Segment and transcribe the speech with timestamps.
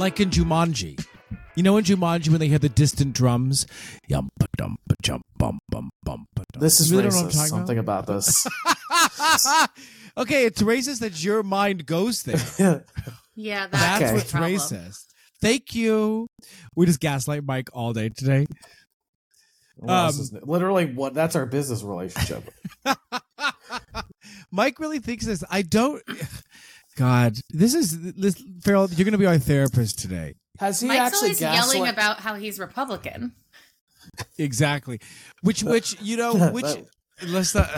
[0.00, 1.04] like in Jumanji.
[1.54, 3.66] You know in Jumanji when they hear the distant drums,
[4.08, 6.26] yum, dump, jump, bum, bum, bum.
[6.58, 7.48] This is You really don't know what I'm racist.
[7.48, 8.46] talking Something about this.
[10.16, 12.84] okay, it's racist that your mind goes there.
[13.36, 14.10] Yeah, that's, That's Okay.
[14.10, 14.52] the what's problem.
[14.52, 15.04] racist.
[15.40, 16.26] Thank you.
[16.76, 18.46] We just gaslight Mike all day today.
[19.76, 20.40] What else Um, is new?
[20.44, 21.14] Literally, what?
[21.14, 22.50] That's our business relationship.
[24.50, 25.42] Mike really thinks this.
[25.50, 26.02] I don't.
[27.00, 28.34] God, this is this.
[28.62, 30.34] Farrell, you're going to be our therapist today.
[30.58, 31.88] Has he Mike's actually always yelling gaslit?
[31.94, 33.32] about how he's Republican.
[34.36, 35.00] Exactly.
[35.40, 36.66] Which, which you know, which.
[37.26, 37.70] Let's not.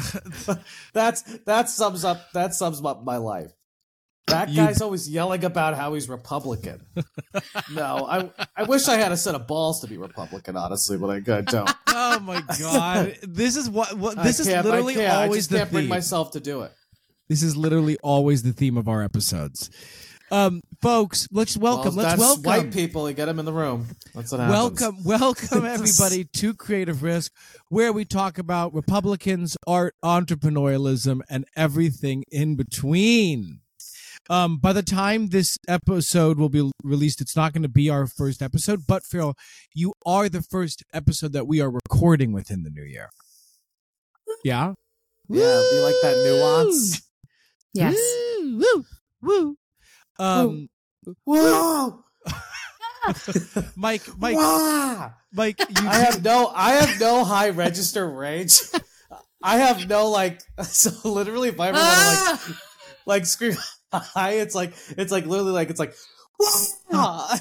[0.92, 3.52] That's that sums up that sums up my life.
[4.26, 6.84] That You- guy's always yelling about how he's Republican.
[7.72, 11.10] no, I I wish I had a set of balls to be Republican, honestly, but
[11.10, 11.70] I, I don't.
[11.88, 13.16] oh my God!
[13.22, 13.96] This is what.
[13.96, 15.12] what this I is can't- I literally can't.
[15.12, 16.72] I always just the can't bring myself to do it.
[17.28, 19.70] This is literally always the theme of our episodes.
[20.30, 21.94] Um, folks, let's welcome.
[21.94, 22.42] Well, let's that's welcome.
[22.42, 23.08] white people.
[23.08, 23.86] You get them in the room.
[24.14, 24.80] That's what happens.
[24.80, 27.32] Welcome, welcome everybody to Creative Risk,
[27.68, 33.60] where we talk about Republicans, art, entrepreneurialism, and everything in between.
[34.30, 38.06] Um, by the time this episode will be released, it's not going to be our
[38.06, 39.34] first episode, but Phil,
[39.74, 43.10] you are the first episode that we are recording within the new year.
[44.44, 44.74] Yeah.
[45.28, 47.02] Yeah, do you like that nuance?
[47.74, 47.96] Yes.
[48.42, 48.84] Woo, woo,
[49.22, 49.56] woo.
[50.18, 50.68] Um,
[51.24, 52.04] Whoa!
[53.76, 55.10] Mike, Mike, Wah!
[55.32, 58.60] Mike, you I have no I have no high register range.
[59.42, 62.40] I have no like so literally if I ever want Ah!
[62.44, 62.58] to like
[63.06, 63.56] like scream
[63.92, 65.94] high, it's like it's like literally like it's like
[66.90, 67.36] "Wah!"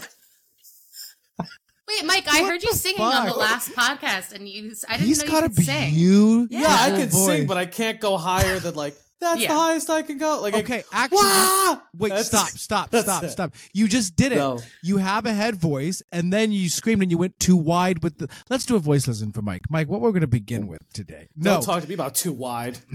[1.87, 4.71] Wait, Mike, I What heard you the singing on the last podcast, and you.
[4.87, 5.93] I didn't he's know got you a could sing.
[5.93, 7.25] beautiful Yeah, I can voice.
[7.25, 9.47] sing, but I can't go higher than like that's Yeah.
[9.53, 10.41] the highest I can go.
[10.41, 11.79] Like I- Okay, actually, Wah!
[11.97, 13.29] wait, That's- stop, stop, stop, it.
[13.29, 13.53] stop.
[13.73, 14.35] You just did it.
[14.35, 14.59] No.
[14.83, 18.17] You have a head voice, and then you screamed and you went too wide with
[18.17, 18.27] the.
[18.49, 19.61] Let's do a voice lesson for Mike.
[19.69, 21.29] Mike, what we're going to begin with today?
[21.37, 22.79] No, Don't talk to me about too wide.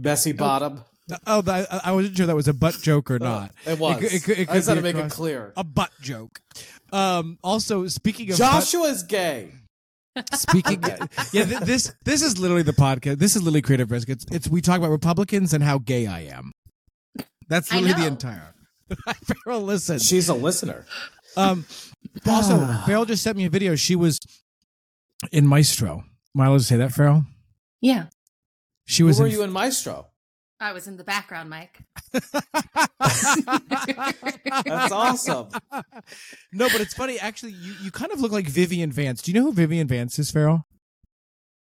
[0.00, 0.82] Messy bottom.
[1.26, 3.52] oh, I, I wasn't sure that was a butt joke or not.
[3.66, 4.02] It was.
[4.02, 5.52] It, could- it I just had to make it clear.
[5.56, 6.40] A butt joke.
[6.92, 7.38] Um.
[7.42, 9.52] Also, speaking of butt- Joshua's gay.
[10.34, 10.82] Speaking,
[11.32, 13.18] yeah, th- this this is literally the podcast.
[13.18, 14.08] This is literally creative risk.
[14.08, 16.52] It's it's we talk about Republicans and how gay I am.
[17.48, 18.54] That's I literally the entire.
[19.44, 19.98] Farrell, listen.
[19.98, 20.86] She's a listener.
[21.36, 21.64] Um,
[22.26, 23.74] also, Farrell just sent me a video.
[23.76, 24.18] She was
[25.32, 26.04] in Maestro.
[26.34, 27.24] Am I allowed to say that, Farrell?
[27.80, 28.06] Yeah,
[28.86, 29.20] She Who was.
[29.20, 30.06] were in, you in Maestro?
[30.60, 31.78] I was in the background, Mike.
[34.64, 35.48] That's awesome.
[36.52, 37.18] no, but it's funny.
[37.18, 39.22] Actually, you you kind of look like Vivian Vance.
[39.22, 40.66] Do you know who Vivian Vance is, Farrell?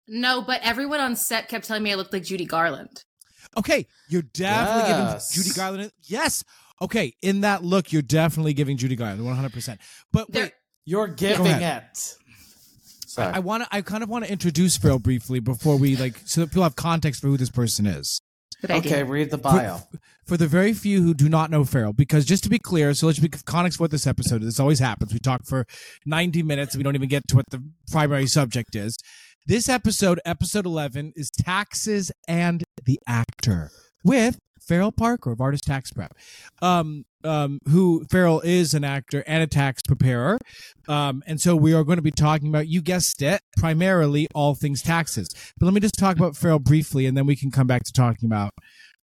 [0.06, 3.04] No, but everyone on set kept telling me I looked like Judy Garland.
[3.56, 5.34] Okay, you're definitely Yes.
[5.34, 5.92] giving Judy Garland.
[6.04, 6.44] Yes.
[6.82, 9.52] Okay, in that look, you're definitely giving Judy Garland 100.
[9.52, 9.80] percent
[10.12, 10.52] But There- wait,
[10.84, 12.16] You're giving it.
[13.06, 13.32] Sorry.
[13.32, 13.68] I want to.
[13.72, 16.74] I kind of want to introduce Farrell briefly before we like, so that people have
[16.76, 18.20] context for who this person is.
[18.60, 18.92] Good idea.
[18.92, 19.80] okay, read the bio.
[20.26, 23.06] For the very few who do not know Farrell, because just to be clear, so
[23.06, 24.48] let's be context for what this episode is.
[24.48, 25.12] This always happens.
[25.12, 25.66] We talk for
[26.06, 28.96] 90 minutes and we don't even get to what the primary subject is.
[29.46, 33.70] This episode, episode 11, is taxes and the actor
[34.02, 36.14] with Farrell Parker of Artist Tax Prep.
[36.62, 40.38] Um, um, who Farrell is an actor and a tax preparer.
[40.88, 44.54] Um, and so we are going to be talking about, you guessed it, primarily all
[44.54, 45.28] things taxes.
[45.58, 47.92] But let me just talk about Farrell briefly and then we can come back to
[47.92, 48.52] talking about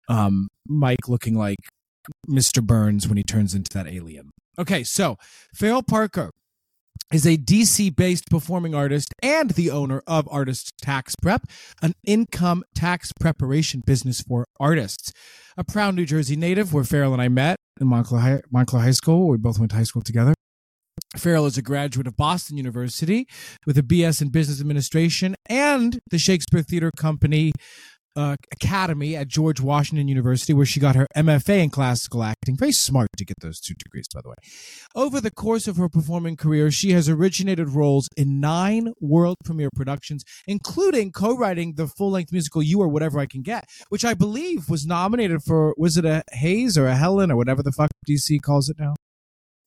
[0.07, 1.57] um, Mike looking like
[2.29, 2.63] Mr.
[2.63, 4.29] Burns when he turns into that alien.
[4.59, 5.17] Okay, so
[5.55, 6.29] Farrell Parker
[7.13, 11.43] is a DC based performing artist and the owner of Artist Tax Prep,
[11.81, 15.13] an income tax preparation business for artists.
[15.55, 18.91] A proud New Jersey native where Farrell and I met in Montclair High, Montclair High
[18.91, 19.27] School.
[19.27, 20.33] We both went to high school together.
[21.15, 23.27] Farrell is a graduate of Boston University
[23.67, 27.51] with a BS in Business Administration and the Shakespeare Theater Company
[28.15, 32.55] uh, Academy at George Washington University, where she got her MFA in classical acting.
[32.55, 34.35] Very smart to get those two degrees, by the way.
[34.95, 39.69] Over the course of her performing career, she has originated roles in nine world premiere
[39.75, 44.69] productions, including co-writing the full-length musical "You Are Whatever I Can Get," which I believe
[44.69, 48.39] was nominated for was it a Hayes or a Helen or whatever the fuck DC
[48.41, 48.93] calls it now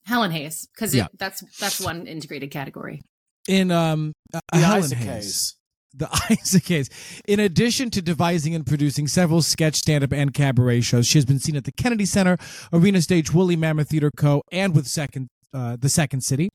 [0.05, 1.09] Helen Hayes, because Yeah.
[1.19, 3.03] that's that's one integrated category.
[3.49, 5.09] in um a, a The Helen Isaac Hayes.
[5.09, 5.56] Hayes.
[5.97, 6.91] The Isaac Hayes.
[7.27, 11.39] In addition to devising and producing several sketch, stand-up, and cabaret shows, she has been
[11.39, 12.37] seen at the Kennedy Center,
[12.73, 16.49] Arena Stage, Woolly Mammoth Theater Co., and with Second, uh, the Second City.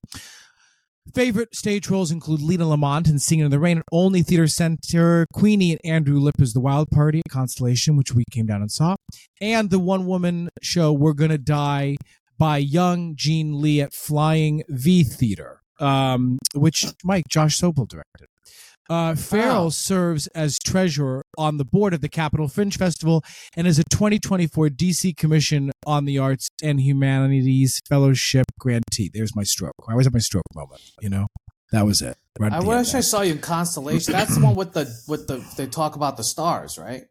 [1.16, 5.26] Favorite stage roles include Lina Lamont in Singing in the Rain at Olney Theater Center,
[5.34, 8.96] Queenie and Andrew Lippa's The Wild Party at Constellation, which we came down and saw,
[9.42, 11.98] and the one woman show We're Gonna Die
[12.38, 18.28] by Young Jean Lee at Flying V Theater, um, which Mike Josh Sobel directed.
[18.89, 19.69] Uh, Farrell Wow.
[19.69, 23.24] serves as treasurer on the board of the Capital Fringe Festival
[23.56, 29.10] and is a 2024 DC Commission on the Arts and Humanities Fellowship grantee.
[29.13, 29.75] There's my stroke.
[29.88, 30.81] I always have my stroke moment.
[31.00, 31.28] You know,
[31.72, 32.18] that was it.
[32.39, 34.13] Right I wish I saw you in Constellation.
[34.13, 37.04] That's the one with the with the they talk about the stars, right?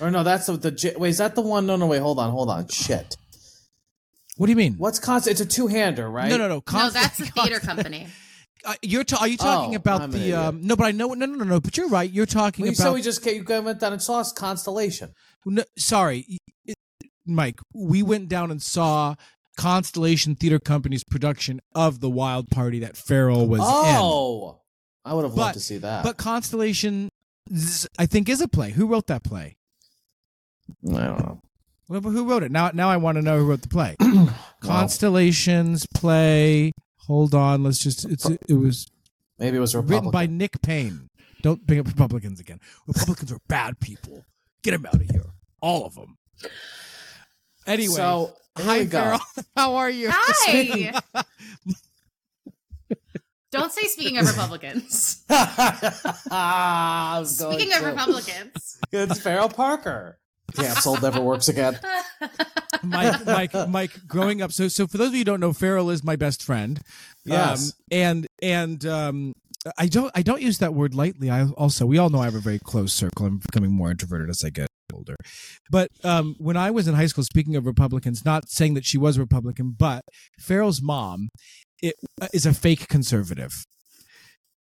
[0.00, 1.08] Or no, that's the, the wait.
[1.10, 1.66] Is that the one?
[1.66, 2.00] No, no, wait.
[2.00, 2.68] Hold on, hold on.
[2.68, 3.16] Shit.
[4.36, 4.74] What do you mean?
[4.74, 5.26] What's Const?
[5.26, 6.30] It's a two hander, right?
[6.30, 6.62] No, no, no.
[6.72, 8.06] no, that's the theater company.
[8.64, 10.66] Uh, you're ta- are you talking Oh, about I'm the um?
[10.66, 11.08] No, but I know.
[11.14, 11.60] No, no, no, no.
[11.60, 12.10] But you're right.
[12.10, 12.82] You're talking Well, you about.
[12.84, 15.12] said we just came, you went down and saw Constellation.
[15.46, 16.76] No, sorry, it-
[17.26, 17.60] Mike.
[17.72, 19.14] We went down and saw
[19.56, 23.66] Constellation Theater Company's production of the Wild Party that Farrell was in.
[23.68, 24.60] Oh,
[25.04, 26.02] I would have But- loved to see that.
[26.04, 27.08] But Constellation,
[27.98, 28.72] I think, is a play.
[28.72, 29.56] Who wrote that play?
[30.86, 31.40] I don't know.
[31.88, 32.52] Well, Who wrote it?
[32.52, 33.96] Now, now I want to know who wrote the play.
[34.60, 36.72] Constellations play.
[37.08, 37.64] Hold on.
[37.64, 38.04] Let's just.
[38.04, 38.24] It's.
[38.48, 38.86] It was
[39.38, 41.10] Maybe it was written by Nick Payne.
[41.42, 42.60] Don't bring up Republicans again.
[42.86, 44.24] Republicans are bad people.
[44.62, 45.26] Get them out of here.
[45.60, 46.18] All of them.
[47.66, 48.98] Anyway, so hi we go.
[48.98, 49.20] Farrell.
[49.56, 50.10] How are you?
[50.12, 51.00] Hi.
[53.50, 55.24] Don't say speaking of Republicans.
[55.30, 57.86] I was going Speaking of to.
[57.86, 58.78] Republicans.
[58.92, 60.18] it's Farrell Parker.
[60.54, 61.78] Canceled, never works again.
[62.82, 64.06] Mike, Mike, Mike.
[64.06, 66.42] Growing up, so so for those of you who don't know, Farrell is my best
[66.42, 66.80] friend.
[67.24, 67.70] Yes.
[67.70, 69.32] Um, and and um,
[69.76, 71.30] I don't I don't use that word lightly.
[71.30, 73.26] I also we all know I have a very close circle.
[73.26, 75.16] I'm becoming more introverted as I get older.
[75.70, 78.98] But um, when I was in high school, speaking of Republicans, not saying that she
[78.98, 80.02] was a Republican, but
[80.38, 81.28] Farrell's mom
[81.82, 81.94] it,
[82.32, 83.64] is a fake conservative.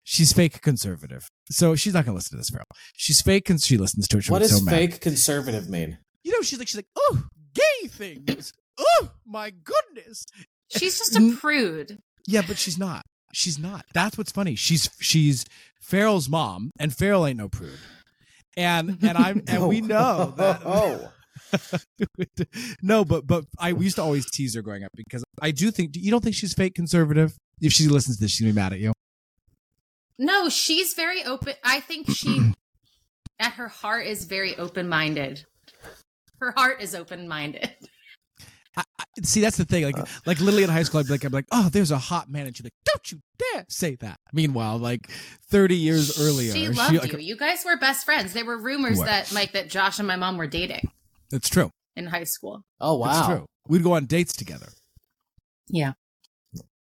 [0.08, 2.64] She's fake conservative, so she's not going to listen to this, Farrell.
[2.94, 4.22] She's fake, and she listens to it.
[4.24, 4.70] She'll What does so mad.
[4.70, 5.98] fake conservative mean?
[6.22, 7.24] You know, she's like, she's like, oh,
[7.54, 8.52] gay things.
[8.78, 10.24] Oh my goodness.
[10.68, 11.98] She's just a prude.
[12.24, 13.02] Yeah, but she's not.
[13.32, 13.84] She's not.
[13.94, 14.54] That's what's funny.
[14.54, 15.44] She's she's
[15.82, 17.78] Farrell's mom, and Farrell ain't no prude.
[18.56, 20.60] And and I'm and we know that.
[20.64, 21.10] Oh,
[22.82, 25.70] no, but but I we used to always tease her growing up because I do
[25.70, 27.36] think you don't think she's fake conservative.
[27.60, 28.92] If she listens to this, she's gonna be mad at you.
[30.18, 31.54] No, she's very open.
[31.64, 32.52] I think she,
[33.38, 35.44] at her heart, is very open minded.
[36.40, 37.70] Her heart is open minded.
[38.78, 39.84] I, I, see, that's the thing.
[39.84, 39.96] Like,
[40.26, 42.46] like literally in high school, I'd be like, I'm like, oh, there's a hot man,
[42.46, 44.20] and she's like, don't you dare say that.
[44.34, 45.10] Meanwhile, like
[45.50, 47.18] 30 years earlier, She loved like, you.
[47.18, 48.34] You guys were best friends.
[48.34, 49.06] There were rumors What?
[49.06, 50.90] that Mike that Josh and my mom were dating
[51.32, 51.70] It's true.
[51.94, 52.64] in high school.
[52.80, 53.26] oh It's wow.
[53.28, 53.46] true.
[53.66, 54.68] We'd go on dates together,
[55.68, 55.94] Yeah.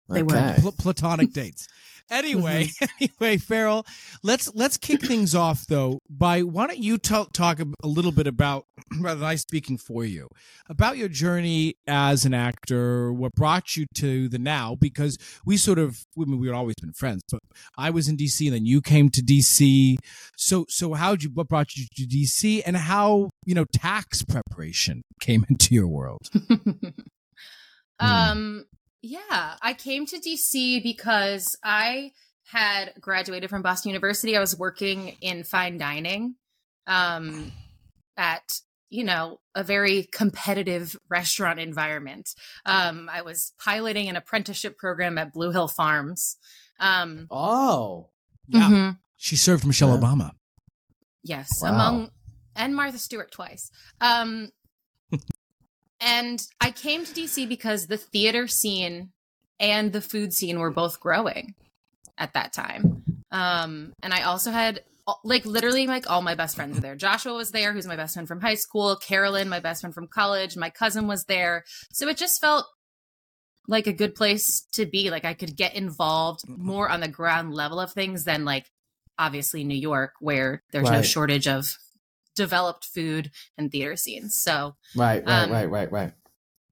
[0.09, 0.55] They were.
[0.59, 1.69] Pl- platonic dates.
[2.11, 2.71] Anyway,
[3.01, 3.87] anyway, Farrell,
[4.23, 8.27] let's let's kick things off though by why don't you tell talk a, little bit
[8.27, 8.65] about
[9.01, 10.29] rather than I speaking for you
[10.69, 15.79] about your journey as an actor, what brought you to the now because we sort
[15.79, 17.41] of I mean we had always been friends, but
[17.77, 19.97] I was in DC and then you came to DC.
[20.37, 25.03] So so how'd you what brought you to DC and how you know tax preparation
[25.21, 26.23] came into your world?
[28.01, 28.65] um
[29.03, 32.13] yeah, I came to DC because I
[32.45, 34.37] had graduated from Boston University.
[34.37, 36.35] I was working in fine dining
[36.87, 37.53] um
[38.17, 38.43] at
[38.91, 42.31] you know, a very competitive restaurant environment.
[42.65, 46.37] Um I was piloting an apprenticeship program at Blue Hill Farms.
[46.81, 48.09] Um Oh,
[48.47, 48.69] Yeah.
[48.71, 48.99] mhm.
[49.19, 50.01] She served Michelle Yeah.
[50.01, 50.31] Obama.
[51.23, 51.69] Yes, Wow.
[51.75, 52.11] among
[52.57, 53.71] and Martha Stewart twice.
[54.01, 54.49] Um
[56.01, 59.11] and I came to DC because the theater scene
[59.61, 61.55] and the food scene were both growing
[62.17, 63.03] at that time.
[63.31, 64.83] Um and I also had
[65.25, 66.97] like literally like all my best friends were there.
[66.97, 70.07] Joshua was there, who's my best friend from high school, Carolyn, my best friend from
[70.07, 71.65] college, my cousin was there.
[71.93, 72.67] So it just felt
[73.67, 75.11] like a good place to be.
[75.11, 78.67] Like I could get involved more on the ground level of things than like
[79.19, 81.77] obviously New York, where there's no shortage of
[82.39, 84.35] developed food and theater scenes.
[84.35, 86.13] So, right, right, Um, right, right, right.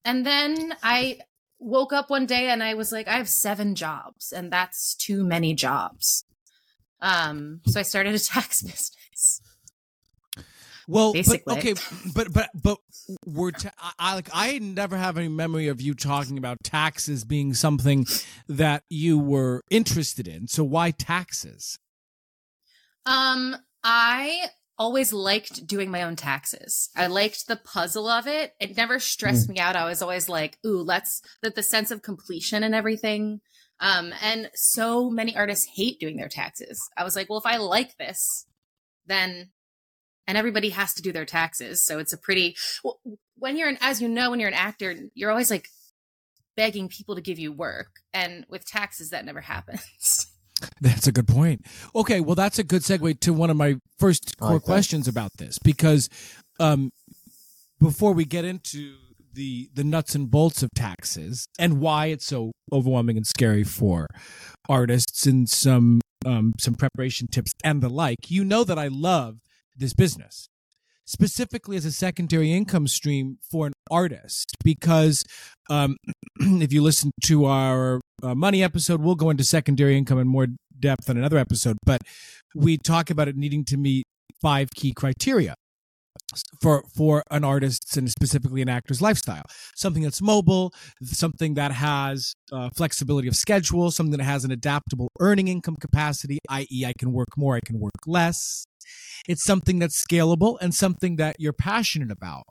[0.05, 1.19] and then I
[1.59, 5.25] woke up one day and I was like, I have seven jobs, and that's too
[5.25, 6.25] many jobs.
[7.01, 9.43] Um, so I started a tax business.
[10.89, 11.43] Well, Basically.
[11.47, 11.75] but okay,
[12.15, 12.79] but but but
[13.27, 17.25] we're ta- I, I like I never have any memory of you talking about taxes
[17.25, 18.07] being something
[18.49, 20.47] that you were interested in.
[20.47, 21.81] So why taxes?
[23.05, 26.91] Um, I always liked doing my own taxes.
[26.95, 28.55] I liked the puzzle of it.
[28.61, 29.77] It never stressed me out.
[29.77, 33.41] I was always like, ooh, let's that the sense of completion and everything
[33.81, 36.81] Um, and so many artists hate doing their taxes.
[36.97, 38.47] I was like, well, if I like this,
[39.07, 39.51] then,
[40.27, 41.85] and everybody has to do their taxes.
[41.85, 43.01] So it's a pretty, well,
[43.37, 45.69] when you're an, as you know, when you're an actor, you're always like
[46.57, 47.89] begging people to give you work.
[48.15, 50.27] And with taxes, that never happens.
[50.81, 51.67] That's a good point.
[51.95, 55.33] Okay, well, that's a good segue to one of my first core like questions about
[55.39, 56.09] this because
[56.59, 56.91] um,
[57.81, 58.97] before we get into
[59.35, 64.09] the the nuts and bolts of taxes and why it's so overwhelming and scary for
[64.69, 69.39] artists and some um, some preparation tips and the like, you know that I love
[69.77, 70.49] this business
[71.07, 75.25] specifically as a secondary income stream for an artist because
[75.71, 75.97] um,
[76.41, 80.47] if you listen to our uh, money episode we'll go into secondary income in more
[80.79, 82.01] depth in another episode but
[82.55, 84.05] we talk about it needing to meet
[84.41, 85.55] five key criteria
[86.61, 89.45] for for an artist's and specifically an actor's lifestyle.
[89.75, 90.73] Something that's mobile
[91.03, 96.39] something that has uh, flexibility of schedule something that has an adaptable earning income capacity
[96.49, 98.65] i.e i can work more i can work less
[99.29, 102.45] it's something that's scalable and something that you're passionate about.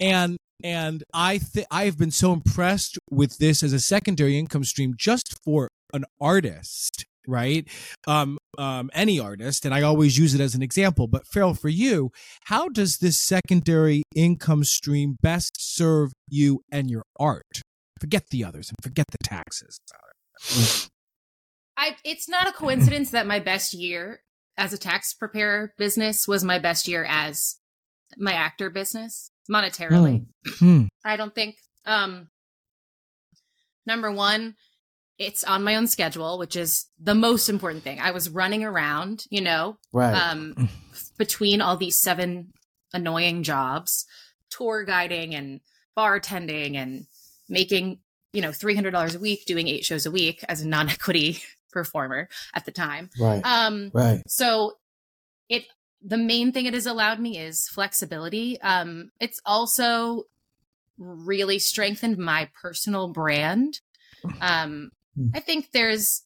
[0.00, 4.64] And and i th- i have been so impressed with this as a secondary income
[4.64, 7.68] stream just for an artist right?
[8.06, 11.68] Um um any artist and i always use it as an example but Farrell for
[11.68, 12.10] you
[12.46, 17.62] how does this secondary income stream best serve you and your art?
[18.00, 19.78] Forget the others and forget the taxes.
[21.76, 24.20] I, it's not a coincidence that my best year
[24.58, 27.56] as a tax preparer business was my best year as
[28.18, 30.26] my actor business monetarily.
[30.58, 30.84] Hmm.
[31.04, 31.56] I don't think.
[31.86, 32.28] Um,
[33.86, 34.56] number one,
[35.18, 37.98] it's on my own schedule, which is the most important thing.
[38.00, 40.14] I was running around, you know, Right.
[40.14, 40.68] um,
[41.18, 42.52] between all these seven
[42.92, 44.06] annoying jobs,
[44.50, 45.60] tour guiding and
[45.96, 47.06] bartending and
[47.48, 47.98] making,
[48.32, 52.28] you know, $300 a week, doing eight shows a week as a non equity performer
[52.54, 53.10] at the time.
[53.20, 53.42] right.
[53.44, 54.22] Um, right.
[54.26, 54.74] so
[55.48, 55.64] it
[56.02, 58.60] the main thing it has allowed me is flexibility.
[58.60, 60.24] Um, it's also
[60.96, 63.80] really strengthened my personal brand.
[64.40, 65.30] Um, Hmm.
[65.34, 66.22] I think there's,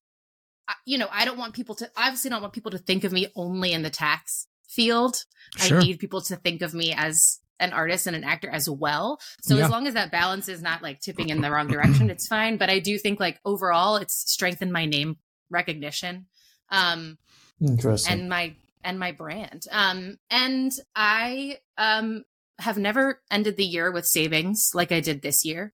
[0.85, 3.29] you know, I don't want people to obviously don't want people to think of me
[3.35, 5.25] only in the tax field.
[5.57, 5.79] Sure.
[5.79, 9.19] I need people to think of me as an artist and an actor as well.
[9.41, 9.65] So Yeah.
[9.65, 12.59] as long as that balance is not like tipping in the wrong direction, it's fine.
[12.59, 15.17] But I do think like overall, it's strengthened my name
[15.53, 16.27] recognition.
[16.71, 17.19] Um,
[17.61, 18.13] Interesting.
[18.21, 19.65] and my and my brand.
[19.71, 22.25] Um, and I um
[22.59, 25.73] have never ended the year with savings like I did this year.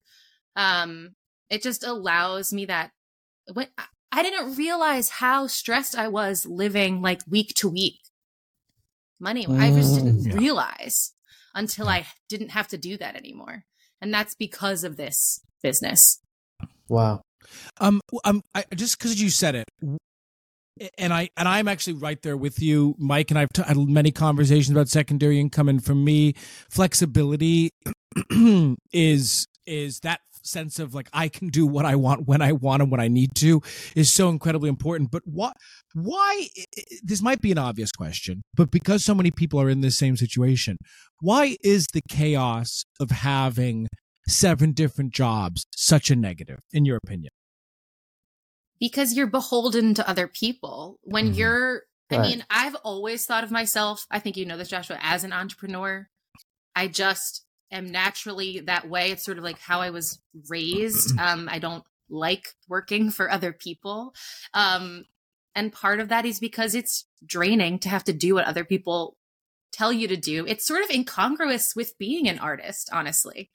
[0.56, 1.14] Um,
[1.50, 2.90] it just allows me that
[3.54, 8.00] when I- didn't realize how stressed I was living like week to week.
[9.20, 10.26] Money, I just didn't Mm.
[10.32, 10.38] Yeah.
[10.38, 11.12] realize
[11.54, 13.64] until I didn't have to do that anymore,
[14.00, 16.20] and that's because of this business.
[16.88, 17.20] wow.
[17.81, 19.64] Um, um, I, just because you said it,
[20.97, 23.31] and I and I'm actually right there with you, Mike.
[23.31, 26.35] And I've t- had many conversations about secondary income, and for me,
[26.71, 27.71] flexibility
[28.93, 32.83] is is that sense of like I can do what I want when I want
[32.83, 33.62] and when I need to
[33.95, 35.11] is so incredibly important.
[35.11, 35.55] But what?
[35.95, 36.49] Why?
[37.02, 40.17] This might be an obvious question, but because so many people are in this same
[40.17, 40.76] situation,
[41.21, 43.88] why is the chaos of having
[44.26, 47.31] seven different jobs such a negative, in your opinion?
[48.80, 50.99] Because you're beholden to other people.
[51.02, 51.37] When Mhm.
[51.37, 52.23] you're i Right.
[52.23, 56.08] mean i've always thought of myself i think you know this joshua as an entrepreneur.
[56.75, 59.11] I just am naturally that way.
[59.11, 60.18] It's sort of like how i was
[60.49, 61.18] raised.
[61.18, 64.14] Um i don't like working for other people.
[64.54, 65.04] Um
[65.54, 69.18] and part of that is because it's draining to have to do what other people
[69.73, 70.47] tell you to do.
[70.47, 73.50] It's sort of incongruous with being an artist honestly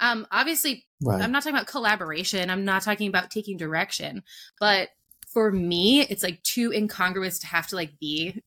[0.00, 1.20] um obviously Right.
[1.22, 2.48] I'm not talking about collaboration.
[2.48, 4.22] I'm not talking about taking direction.
[4.58, 4.88] But
[5.26, 8.42] for me, it's like too incongruous to have to like be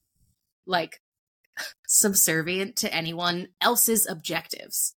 [0.66, 1.00] like
[1.88, 4.96] subservient to anyone else's objectives.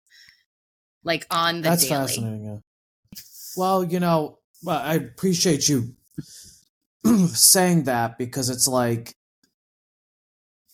[1.02, 2.06] Like on the That's daily.
[2.06, 2.44] fascinating.
[2.44, 3.20] Yeah.
[3.56, 5.94] Well, you know, well, I appreciate you
[7.28, 9.14] saying that because it's like,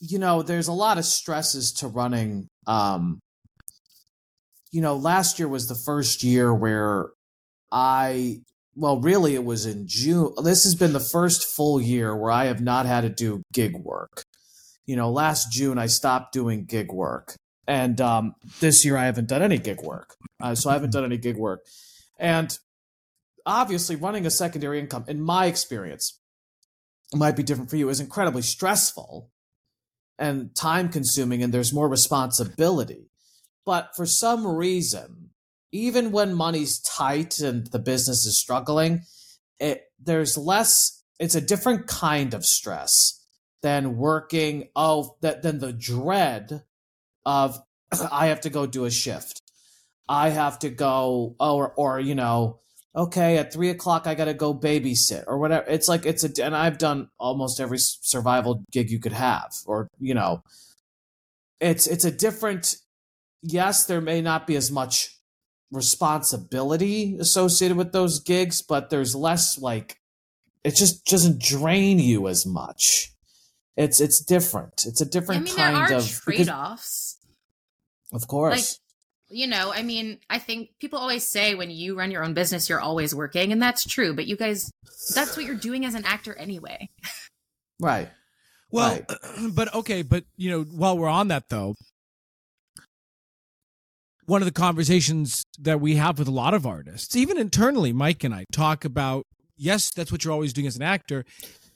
[0.00, 2.48] you know, there's a lot of stresses to running.
[2.66, 3.20] Um,
[4.72, 7.10] you know, last year was the first year where
[7.70, 8.40] I,
[8.74, 10.32] well, really, it was in June.
[10.42, 13.76] This has been the first full year where I have not had to do gig
[13.76, 14.24] work.
[14.86, 17.34] You know, last June I stopped doing gig work,
[17.66, 20.14] and um, this year I haven't done any gig work.
[20.40, 21.60] Uh, so I haven't done any gig work,
[22.18, 22.56] and
[23.46, 26.20] obviously, running a secondary income, in my experience,
[27.14, 29.30] might be different for you, is incredibly stressful
[30.18, 33.08] and time consuming, and there's more responsibility.
[33.66, 35.30] But for some reason,
[35.72, 39.02] even when money's tight and the business is struggling,
[39.58, 43.26] it there's less it's a different kind of stress
[43.62, 46.62] than working oh that than the dread
[47.26, 47.60] of
[48.12, 49.42] I have to go do a shift.
[50.08, 52.60] I have to go oh, or or you know
[52.94, 55.66] okay at three o'clock I got to go babysit or whatever.
[55.68, 59.88] It's like it's a and I've done almost every survival gig you could have or
[59.98, 60.44] you know
[61.58, 62.76] it's it's a different
[63.46, 65.18] yes there may not be as much
[65.72, 69.98] responsibility associated with those gigs but there's less like
[70.64, 73.12] it just doesn't drain you as much
[73.76, 77.18] it's it's different it's a different I mean, kind there are of trade offs.
[78.12, 78.78] of course
[79.28, 82.68] You know, I mean, I think people always say when you run your own business,
[82.68, 84.14] you're always working, and that's true.
[84.14, 84.70] But you guys,
[85.16, 86.90] that's what you're doing as an actor anyway.
[87.80, 88.08] right
[88.70, 89.04] Well, Right.
[89.54, 91.74] but okay, but you know, while we're on that though,
[94.26, 98.24] one of the conversations that we have with a lot of artists, even internally, Mike
[98.24, 99.24] and I talk about
[99.56, 101.24] yes, that's what you're always doing as an actor,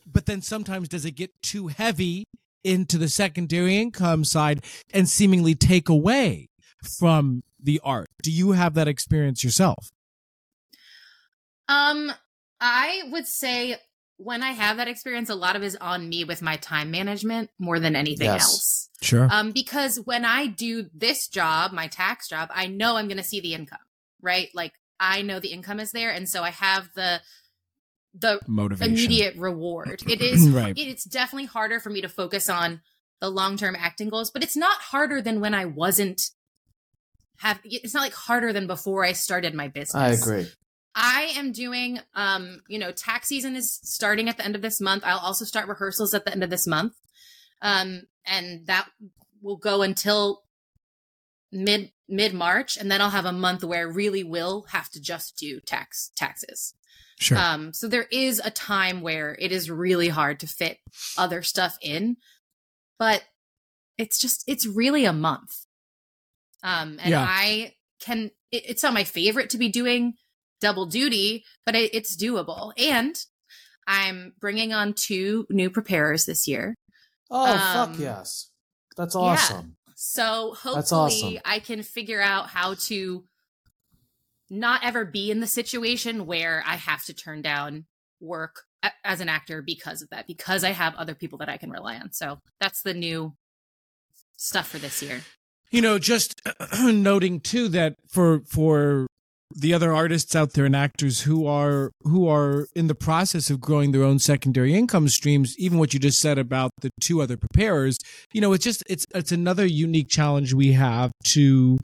[0.07, 2.25] but then sometimes does it get too heavy
[2.63, 6.49] into the secondary income side and seemingly take away
[6.99, 8.09] from the art?
[8.23, 9.91] Do you have that experience yourself?
[11.69, 12.13] Um,
[12.61, 13.77] I would say
[14.23, 16.91] when I have that experience, a lot of it is on me with my time
[16.91, 18.43] management more than anything Yes.
[18.43, 18.91] else.
[19.01, 19.29] Sure.
[19.31, 23.25] Um, because when I do this job, my tax job, I know I'm going to
[23.25, 23.79] see the income,
[24.21, 24.49] right?
[24.55, 27.21] Like I know the income is there, and so I have the
[28.13, 28.93] the Motivation.
[28.95, 30.03] immediate reward.
[30.09, 30.75] It is Right.
[30.77, 32.83] It's definitely harder for me to focus on
[33.21, 36.21] the long term acting goals, but it's not harder than when I wasn't
[37.39, 37.59] have.
[37.65, 39.95] It's not like harder than before I started my business.
[39.95, 40.49] i agree
[40.95, 44.81] I am doing, um, you know, tax season is starting at the end of this
[44.81, 45.05] month.
[45.07, 46.95] I'll also start rehearsals at the end of this month.
[47.63, 48.89] Um, and that
[49.41, 50.43] will go until
[51.53, 55.01] mid mid March, and then I'll have a month where I really will have to
[55.01, 56.75] just do tax taxes.
[57.19, 57.39] Sure.
[57.39, 60.79] Um, so there is a time where it is really hard to fit
[61.19, 62.17] other stuff in,
[62.99, 63.23] but
[63.99, 65.67] it's just it's really a month.
[66.63, 67.27] Um, and Yeah.
[67.29, 68.31] I can.
[68.51, 70.15] It, it's not my favorite to be doing
[70.61, 72.73] double duty, but it, it's doable.
[72.79, 73.17] And
[73.87, 76.75] I'm bringing on two new preparers this year.
[77.31, 78.51] oh Um, fuck yes
[78.97, 79.21] that's yeah.
[79.21, 81.39] awesome So hopefully awesome.
[81.45, 83.25] I can figure out how to
[84.51, 87.87] not ever be in the situation where I have to turn down
[88.21, 91.57] work a- as an actor because of that, because I have other people that I
[91.57, 92.13] can rely on.
[92.13, 93.35] So that's the new
[94.37, 95.21] stuff for this year.
[95.71, 96.41] you know just
[96.83, 99.07] noting too that for for
[99.55, 103.61] the other artists out there and actors who are who are in the process of
[103.61, 107.37] growing their own secondary income streams even what you just said about the two other
[107.37, 107.99] preparers
[108.33, 111.79] you know it's just it's it's another unique challenge we have to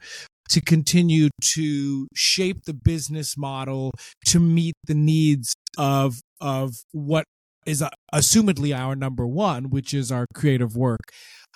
[0.49, 3.91] to continue to shape the business model
[4.25, 7.25] to meet the needs of of what
[7.65, 11.01] is assumedly our number one which is our creative work.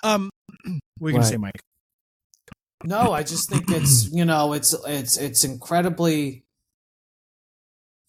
[0.02, 0.30] Um
[0.98, 1.60] what are you gonna say mike
[2.84, 6.44] No, I just think it's you know it's it's it's incredibly.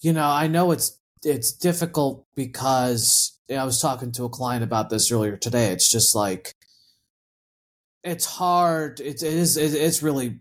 [0.01, 4.29] You know, I know it's it's difficult because you know, I was talking to a
[4.29, 5.71] client about this earlier today.
[5.71, 6.53] It's just like
[8.03, 8.99] it's hard.
[8.99, 10.39] It, it is it, it's really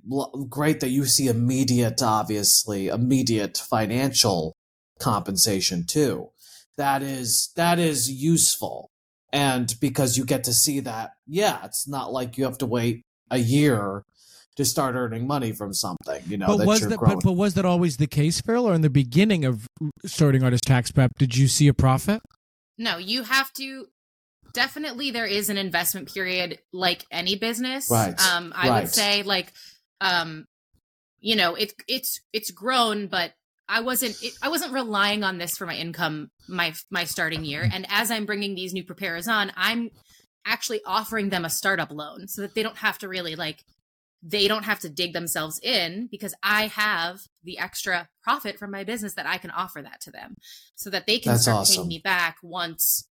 [0.49, 4.57] great that you see immediate, obviously immediate financial
[4.99, 6.31] compensation too.
[6.77, 8.91] That is that is useful,
[9.33, 13.03] and because you get to see that, yeah, it's not like you have to wait
[13.31, 14.05] a year
[14.57, 17.55] to start earning money from something, you know, but that was that but, but was
[17.55, 18.67] that always the case, Phil?
[18.67, 19.67] Or in the beginning of
[20.05, 22.21] starting artist tax prep, did you see a profit?
[22.79, 23.87] No, you have to
[24.53, 27.89] definitely there is an investment period like any business.
[27.91, 28.81] Right, Um I right.
[28.83, 29.53] would say like
[30.01, 30.45] um
[31.21, 33.33] you know, it it's it's grown but
[33.69, 37.67] I wasn't it, I wasn't relying on this for my income my my starting year
[37.73, 39.91] and as I'm bringing these new preparers on, I'm
[40.45, 43.65] actually offering them a startup loan so that they don't have to really like
[44.23, 48.85] they don't have to dig themselves in because I have the extra profit from my
[48.85, 50.37] business that I can offer that to them
[50.77, 51.83] so that they can That's start awesome.
[51.83, 53.09] paying me back once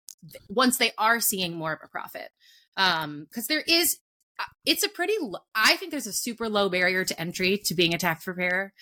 [0.49, 2.29] once they are seeing more of a profit.
[2.77, 3.97] Um cuz there is
[4.39, 5.15] uh, it's a pretty
[5.53, 8.73] I think there's a super low barrier to entry to being a tax preparer.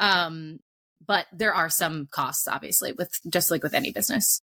[0.00, 0.58] Um
[1.06, 4.42] but there are some costs obviously with just like with any business.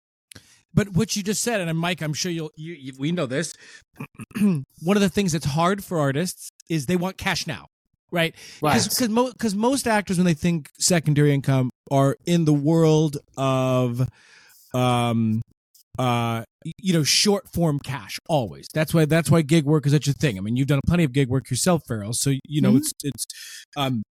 [0.73, 3.53] But what you just said, and Mike, I'm sure you'll you, you we know this.
[4.39, 7.67] One of the things that's hard for artists is they want cash now,
[8.11, 8.33] right?
[8.61, 8.81] Right.
[8.83, 14.07] Because mo- most actors, when they think secondary income, are in the world of,
[14.73, 15.41] um,
[15.99, 16.43] uh,
[16.79, 18.17] you know, short form cash.
[18.29, 18.67] Always.
[18.73, 19.05] That's why.
[19.05, 20.37] That's why gig work is such a thing.
[20.37, 22.13] I mean, you've done plenty of gig work yourself, Farrell.
[22.13, 22.77] So you know, Mhm.
[22.77, 23.25] it's it's,
[23.75, 24.03] um,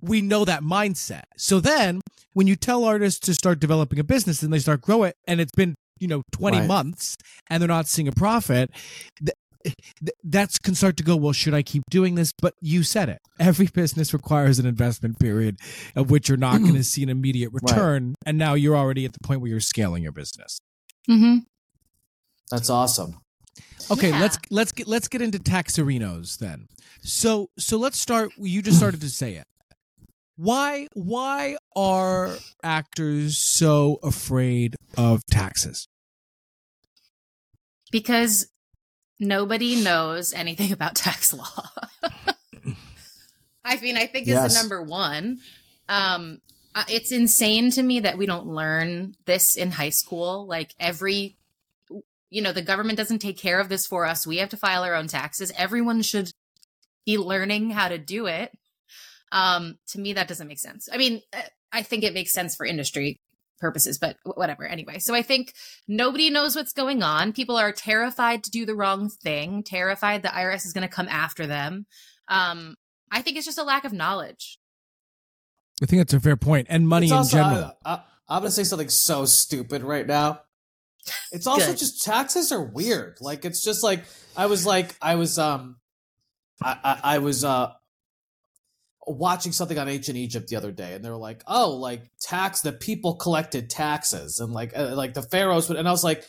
[0.00, 1.24] we know that mindset.
[1.36, 2.00] So then
[2.32, 5.40] when you tell artists to start developing a business and they start grow it, and
[5.40, 6.66] it's been you know 20 Right.
[6.66, 7.14] months
[7.50, 8.70] and they're not seeing a profit.
[9.64, 11.16] Th- th- That's can start to go.
[11.16, 12.32] Well, should I keep doing this?
[12.32, 13.20] But you said it.
[13.38, 15.58] Every business requires an investment period
[15.96, 17.62] of which you're not going to see an immediate Right.
[17.62, 20.58] return, and now you're already at the point where you're scaling your business.
[21.08, 21.38] Mm-hmm.
[22.50, 23.20] That's awesome.
[23.90, 24.20] Okay, Yeah.
[24.20, 26.66] let's let's get let's get into taxerinos then.
[27.02, 28.32] So so let's start.
[28.36, 29.46] You just started to say it.
[30.36, 35.86] Why why are actors so afraid of taxes?
[37.90, 38.46] Because
[39.20, 41.68] nobody knows anything about tax law.
[43.64, 44.54] I mean, I think is Yes.
[44.54, 45.38] the number one.
[45.88, 46.40] Um,
[46.88, 50.46] it's insane to me that we don't learn this in high school.
[50.46, 51.36] Like every,
[52.30, 54.26] you know, the government doesn't take care of this for us.
[54.26, 55.52] We have to file our own taxes.
[55.56, 56.32] Everyone should
[57.04, 58.52] be learning how to do it.
[59.32, 60.88] Um, to me, that doesn't make sense.
[60.92, 61.20] I mean,
[61.72, 63.20] I think it makes sense for industry
[63.60, 64.66] purposes, but whatever.
[64.66, 65.54] Anyway, so I think
[65.86, 67.32] nobody knows what's going on.
[67.32, 71.08] People are terrified to do the wrong thing, terrified the IRS is going to come
[71.08, 71.86] after them.
[72.28, 72.76] Um,
[73.12, 74.58] I think it's just a lack of knowledge.
[75.82, 76.66] I think that's a fair point.
[76.70, 77.72] And money It's in also- general.
[77.84, 80.42] I, I, I'm gonna say something so stupid right now.
[81.32, 81.78] It's also Good.
[81.78, 83.16] just taxes are weird.
[83.20, 84.04] Like it's just like
[84.36, 85.78] I was like I was um
[86.62, 87.72] I I, I was uh
[89.06, 92.60] watching something on ancient Egypt the other day, and they were like, "Oh, like tax
[92.60, 96.24] the people collected taxes," and like uh, like the pharaohs would, and I was like,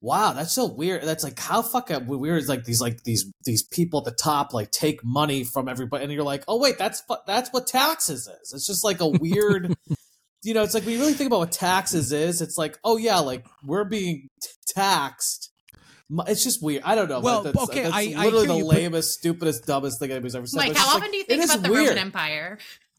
[0.00, 3.62] "Wow, that's so weird." That's like how fucking weird is like these like these these
[3.62, 7.02] people at the top like take money from everybody, and you're like, "Oh wait, that's
[7.26, 9.74] that's what taxes is." It's just like a weird.
[10.44, 12.96] You know, it's like when you really think about what taxes is, it's like, oh
[12.96, 15.51] yeah, like we're being t- taxed.
[16.12, 16.82] Mu- It's just weird.
[16.84, 17.20] I don't know.
[17.20, 20.34] Well, that's, okay, that's I- I literally hear the you, lamest, stupidest, dumbest thing anybody's
[20.36, 20.58] ever said.
[20.58, 21.88] but Mike, how often like, do you think about the weird.
[21.88, 22.58] Roman Empire?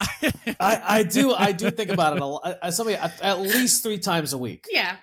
[0.60, 1.32] I, I do.
[1.32, 2.58] I do think about it a lot.
[2.60, 4.66] uh, Somebody at, at least three times a week.
[4.70, 4.96] Yeah.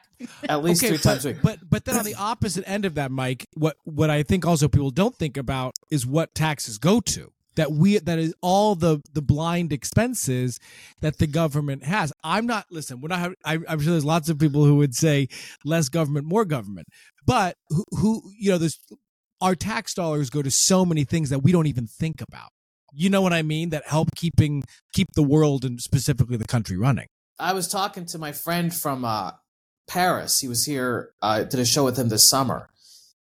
[0.47, 1.37] At least three but, times a week.
[1.41, 4.67] But but then on the opposite end of that, Mike, what what I think also
[4.67, 7.31] people don't think about is what taxes go to.
[7.55, 10.59] That we that is all the the blind expenses
[11.01, 12.13] that the government has.
[12.23, 13.01] I'm not listen.
[13.01, 13.31] We're not.
[13.43, 15.27] I, I'm sure there's lots of people who would say
[15.65, 16.87] less government, more government.
[17.25, 18.79] But who, who you know, there's
[19.39, 22.49] our tax dollars go to so many things that we don't even think about.
[22.93, 23.69] You know what I mean?
[23.69, 27.07] That help keeping keep the world and specifically the country running.
[27.39, 29.31] I was talking to my friend from uh,
[29.87, 30.39] Paris.
[30.39, 32.69] He was here, uh, did a show with him this summer,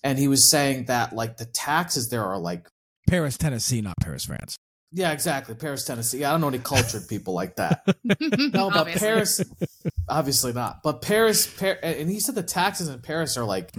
[0.03, 2.69] and he was saying that like the taxes there are like
[3.07, 4.57] Paris, Tennessee, not Paris, France.
[4.97, 6.23] Yeah, exactly Paris, Tennessee.
[6.23, 7.83] I don't know any cultured people like that.
[8.53, 8.99] No, but Obviously.
[9.07, 9.41] Paris,
[10.07, 10.81] obviously not.
[10.83, 13.73] But Paris, Par- and he said the taxes in Paris are like,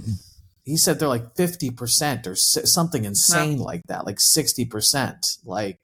[0.65, 5.39] he said they're like fifty percent or s- something insane like that, like sixty percent.
[5.45, 5.79] Like,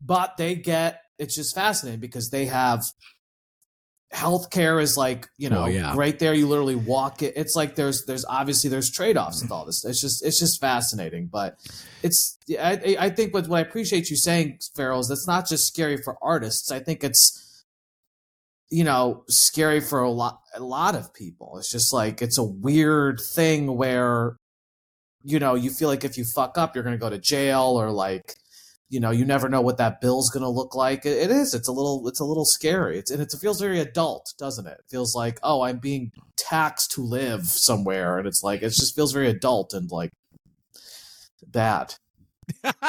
[0.00, 2.82] but they get it's just fascinating because they have
[4.12, 5.94] healthcare is like you oh, know Oh, yeah.
[5.96, 6.34] right there.
[6.34, 7.32] You literally walk it.
[7.36, 9.84] It's like there's there's obviously there's trade offs with all this.
[9.84, 11.56] It's just it's just fascinating, but
[12.02, 15.48] it's I I- I think what what I appreciate you saying, Farrell, is that's not
[15.48, 16.70] just scary for artists.
[16.70, 17.64] I think it's
[18.70, 21.58] you know scary for a lot a lot of people.
[21.58, 24.36] It's just like it's a weird thing where
[25.24, 27.90] you know you feel like if you fuck up, you're gonna go to jail or
[27.90, 28.34] like
[28.92, 31.06] you know you never know what that bill's gonna look like.
[31.06, 31.54] It, it is.
[31.54, 32.06] It's a little.
[32.06, 32.98] It's a little scary.
[32.98, 34.76] It's and it feels very adult, doesn't it?
[34.80, 38.94] It feels like oh, I'm being taxed to live somewhere, and it's like it just
[38.94, 40.10] feels very adult and like
[41.46, 41.94] bad.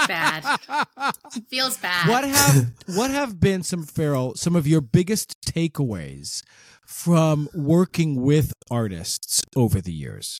[0.08, 0.60] Bad.
[1.50, 2.10] Feels bad.
[2.10, 6.44] What have what have been some Farrell some of your biggest takeaways
[6.86, 10.40] from working with artists over the years?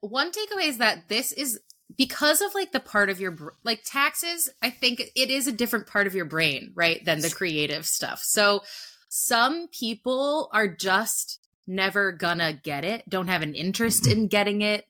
[0.00, 1.60] one takeaway is that this is
[1.96, 5.52] because of like the part of your br- like taxes i think it is a
[5.52, 8.20] different part of your brain right than the creative stuff.
[8.22, 8.62] So
[9.08, 14.86] some people are just never gonna get it don't have an interest in getting it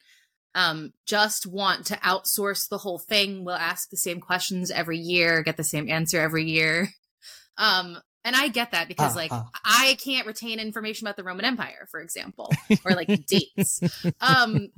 [0.55, 5.43] um just want to outsource the whole thing will ask the same questions every year
[5.43, 6.89] get the same answer every year.
[7.59, 9.49] Um and i get that because Ah, like ah.
[9.65, 12.53] i can't retain information about the roman empire for example
[12.85, 13.81] or like dates.
[14.21, 14.69] Um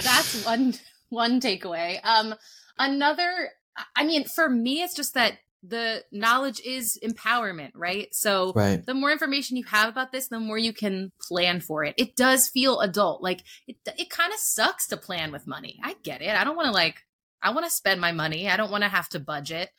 [0.04, 0.74] that's one
[1.10, 2.00] one takeaway.
[2.04, 2.36] Um
[2.78, 3.50] another
[3.96, 8.08] i mean for me it's just that the knowledge is empowerment right?
[8.14, 8.86] So Right.
[8.86, 11.96] the more information you have about this the more you can plan for it.
[11.98, 13.22] It does feel adult.
[13.22, 15.78] Like it, it kind of sucks to plan with money.
[15.84, 16.30] I get it.
[16.30, 17.04] I don't want to like
[17.42, 18.50] i want to spend my money.
[18.50, 19.70] I don't want to have to budget.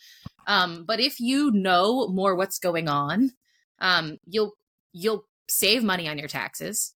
[0.46, 3.30] Um but if you know more what's going on
[3.78, 4.52] um you'll
[4.92, 6.94] you'll save money on your taxes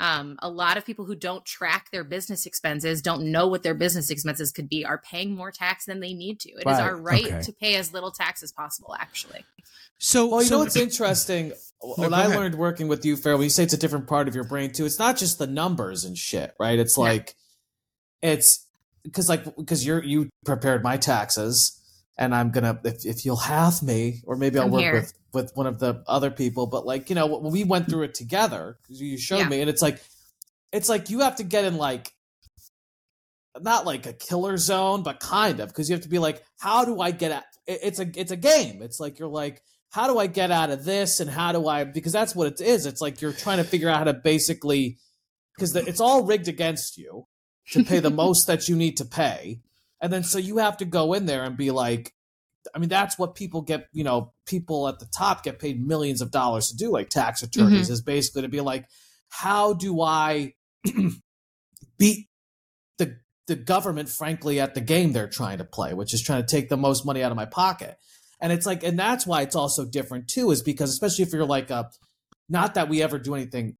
[0.00, 3.74] Um, a lot of people who don't track their business expenses, don't know what their
[3.74, 6.50] business expenses could be, are paying more tax than they need to.
[6.52, 6.80] It is Right.
[6.80, 7.42] our right Okay.
[7.42, 9.44] to pay as little tax as possible, actually.
[9.98, 11.52] So, Well, you so know what's interesting?
[11.80, 12.36] What go I ahead.
[12.36, 14.72] learned working with you, Farrell, when you say it's a different part of your brain
[14.72, 16.78] too, it's not just the numbers and shit, right?
[16.78, 17.04] It's No.
[17.04, 17.34] like,
[18.22, 18.66] it's
[19.02, 21.79] because like because you're you prepared my taxes,
[22.20, 24.92] and I'm gonna if if you'll have me, or maybe I'll I'm work here.
[24.94, 26.66] with with one of the other people.
[26.68, 28.76] But like you know, we went through it together.
[28.88, 29.48] you showed Yeah.
[29.48, 30.00] me, and it's like,
[30.70, 32.12] it's like you have to get in like.
[33.60, 36.84] Not like a killer zone, but kind of, because you have to be like, how
[36.84, 37.44] do I get at?
[37.66, 38.80] It's a it's a game.
[38.80, 41.82] It's like you're like, how do I get out of this and how do I
[41.82, 42.86] because that's what it is.
[42.86, 44.98] It's like you're trying to figure out how to basically
[45.56, 47.26] because it's all rigged against you
[47.72, 49.60] to pay the most that you need to pay.
[50.00, 52.14] And then so you have to go in there and be like
[52.74, 56.20] I mean that's what people get, you know, people at the top get paid millions
[56.20, 57.60] of dollars to do like tax mm-hmm.
[57.60, 58.86] attorneys is basically to be like
[59.28, 60.54] how do I
[61.98, 62.28] beat
[62.98, 66.48] the the government frankly at the game they're trying to play, which is trying to
[66.48, 67.96] take the most money out of my pocket.
[68.40, 71.44] And it's like, and that's why it's also different too, is because especially if you're
[71.44, 71.90] like a,
[72.48, 73.76] not that we ever do anything,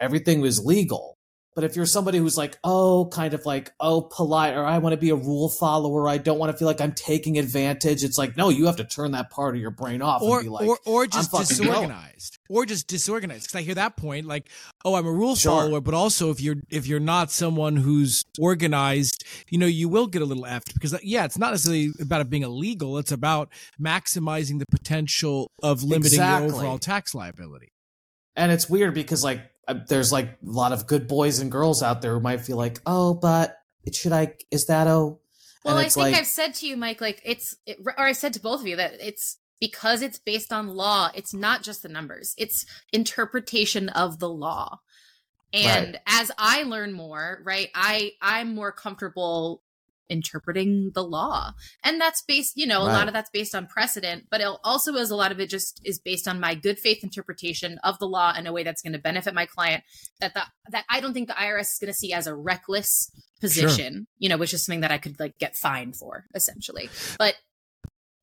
[0.00, 1.16] everything was legal.
[1.60, 4.94] But if you're somebody who's like, oh, kind of like, oh, polite, or I want
[4.94, 8.02] to be a rule follower, I don't want to feel like I'm taking advantage.
[8.02, 10.46] It's like, no, you have to turn that part of your brain off or and
[10.46, 13.42] be like, or or just disorganized, or just disorganized.
[13.42, 14.48] Because I hear that point, like,
[14.86, 15.52] oh, I'm a rule Sure.
[15.52, 20.06] follower, but also if you're if you're not someone who's organized, you know, you will
[20.06, 20.72] get a little effed.
[20.72, 25.50] Because uh, yeah, it's not necessarily about it being illegal; it's about maximizing the potential
[25.62, 26.48] of limiting Exactly.
[26.48, 27.68] your overall tax liability.
[28.34, 31.82] and it's weird because like Uh, there's like a lot of good boys and girls
[31.82, 33.56] out there who might feel like, oh, but
[33.92, 34.34] should I?
[34.50, 35.20] Is that oh?
[35.64, 38.32] Well, I think like, I've said to you, Mike, like it's, it, or I said
[38.34, 41.10] to both of you that it's because it's based on law.
[41.14, 44.80] It's not just the numbers; it's interpretation of the law.
[45.52, 49.62] And as I learn more, right, I I'm more comfortable
[50.10, 54.26] interpreting the law, and that's based, you know, a lot of that's based on precedent,
[54.30, 57.02] but it also is a lot of it just is based on my good faith
[57.02, 59.84] interpretation of the law in a way that's going to benefit my client.
[60.20, 63.10] That the that I don't think the IRS is going to see as a reckless
[63.40, 66.90] position, you know, which is something that I could like get fined for essentially.
[67.18, 67.36] But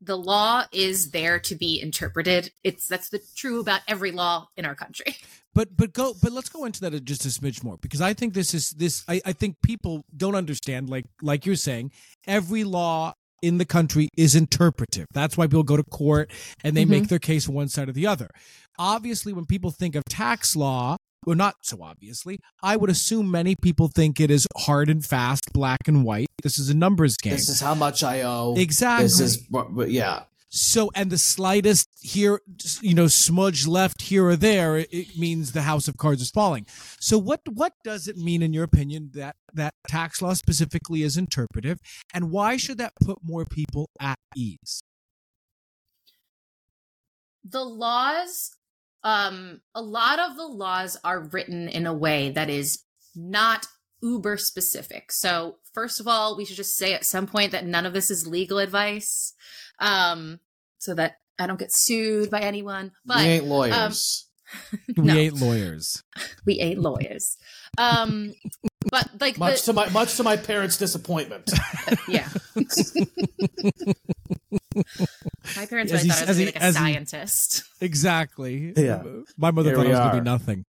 [0.01, 2.51] the law is there to be interpreted.
[2.63, 5.15] It's that's the true about every law in our country.
[5.55, 8.35] But but go but let's go into that just a smidge more because I think
[8.35, 11.89] this is this I, I think people don't understand like like you're saying
[12.27, 15.07] every law in the country is interpretive.
[15.15, 16.29] That's why people go to court
[16.63, 16.89] and they Mhm.
[16.89, 18.29] make their case one side or the other.
[18.77, 20.95] Obviously, when people think of tax law,
[21.27, 25.51] well, not so obviously, I would assume many people think it is hard and fast,
[25.53, 26.27] black and white.
[26.41, 27.33] This is a numbers game.
[27.33, 28.55] this is how much I owe.
[28.57, 29.03] exactly.
[29.03, 30.23] This is, what- what- yeah.
[30.49, 32.39] So, and the slightest here,
[32.81, 36.31] you know, smudge left here or there, it- it means the house of cards is
[36.31, 36.65] falling.
[37.01, 41.17] So, what what does it mean, in your opinion, that that tax law specifically is
[41.17, 41.79] interpretive,
[42.13, 44.81] and why should that put more people at ease?
[47.49, 48.56] the laws
[49.07, 52.83] um a lot of the laws are written in a way that is
[53.15, 53.65] not
[54.01, 57.85] uber specific so first of all we should just say at some point that none
[57.85, 59.33] of this is legal advice
[59.79, 60.39] um
[60.77, 64.25] so that i don't get sued by anyone but we ain't lawyers.
[64.95, 65.13] We No.
[65.15, 66.03] ain't lawyers.
[66.45, 67.37] we ain't lawyers
[67.77, 68.33] um
[68.89, 71.51] but like much the, to my much to my parents' disappointment.
[72.07, 72.29] yeah
[74.51, 76.79] my parents As really he- thought i was gonna be he- like a as he-
[76.81, 78.73] scientist Exactly.
[78.75, 79.03] Yeah.
[79.37, 80.65] My mother Here thought I we was going to be nothing.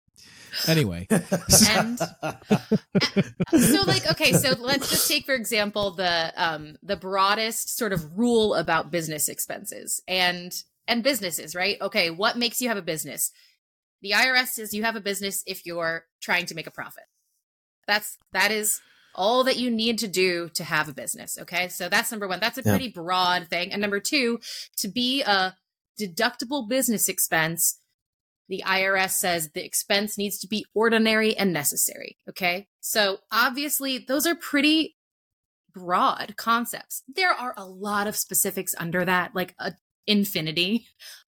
[0.67, 7.75] Anyway, and so like okay so let's just take for example the um the broadest
[7.77, 10.53] sort of rule about business expenses and
[10.88, 13.31] and businesses right okay what makes you have a business
[14.01, 17.03] the irs says you have a business if you're trying to make a profit
[17.85, 18.79] that's that is
[19.15, 22.39] all that you need to do to have a business okay so that's number one
[22.39, 22.71] that's a Yeah.
[22.71, 24.39] pretty broad thing and number two
[24.78, 25.56] to be a
[25.99, 27.80] deductible business expense
[28.47, 32.19] the IRS says the expense needs to be ordinary and necessary.
[32.30, 32.67] Okay.
[32.80, 34.95] So obviously, those are pretty
[35.73, 37.01] broad concepts.
[37.08, 39.73] There are a lot of specifics under that, like a
[40.06, 40.86] infinity.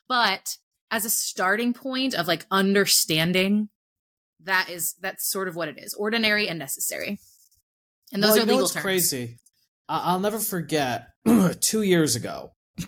[0.08, 0.58] But
[0.92, 3.70] as a starting point of like understanding,
[4.44, 7.20] that is, that's sort of what it is ordinary and necessary.
[8.14, 8.82] And those Well, are you know legal terms.
[8.84, 9.40] crazy.
[9.90, 11.08] I- I'll never forget
[11.62, 12.54] two years ago.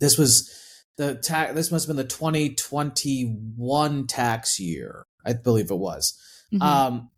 [0.00, 0.50] This was
[0.96, 1.52] the tax.
[1.54, 6.18] This must have been the 2021 tax year, I believe it was.
[6.52, 6.62] Mhm.
[6.62, 7.10] Um,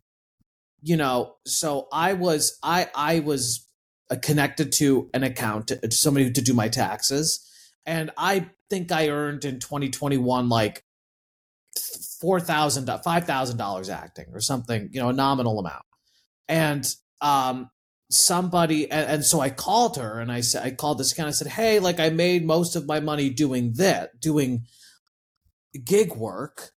[0.81, 3.65] you know, so I was I I was
[4.11, 7.39] uh, connected to an account to somebody to do my taxes,
[7.85, 10.83] and I think I earned in 2021 like
[12.19, 15.83] four thousand five thousand dollars acting or something you know a nominal amount
[16.47, 17.69] and um
[18.09, 21.35] somebody and, and, so i called her and i said i called this kind of
[21.35, 24.65] said hey like i made most of my money doing that doing
[25.83, 26.71] gig work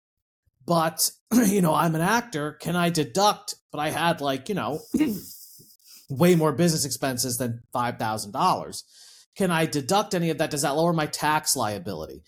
[0.67, 1.11] but
[1.47, 2.53] you know i'm an actor.
[2.53, 3.57] Can i deduct?
[3.73, 4.81] But i had like you know
[6.11, 8.83] way more business expenses than $5000
[9.37, 10.51] can i deduct any of that?
[10.51, 12.23] Does that lower my tax liability?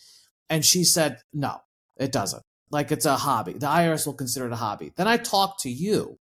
[0.51, 1.61] And she said no
[1.97, 2.43] it doesn't.
[2.71, 3.53] Like it's a hobby.
[3.53, 4.93] The IRS will consider it a hobby.
[4.97, 6.19] Then I talked to you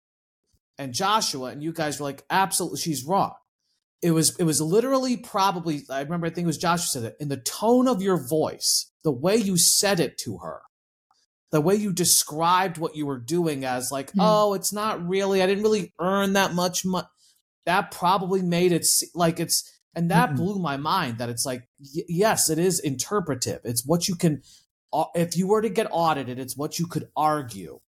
[0.77, 3.33] and Joshua, and you guys were like, absolutely, she's wrong.
[4.01, 7.17] It was it was literally probably I remember I think it was Joshua said it
[7.19, 10.61] in the tone of your voice, the way you said it to her,
[11.51, 14.19] the way you described what you were doing as like, mm.
[14.19, 17.07] oh, it's not really, I didn't really earn that much money.
[17.65, 18.85] That probably made it
[19.15, 20.37] like it's, and that mm-hmm.
[20.37, 21.17] blew my mind.
[21.17, 23.61] That it's like, y- yes, it is interpretive.
[23.63, 24.43] It's what you can
[25.13, 27.79] if you were to get audited, it's what you could argue.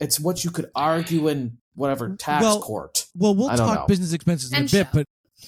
[0.00, 2.16] It's what you could argue in whatever mm-hmm.
[2.16, 3.06] tax well, court.
[3.14, 3.86] Well, we'll talk know.
[3.86, 4.90] business expenses in and a bit, show.
[4.92, 5.06] but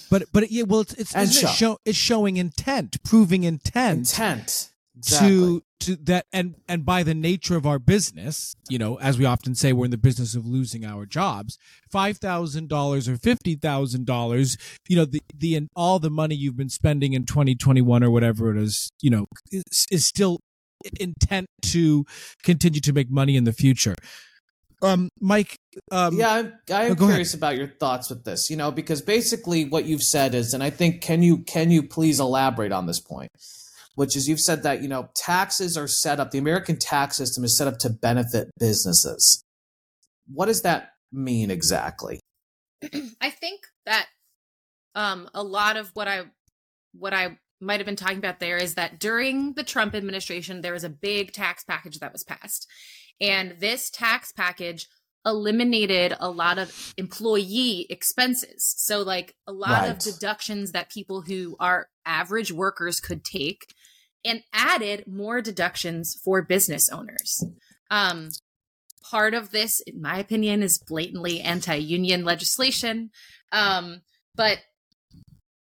[0.09, 1.47] but but yeah, well, it's it's, show.
[1.47, 5.27] It show, it's showing intent, proving intent, intent exactly.
[5.29, 9.25] to to that, and and by the nature of our business, you know, as we
[9.25, 11.57] often say, we're in the business of losing our jobs.
[11.91, 16.57] Five thousand dollars or fifty thousand dollars, you know, the the all the money you've
[16.57, 20.39] been spending in twenty twenty one or whatever it is, you know, is, is still
[20.99, 22.05] intent to
[22.43, 23.95] continue to make money in the future.
[24.81, 25.57] Um, Mike.
[25.91, 27.39] Um, yeah, I'm, I'm oh, curious ahead.
[27.39, 28.49] about your thoughts with this.
[28.49, 31.83] You know, because basically what you've said is, and I think can you can you
[31.83, 33.31] please elaborate on this point?
[33.95, 36.31] Which is you've said that you know taxes are set up.
[36.31, 39.43] The American tax system is set up to benefit businesses.
[40.31, 42.19] What does that mean exactly?
[43.21, 44.07] I think that
[44.93, 46.23] um, a lot of what I
[46.93, 50.73] what I might have been talking about there is that during the Trump administration, there
[50.73, 52.67] was a big tax package that was passed.
[53.19, 54.87] And this tax package
[55.25, 58.73] eliminated a lot of employee expenses.
[58.77, 59.89] So, like a lot right.
[59.89, 63.73] of deductions that people who are average workers could take
[64.23, 67.43] and added more deductions for business owners.
[67.89, 68.29] Um,
[69.09, 73.11] part of this, in my opinion, is blatantly anti union legislation.
[73.51, 74.01] Um,
[74.35, 74.59] but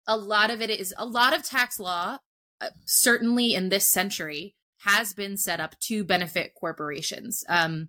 [0.06, 2.18] a lot of it is a lot of tax law,
[2.60, 7.44] uh, certainly in this century, has been set up to benefit corporations.
[7.48, 7.88] Um,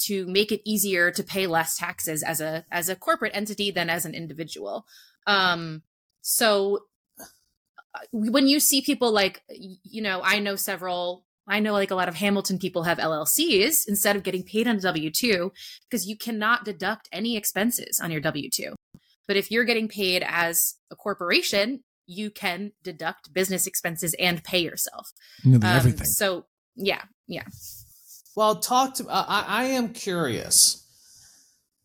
[0.00, 3.90] to make it easier to pay less taxes as a as a corporate entity than
[3.90, 4.86] as an individual.
[5.26, 5.82] Um,
[6.22, 6.80] so
[7.20, 11.94] uh, when you see people like you know, I know several I know like a
[11.94, 15.52] lot of Hamilton people have LLCs instead of getting paid on W 2
[15.88, 18.74] because you cannot deduct any expenses on your W 2.
[19.30, 24.58] But if you're getting paid as a corporation, you can deduct business expenses and pay
[24.58, 25.12] yourself.
[25.46, 26.08] Um, everything.
[26.08, 27.44] So yeah, yeah.
[28.34, 29.06] Well, talk to.
[29.06, 30.84] Uh, I, I am curious.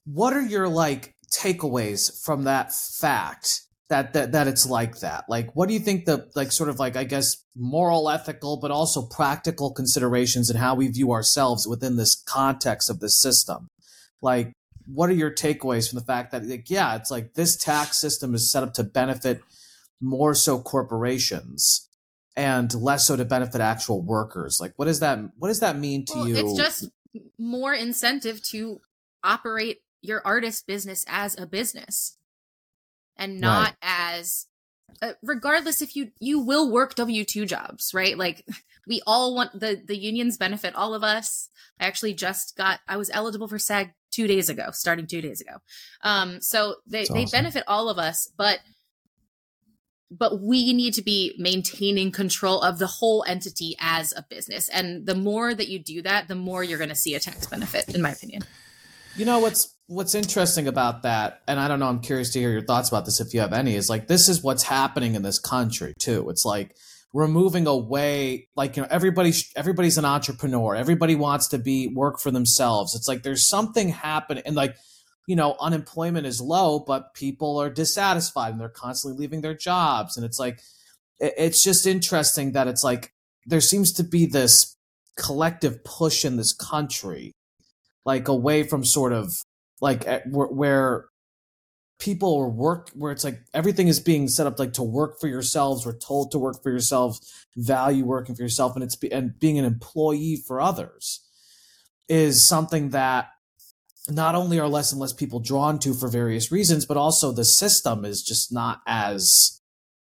[0.06, 5.26] What are your like takeaways from that fact that that that it's like that?
[5.30, 8.72] Like, what do you think the like sort of like I guess moral, ethical, but
[8.72, 13.68] also practical considerations and how we view ourselves within this context of this system?
[14.20, 14.52] Like,
[14.86, 18.36] what are your takeaways from the fact that like yeah it's like this tax system
[18.36, 19.42] is set up to benefit
[20.02, 21.90] more so corporations
[22.36, 26.06] and less so to benefit actual workers like what does that what does that mean
[26.06, 26.90] to well, you it's just
[27.38, 28.80] more incentive to
[29.24, 32.18] operate your artist business as a business
[33.18, 33.76] and not right.
[33.82, 34.48] as
[35.02, 38.46] uh, regardless if you you will work w2 jobs right like
[38.88, 42.98] we all want the the unions benefit all of us i actually just got i
[42.98, 45.58] was eligible for sag two days ago, starting two days ago.
[46.02, 47.16] Um, so they, awesome.
[47.16, 48.60] they benefit all of us, but
[50.12, 54.70] but we need to be maintaining control of the whole entity as a business.
[54.70, 57.48] And the more that you do that, the more you're going to see a tax
[57.48, 58.44] benefit, in my opinion.
[59.18, 62.52] You know what's what's interesting about that, and I don't know, I'm curious to hear
[62.52, 65.22] your thoughts about this if you have any, is like this is what's happening in
[65.22, 66.30] this country too.
[66.30, 66.76] It's like
[67.16, 72.20] we're moving away like you know everybody's everybody's an entrepreneur everybody wants to be work
[72.20, 74.76] for themselves it's like there's something happening and like
[75.26, 80.18] you know unemployment is low but people are dissatisfied and they're constantly leaving their jobs
[80.18, 80.60] and it's like
[81.18, 83.14] it's just interesting that it's like
[83.46, 84.76] there seems to be this
[85.18, 87.32] collective push in this country
[88.06, 89.42] like away from sort of
[89.82, 91.06] like eh, where
[92.00, 95.28] people are work where it's like everything is being set up like to work for
[95.28, 99.40] yourselves we're told to work for yourselves value working for yourself and it's be, and
[99.40, 101.26] being an employee for others
[102.10, 103.30] is something that
[104.10, 107.46] not only are less and less people drawn to for various reasons but also the
[107.46, 109.62] system is just not as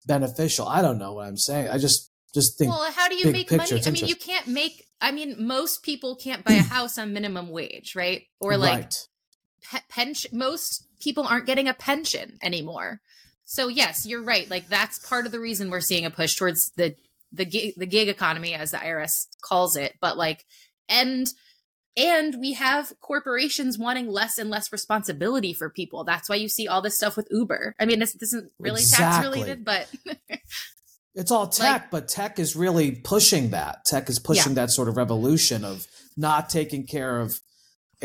[0.07, 2.70] beneficial i don't know what i'm saying i just Just think.
[2.70, 3.82] Well, how do you make money?
[3.86, 4.86] I mean, you can't make.
[4.99, 8.24] I mean, most people can't buy a house on minimum wage, right?
[8.41, 9.07] Or like right.
[9.70, 10.38] Pe- pension.
[10.38, 13.01] Most people aren't getting a pension anymore.
[13.45, 14.49] So yes, you're right.
[14.49, 16.95] Like that's part of the reason we're seeing a push towards the
[17.32, 19.95] the gig, the gig economy, as the IRS calls it.
[19.99, 20.45] But like,
[20.89, 21.28] and
[21.97, 26.03] and we have corporations wanting less and less responsibility for people.
[26.03, 27.76] That's why you see all this stuff with Uber.
[27.80, 29.89] I mean, this, this isn't really tax related, but
[31.16, 33.86] It's all tech, but tech is really pushing that.
[33.86, 35.88] Tech is pushing that sort of revolution of
[36.18, 37.39] not taking care of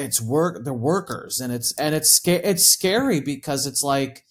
[0.00, 4.24] its work, the workers, and it's and it's sca- it's scary because it's like,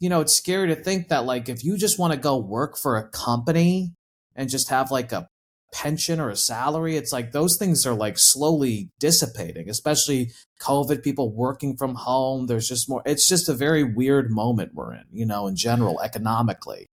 [0.00, 2.76] you know, it's scary to think that like if you just want to go work
[2.76, 3.92] for a company
[4.34, 5.28] and just have like a
[5.72, 9.68] pension or a salary, it's like those things are like slowly dissipating.
[9.70, 12.46] Especially COVID, people working from home.
[12.46, 13.02] There's just more.
[13.06, 16.88] It's just a very weird moment we're in, you know, in general economically.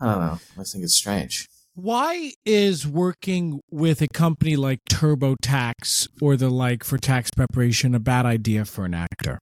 [0.00, 0.38] I don't know.
[0.58, 1.46] I think it's strange.
[1.76, 8.00] Why is working with a company like TurboTax or the like for tax preparation a
[8.00, 9.38] bad idea for an actor?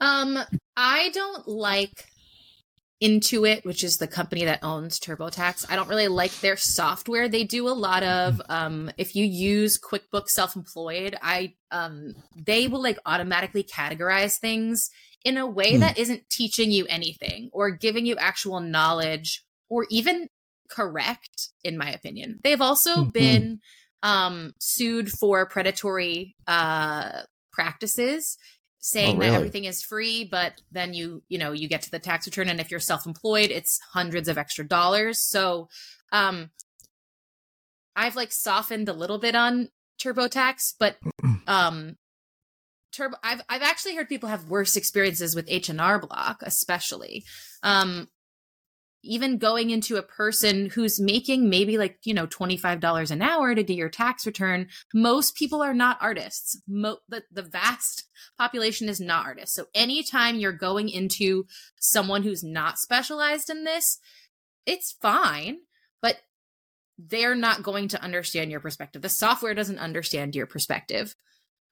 [0.00, 0.38] Um,
[0.76, 2.04] I don't like
[3.02, 5.64] Intuit, which is the company that owns TurboTax.
[5.70, 7.26] I don't really like their software.
[7.26, 12.82] They do a lot of um if you use QuickBooks Self-Employed, I um they will
[12.82, 14.90] like automatically categorize things
[15.24, 15.80] in a way Hmm.
[15.80, 20.28] that isn't teaching you anything or giving you actual knowledge or even
[20.70, 22.40] correct in my opinion.
[22.44, 23.12] They've also Mhm.
[23.12, 23.60] been
[24.02, 27.22] um sued for predatory uh
[27.52, 28.36] practices
[28.78, 31.98] saying Oh, that everything is free but then you you know you get to the
[31.98, 35.68] tax return and if you're self-employed it's hundreds of extra dollars so
[36.12, 36.50] um
[37.96, 40.98] i've like softened a little bit on turbotax but
[41.46, 41.96] um
[42.94, 47.24] turbo i've i've actually heard people have worse experiences with h&r block especially.
[47.62, 48.08] Um
[49.04, 53.62] even going into a person who's making maybe like you know $25 an hour to
[53.62, 56.60] do your tax return most people are not artists.
[56.66, 58.04] Mo- the, the vast
[58.38, 59.54] population is not artists.
[59.54, 61.46] So anytime you're going into
[61.78, 63.98] someone who's not specialized in this
[64.66, 65.58] it's fine
[66.00, 66.16] but
[66.98, 69.02] they're not going to understand your perspective.
[69.02, 71.14] The software doesn't understand your perspective.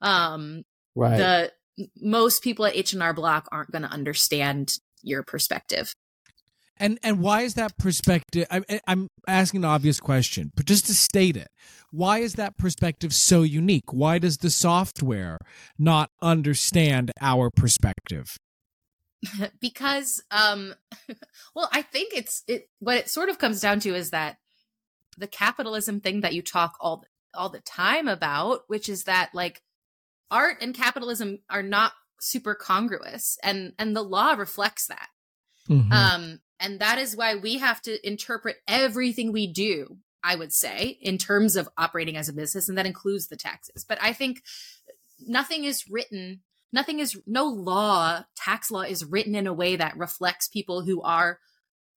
[0.03, 0.65] Um
[0.95, 1.17] Right.
[1.19, 1.53] the
[2.01, 5.93] most people at h&r block aren't going to understand your perspective
[6.79, 8.47] And and why is that perspective?
[8.51, 11.49] I, I- I'm asking an obvious question, but just to state it,
[11.91, 13.93] why is that perspective so unique?
[13.93, 15.39] Why does the software
[15.79, 18.37] not understand our perspective?
[19.61, 20.75] because um
[21.55, 24.37] well i think it's it what it sort of comes down to is that
[25.17, 29.63] the capitalism thing that you talk all all the time about which is that like
[30.33, 35.09] art and capitalism are not super congruous and and the law reflects that
[35.69, 35.93] Mhm.
[35.93, 40.99] um and that is why we have to interpret everything we do i would say
[41.01, 44.43] in terms of operating as a business and that includes the taxes but i think
[45.27, 46.41] nothing is written
[46.73, 51.03] nothing is no law tax law is written in a way that reflects people who
[51.03, 51.39] are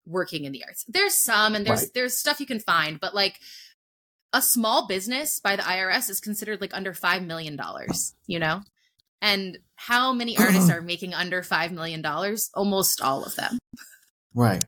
[0.08, 1.94] working in the arts there's some and there's Right.
[1.94, 3.40] there's stuff you can find but like
[4.34, 8.62] a small business by the irs is considered like under five million dollars you know
[9.22, 13.58] and how many artists are making under five million dollars almost all of them
[14.34, 14.64] right.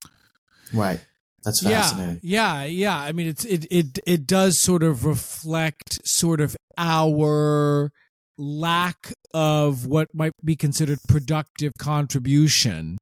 [0.73, 0.99] Right.
[1.43, 2.19] That's fascinating.
[2.23, 2.97] Yeah, yeah, yeah.
[2.97, 7.91] I mean, it's it it it does sort of reflect sort of our
[8.37, 12.97] lack of what might be considered productive contribution.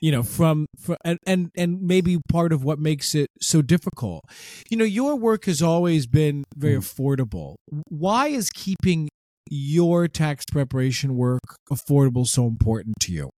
[0.00, 4.24] You know, from, from and, and and maybe part of what makes it so difficult.
[4.70, 7.56] You know, your work has always been very affordable.
[7.88, 9.10] Why is keeping
[9.50, 13.30] your tax preparation work affordable so important to you?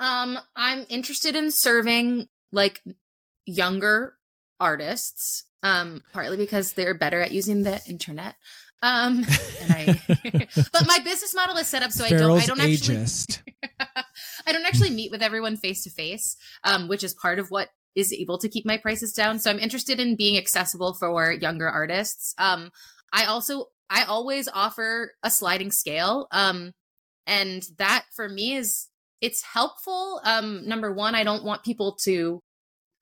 [0.00, 2.82] Um, I'm interested in serving like
[3.44, 4.14] younger
[4.60, 5.44] artists.
[5.62, 8.36] Um, partly because they're better at using the internet.
[8.82, 9.24] Um,
[9.62, 10.00] and I,
[10.72, 13.42] but my business model is set up so I don't, I don't actually, ageist.
[14.46, 17.68] I don't actually meet with everyone face to face, um, which is part of what
[17.94, 19.38] is able to keep my prices down.
[19.38, 22.34] So I'm interested in being accessible for younger artists.
[22.38, 22.70] Um,
[23.12, 26.28] I also, I always offer a sliding scale.
[26.30, 26.72] Um,
[27.26, 28.88] and that for me is,
[29.22, 30.20] it's helpful.
[30.24, 32.40] Um, number one, I don't want people to,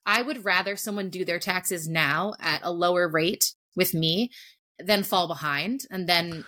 [0.07, 4.31] I would rather someone do their taxes now at a lower rate with me
[4.79, 5.83] than fall behind.
[5.91, 6.45] And then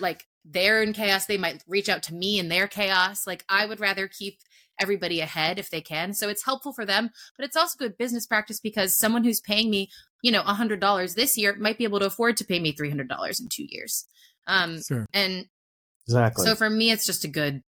[0.00, 1.26] like they're in chaos.
[1.26, 3.26] They might reach out to me in their chaos.
[3.26, 4.38] Like I would rather keep
[4.80, 6.12] everybody ahead if they can.
[6.12, 9.70] So it's helpful for them, but it's also good business practice because someone who's paying
[9.70, 9.88] me,
[10.22, 12.72] you know, a hundred dollars this year might be able to afford to pay me
[12.72, 14.06] three hundred dollars in two years.
[14.46, 15.06] Um, Sure.
[15.12, 15.46] and
[16.06, 16.44] Exactly.
[16.44, 17.62] so for me, it's just a good,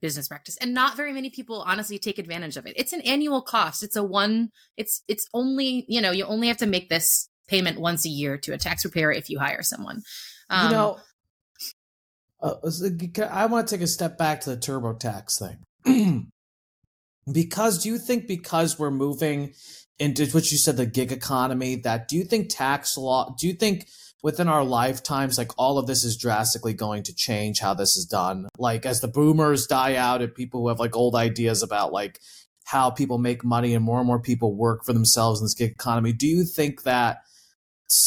[0.00, 3.42] business practice and not very many people honestly take advantage of it it's an annual
[3.42, 7.27] cost it's a one it's it's only you know you only have to make this
[7.48, 10.02] payment once a year to a tax preparer if you hire someone
[10.50, 10.98] um, you know,
[12.40, 12.54] uh,
[13.30, 15.38] I want to take a step back to the TurboTax
[15.84, 16.30] thing.
[17.32, 19.52] because do you think because we're moving
[19.98, 23.52] into what you said the gig economy that do you think tax law do you
[23.52, 23.86] think
[24.22, 28.06] within our lifetimes like all of this is drastically going to change how this is
[28.06, 31.92] done like as the boomers die out and people who have like old ideas about
[31.92, 32.18] like
[32.64, 35.72] how people make money and more and more people work for themselves in this gig
[35.72, 37.18] economy do you think that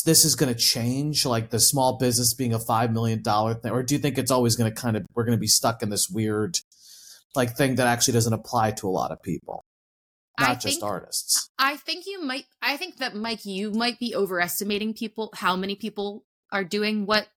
[0.05, 3.71] this is going to change like the small business being a five million dollar thing
[3.71, 5.81] or do you think it's always going to kind of we're going to be stuck
[5.81, 6.59] in this weird
[7.35, 9.65] like thing that actually doesn't apply to a lot of people
[10.39, 13.99] not I just think- artists I think you might I think that Mike you might
[13.99, 17.27] be overestimating people how many people are doing what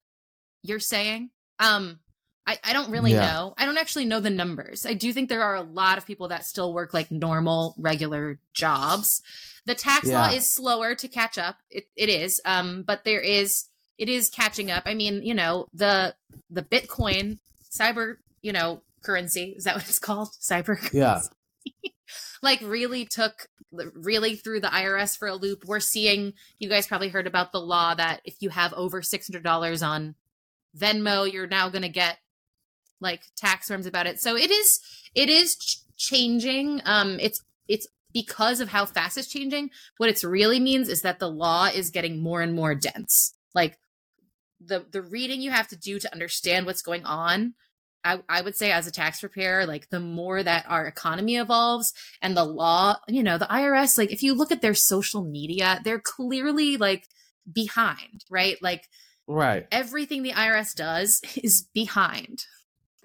[0.61, 1.29] you're saying.
[1.59, 1.99] Um
[2.47, 3.21] I, I don't really Yeah.
[3.31, 3.53] know.
[3.57, 4.85] I don't actually know the numbers.
[4.85, 8.39] I do think there are a lot of people that still work like normal, regular
[8.53, 9.21] jobs.
[9.65, 11.57] The tax law is slower to catch up.
[11.71, 12.39] It, it is.
[12.45, 13.65] Um, but there is
[13.97, 14.83] it is catching up.
[14.85, 16.15] I mean, you know, the
[16.49, 17.39] the Bitcoin
[17.71, 20.29] cyber, you know, currency, is that what it's called?
[20.39, 21.21] Cyber yeah
[22.43, 25.65] like really took really threw the IRS for a loop.
[25.65, 29.27] We're seeing you guys probably heard about the law that if you have over six
[29.27, 30.13] hundred dollars on
[30.77, 32.17] Venmo, you're now going to get
[33.01, 34.19] like tax forms about it.
[34.19, 34.79] So it is
[35.13, 36.81] it is ch- changing.
[36.85, 39.71] Um, it's it's because of how fast it's changing.
[39.97, 43.33] What it's really means is that the law is getting more and more dense.
[43.53, 43.77] Like
[44.59, 47.53] the the reading you have to do to understand what's going on
[48.05, 51.91] I, I would say as a tax preparer, like the more that our economy evolves
[52.21, 55.81] and the law, you know, the IRS, like if you look at their social media,
[55.83, 57.07] they're clearly like
[57.51, 58.61] behind, right?
[58.61, 58.87] Like
[59.27, 62.45] right everything the IRS does is behind.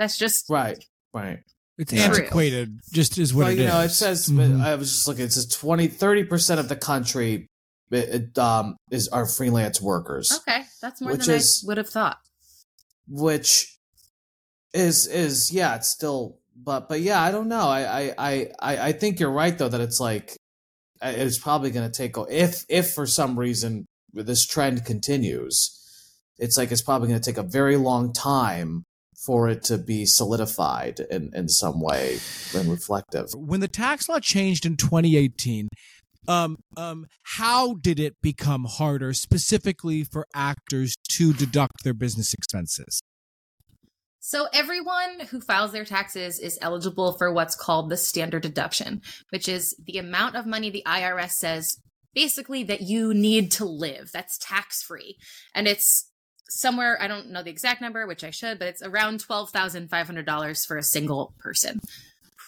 [0.01, 0.82] That's just right
[1.14, 1.38] right
[1.78, 2.05] It's Yeah.
[2.07, 3.96] antiquated, just is what well it you know it is.
[3.96, 4.61] says Mhm.
[4.62, 7.46] i was just looking it says 20 30% of the country
[7.90, 10.62] it, it, um is are freelance workers okay.
[10.82, 12.18] That's more Which than is- I would have thought.
[13.09, 13.78] which
[14.72, 18.92] is is yeah it's still but but yeah i don't know i i i i
[18.92, 20.36] think you're right though that it's like
[21.03, 25.76] uh, it's probably going to take if if for some reason this trend continues
[26.38, 28.82] it's like it's probably going to take a very long time
[29.25, 32.18] for it to be solidified in in some way
[32.55, 35.68] and reflective when the tax law changed in 2018
[36.29, 43.01] um um how did it become harder specifically for actors to deduct their business expenses
[44.23, 49.01] So everyone who files their taxes is eligible for what's called the standard deduction,
[49.31, 51.79] which is the amount of money the IRS says
[52.14, 54.11] basically that you need to live.
[54.12, 55.16] That's tax free.
[55.55, 56.10] And it's
[56.51, 60.76] somewhere, I don't know the exact number, which I should, but it's around $12,500 for
[60.76, 61.80] a single person.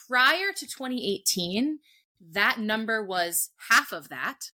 [0.08, 1.78] Prior to 2018,
[2.32, 4.50] that number was half of that.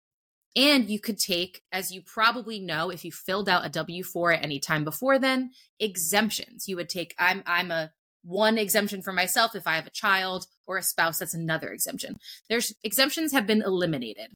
[0.56, 4.34] And you could take, as you probably know, if you filled out a W 4
[4.34, 6.68] at any time before then, exemptions.
[6.68, 7.92] You would take, I'm, I'm a
[8.24, 12.18] one exemption for myself if I have a child or a spouse, that's another exemption.
[12.50, 14.28] There's exemptions have been eliminated.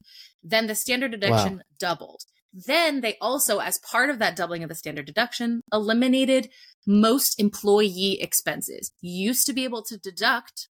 [0.44, 2.24] Then the standard deduction doubled.
[2.66, 6.50] Then they also, as part of that doubling of the standard deduction, eliminated
[6.88, 8.92] most employee expenses.
[9.00, 10.68] You used to be able to deduct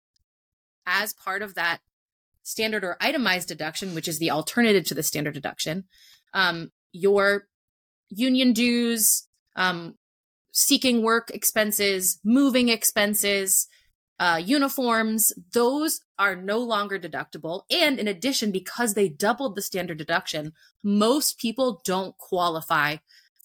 [0.84, 1.78] as part of that
[2.43, 5.84] standard or itemized deduction, which is the alternative to the standard deduction,
[6.34, 7.47] um, your
[8.09, 9.95] union dues, um,
[10.53, 13.68] seeking work expenses, moving expenses,
[14.19, 17.62] uh, uniforms, those are no longer deductible.
[17.71, 20.53] And in addition, because they doubled the standard deduction,
[20.83, 22.97] most people don't qualify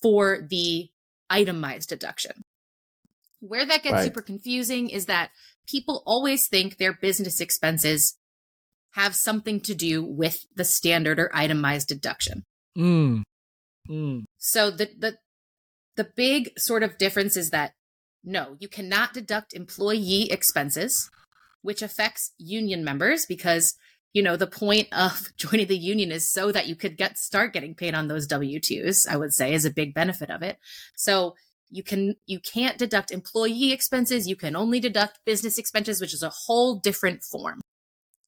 [0.01, 0.89] for the
[1.29, 2.43] itemized deduction.
[3.39, 4.03] Where that gets Right.
[4.05, 5.31] super confusing is that
[5.67, 8.17] people always think their business expenses
[8.91, 12.43] have something to do with the standard or itemized deduction.
[12.77, 13.23] mm.
[13.89, 14.25] Mm.
[14.37, 15.17] So the the
[15.95, 17.73] the big sort of difference is that
[18.23, 21.09] no, you cannot deduct employee expenses,
[21.61, 23.75] which affects union members because
[24.13, 27.53] you know the point of joining the union is so that you could get start
[27.53, 30.57] getting paid on those W2s, I would say is a big benefit of it.
[30.95, 31.35] So
[31.69, 36.23] you can you can't deduct employee expenses, you can only deduct business expenses, which is
[36.23, 37.61] a whole different form.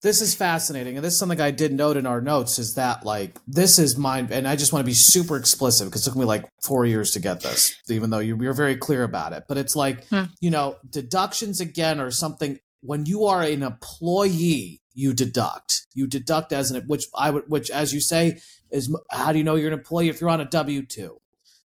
[0.04, 3.04] This is fascinating and this is something i did note in our notes is that
[3.06, 6.20] like this is mine and i just want to be super explicit because it took
[6.20, 9.43] me like four years to get this even though you, you're very clear about it.
[9.47, 10.26] But it's like Hmm.
[10.39, 15.88] you know deductions again are something when you are an employee you deduct.
[15.95, 18.39] You deduct as an which i would which as you say
[18.72, 21.18] is how do you know you're an employee if you're on a w2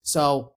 [0.03, 0.53] so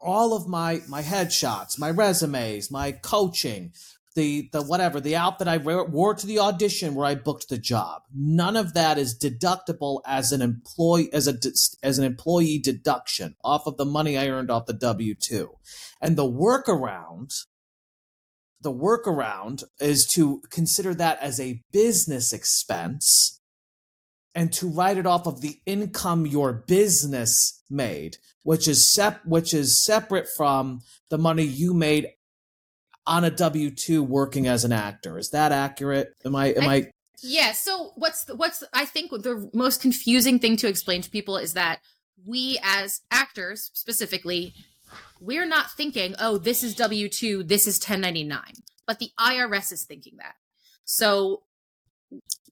[0.00, 3.72] all of my my headshots my resumes my coaching
[4.14, 8.02] the the whatever the outfit I wore to the audition where I booked the job.
[8.14, 11.38] None of that is deductible as an employee as a
[11.82, 15.50] as an employee deduction off of the money I earned off the W two,
[16.00, 17.32] and the workaround.
[18.62, 23.40] The workaround is to consider that as a business expense
[24.34, 29.54] and to write it off of the income your business made, which is sep- which
[29.54, 32.08] is separate from the money you made
[33.06, 35.18] on a W two working as an actor.
[35.18, 36.14] Is that accurate?
[36.24, 36.90] Am I am I, I
[37.22, 41.36] Yeah, so what's the, what's I think the most confusing thing to explain to people
[41.36, 41.80] is that
[42.26, 44.54] we as actors specifically
[45.20, 48.40] we're not thinking, "Oh, this is W2, this is 1099."
[48.86, 50.34] But the IRS is thinking that.
[50.84, 51.42] So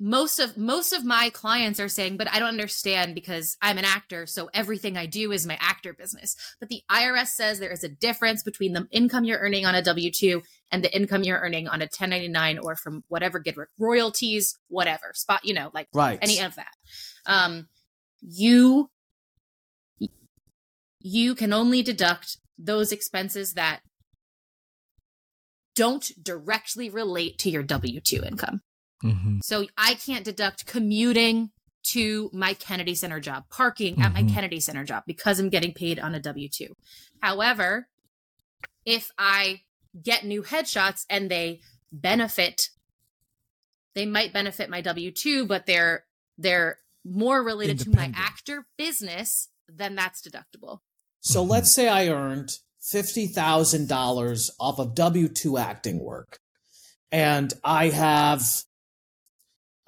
[0.00, 3.84] most of most of my clients are saying but i don't understand because i'm an
[3.84, 7.82] actor so everything i do is my actor business but the irs says there is
[7.82, 10.40] a difference between the income you're earning on a w2
[10.70, 15.40] and the income you're earning on a 1099 or from whatever get royalties whatever spot
[15.44, 16.20] you know like right.
[16.22, 16.74] any of that
[17.26, 17.66] um
[18.20, 18.88] you
[21.00, 23.80] you can only deduct those expenses that
[25.74, 28.60] don't directly relate to your W2 income.
[29.04, 29.38] Mm-hmm.
[29.42, 31.50] So I can't deduct commuting
[31.84, 34.02] to my Kennedy Center job, parking mm-hmm.
[34.02, 34.34] at my mm-hmm.
[34.34, 36.74] Kennedy Center job because I'm getting paid on a W 2.
[37.20, 37.88] However,
[38.84, 39.62] if I
[40.02, 41.60] get new headshots and they
[41.92, 42.68] benefit,
[43.94, 46.04] they might benefit my W 2, but they're,
[46.36, 50.78] they're more related to my actor business, then that's deductible.
[51.20, 51.50] So mm-hmm.
[51.50, 52.50] let's say I earned
[52.82, 56.38] $50,000 off of W 2 acting work
[57.10, 58.42] and I have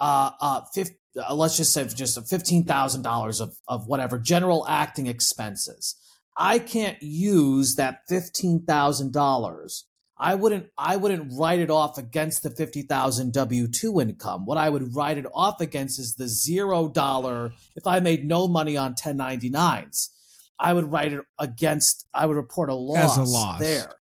[0.01, 0.97] uh, uh, 50,
[1.29, 5.97] uh, let's just say just $15,000 of, of whatever general acting expenses.
[6.37, 9.83] I can't use that $15,000.
[10.23, 14.45] I wouldn't, I wouldn't write it off against the 50,000 W2 income.
[14.45, 17.53] What I would write it off against is the zero dollar.
[17.75, 20.09] If I made no money on 1099s,
[20.59, 23.61] I would write it against, I would report a loss, As a loss.
[23.61, 23.95] there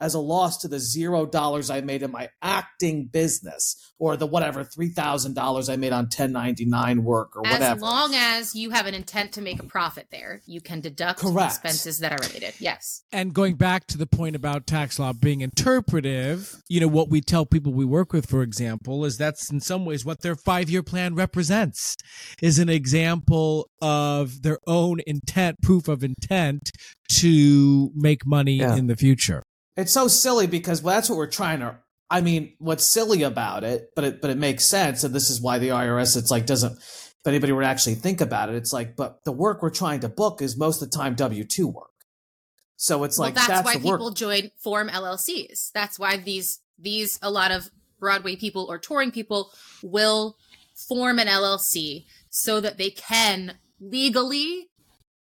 [0.00, 4.26] as a loss to the zero dollars I made in my acting business or the
[4.26, 7.64] whatever three thousand dollars I made on ten ninety nine work or whatever.
[7.76, 11.20] As long as you have an intent to make a profit there, you can deduct
[11.20, 11.52] Correct.
[11.52, 12.54] expenses that are related.
[12.58, 13.02] Yes.
[13.12, 17.20] And going back to the point about tax law being interpretive, you know what we
[17.20, 20.70] tell people we work with, for example, is that's in some ways what their five
[20.70, 21.96] year plan represents,
[22.42, 26.70] is an example of their own intent, proof of intent
[27.08, 28.76] to make money yeah.
[28.76, 29.42] in the future.
[29.80, 31.78] It's so silly because well, that's what we're trying to.
[32.08, 35.40] I mean, what's silly about it, but it but it makes sense, and this is
[35.40, 36.76] why the IRS it's like doesn't.
[36.76, 40.00] If anybody were to actually think about it, it's like, but the work we're trying
[40.00, 41.90] to book is most of the time W two work.
[42.76, 44.14] So it's well, like that's, that's why people work.
[44.14, 45.70] join form LLCs.
[45.72, 49.52] That's why these these a lot of Broadway people or touring people
[49.82, 50.36] will
[50.88, 54.70] form an LLC so that they can legally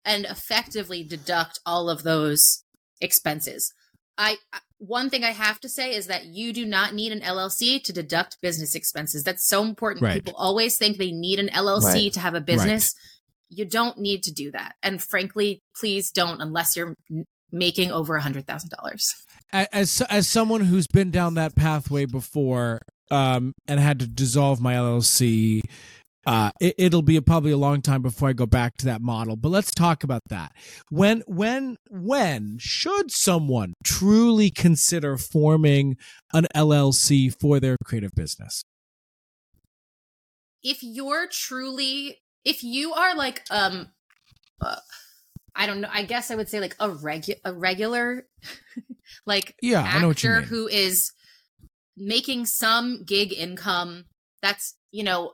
[0.05, 2.63] and effectively deduct all of those
[3.01, 3.73] expenses.
[4.21, 4.37] I
[4.77, 7.93] one thing I have to say is that you do not need an LLC to
[7.93, 9.23] deduct business expenses.
[9.23, 10.03] That's so important.
[10.03, 10.13] Right.
[10.15, 12.13] People always think they need an LLC right.
[12.13, 12.95] to have a business.
[12.95, 13.57] Right.
[13.59, 14.75] You don't need to do that.
[14.81, 16.95] And frankly, please don't unless you're
[17.51, 19.13] making over a hundred thousand dollars.
[19.51, 24.75] As as someone who's been down that pathway before um, and had to dissolve my
[24.75, 25.61] LLC
[26.25, 29.01] uh, it, will be a, probably a long time before I go back to that
[29.01, 29.35] model.
[29.35, 30.51] But let's talk about that.
[30.89, 35.97] When, when, when should someone truly consider forming
[36.33, 38.63] an LLC for their creative business?
[40.63, 43.89] If you're truly, if you are like, um,
[44.61, 44.75] uh,
[45.55, 45.89] I don't know.
[45.91, 48.27] I guess I would say like a regu- a regular,
[49.25, 51.11] like yeah, actor who is
[51.97, 54.05] making some gig income.
[54.41, 55.33] That's you know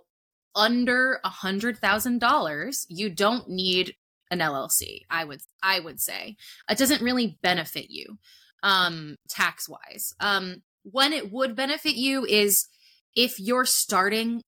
[0.57, 3.95] under a hundred thousand dollars, you don't need
[4.29, 5.01] an LLC.
[5.09, 6.35] I would I would say
[6.69, 8.17] it doesn't really benefit you
[8.63, 10.13] um, tax wise.
[10.19, 12.67] Um, when it would benefit you is
[13.15, 14.41] if you're starting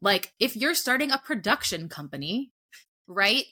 [0.00, 2.50] like if you're starting a production company,
[3.06, 3.44] right?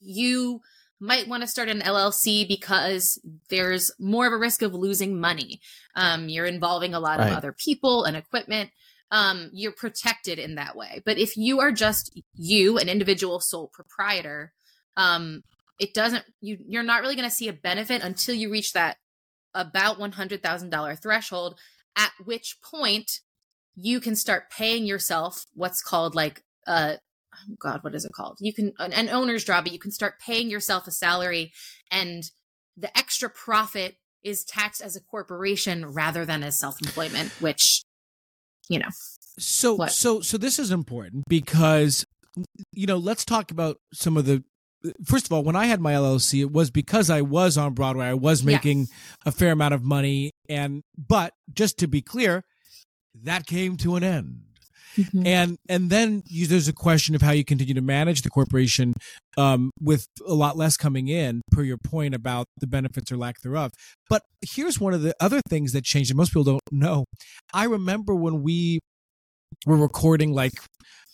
[0.00, 0.60] You
[1.00, 3.20] might want to start an LLC because
[3.50, 5.60] there's more of a risk of losing money.
[5.94, 7.30] Um, you're involving a lot right.
[7.30, 8.70] of other people and equipment
[9.14, 11.00] um, you're protected in that way.
[11.06, 14.52] But if you are just you, an individual sole proprietor,
[14.96, 15.42] um,
[15.78, 18.96] it doesn't you you're not really going to see a benefit until you reach that
[19.54, 21.58] about one hundred thousand dollar threshold.
[21.96, 23.20] At which point
[23.76, 26.94] you can start paying yourself what's called like uh
[27.34, 28.38] oh God, what is it called?
[28.40, 31.52] You can an, an owner's job, but you can start paying yourself a salary,
[31.88, 32.24] and
[32.76, 33.94] the extra profit
[34.24, 37.83] is taxed as a corporation rather than as self-employment, which
[38.68, 38.88] you know.
[39.38, 39.92] So What?
[39.92, 42.04] so so this is important because
[42.72, 44.42] you know, let's talk about some of the
[45.06, 48.04] First of all, when I had my LLC, it was because I was on Broadway.
[48.04, 48.46] I was Yes.
[48.46, 48.88] making
[49.24, 52.44] a fair amount of money and but just to be clear,
[53.22, 54.42] that came to an end.
[55.26, 58.94] And and then you, there's a question of how you continue to manage the corporation
[59.36, 63.40] um, with a lot less coming in per your point about the benefits or lack
[63.42, 63.70] thereof.
[64.08, 67.04] But here's one of the other things that changed and most people don't know.
[67.52, 68.80] I remember when we
[69.66, 70.52] were recording like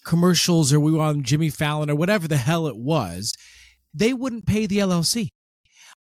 [0.04, 3.32] commercials or we were on jimmy fallon or whatever the hell it was
[3.92, 5.28] they wouldn't pay the llc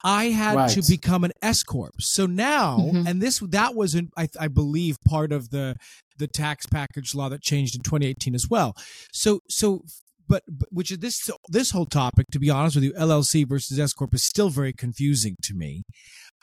[0.06, 0.70] I had Right.
[0.72, 1.96] to become an S corp.
[2.00, 3.08] So now, Mhm.
[3.08, 5.76] and this that was, in, I, I believe, part of the
[6.18, 8.74] the tax package law that changed in 2018 as well.
[9.12, 9.84] So so
[10.28, 13.78] but, but which is this this whole topic to be honest with you LLC versus
[13.80, 15.84] S corp is still very confusing to me.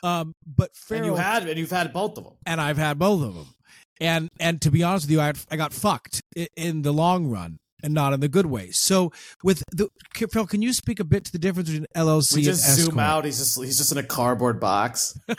[0.03, 2.33] Um but And you had and you've had both of them.
[2.45, 3.47] and I've had both of them.
[4.01, 7.27] And and to be honest with you I I got fucked i- in the long
[7.27, 8.71] run and not in the good way.
[8.71, 9.11] So
[9.43, 9.89] with the
[10.31, 12.75] Phil can you speak a bit to the difference between LLC We and just S
[12.77, 13.25] zoom out.
[13.25, 15.17] He's just he's just in a cardboard box.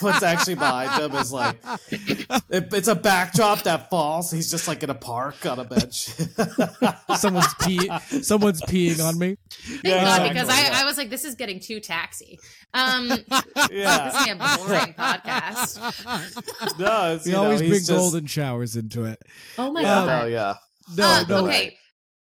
[0.00, 1.56] What's actually behind him is like
[1.90, 4.30] it, it's a backdrop that falls.
[4.30, 6.08] He's just like in a park on a bench.
[7.16, 7.88] someone's pee
[8.20, 9.38] someone's peeing on me.
[9.50, 10.82] Thank Yeah, God, exactly, because I.
[10.82, 12.38] I was like, this is getting too taxy.
[12.74, 13.24] Um, this
[13.70, 16.78] yeah, is a boring podcast.
[16.78, 19.18] no, it's, We you know, always he's bring just- golden showers into it.
[19.56, 20.06] Oh my Yeah, God.
[20.06, 20.54] no, yeah.
[20.94, 21.44] No, Uh, no.
[21.46, 21.76] okay.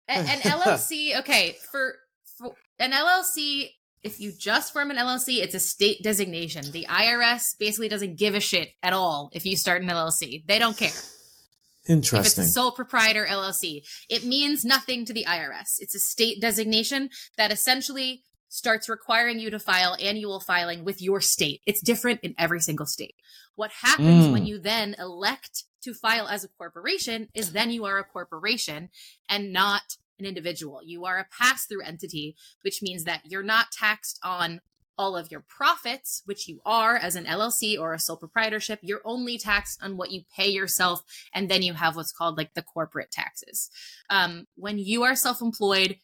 [0.08, 1.96] An LLC, okay, for,
[2.38, 3.70] for an LLC,
[4.04, 6.72] if you just form an LLC, it's a state designation.
[6.72, 10.46] The IRS basically doesn't give a shit at all if you start an LLC.
[10.48, 10.88] They don't care.
[10.90, 12.44] If it's Interesting.
[12.44, 15.76] a sole proprietor LLC, it means nothing to the IRS.
[15.80, 21.20] It's a state designation that essentially starts requiring you to file annual filing with your
[21.20, 21.62] state.
[21.66, 23.16] It's different in every single state.
[23.56, 24.32] What happens Mm.
[24.32, 28.90] when you then elect to file as a corporation is then you are a corporation
[29.30, 30.82] and not an individual.
[30.84, 34.62] You are a pass through entity, which means that you're not taxed on
[34.98, 38.80] all of your profits, which you are as an LLC or a sole proprietorship.
[38.82, 41.02] You're only taxed on what you pay yourself
[41.34, 43.70] and then you have what's called like the corporate taxes.
[44.10, 45.98] Um, when you are self-employed,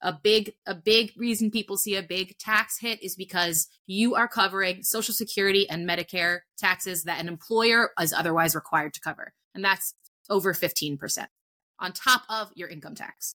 [0.00, 4.28] a big a big reason people see a big tax hit is because you are
[4.28, 9.64] covering social security and medicare taxes that an employer is otherwise required to cover and
[9.64, 9.94] that's
[10.30, 11.26] over 15%
[11.80, 13.34] on top of your income tax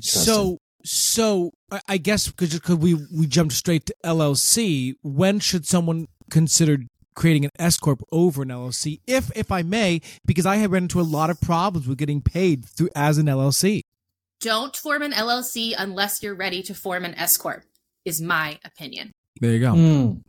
[0.00, 4.94] So so I- I guess because we we jumped straight to LLC.
[5.02, 6.78] When should someone consider
[7.14, 9.00] creating an S corp over an LLC?
[9.06, 12.20] If if I may, because I have run into a lot of problems with getting
[12.20, 13.82] paid through as an LLC.
[14.42, 17.64] Don't form an llc unless you're ready to form an s corp
[18.04, 19.72] is my opinion There you go.
[19.72, 20.22] Mm.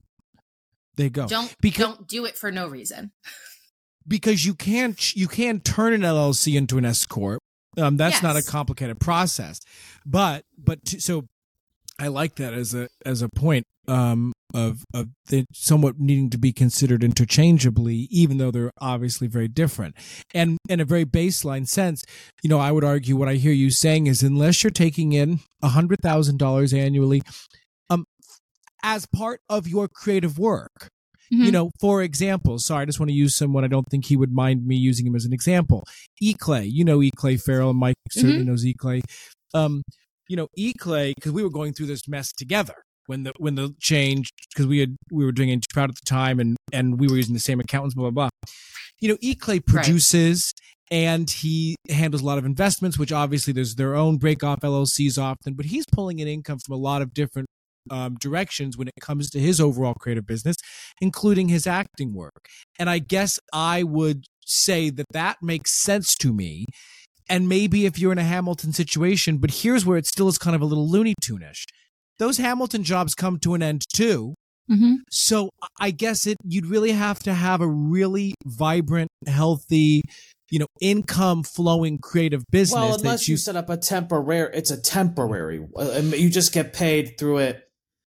[0.95, 1.28] There you go.
[1.28, 3.11] don't Because- don't do it for no reason
[4.07, 7.39] because you can't you can turn an LLC into an S corp.
[7.78, 9.59] Um, that's not a complicated process,
[10.05, 11.26] but but to, so
[11.97, 15.10] I like that as a as a point um, of of
[15.54, 19.95] somewhat needing to be considered interchangeably, even though they're obviously very different.
[20.34, 22.04] And in a very baseline sense,
[22.43, 25.39] you know, I would argue what I hear you saying is unless you're taking in
[25.62, 27.24] a hundred thousand dollars annually,
[27.89, 28.06] um,
[28.84, 30.89] as part of your creative work,
[31.30, 34.16] you know, for example, sorry, I just want to use someone I don't think he
[34.16, 35.84] would mind me using him as an example.
[36.22, 39.01] E Clay, you know E Clay Farrell, and Mike certainly knows E Clay.
[39.56, 39.82] Um,
[40.28, 43.56] you know, E Clay, because we were going through this mess together when the when
[43.56, 46.99] the change because we had we were doing Inch Proud at the time and and
[46.99, 48.30] we were using the same accountants, blah blah blah.
[48.99, 50.54] You know, E Clay produces
[50.91, 55.22] and he handles a lot of investments, which obviously there's their own break off LLCs
[55.22, 57.47] often, but he's pulling in income from a lot of different
[57.89, 60.56] um, directions when it comes to his overall creative business,
[61.01, 62.47] including his acting work.
[62.80, 66.66] And I guess I would say that that makes sense to me.
[67.30, 70.56] And maybe if you're in a Hamilton situation, but here's where it still is kind
[70.56, 71.66] of a little Looney Tunish.
[72.20, 74.36] Those Hamilton jobs come to an end too.
[74.70, 74.95] mm-hmm.
[75.09, 75.49] So
[75.80, 80.01] I guess it you'd really have to have a really vibrant, healthy,
[80.49, 84.55] you know, income flowing creative business Well, that unless you, you set up a temporary,
[84.55, 85.66] it's a temporary.
[85.76, 87.64] uh, You just get paid through it.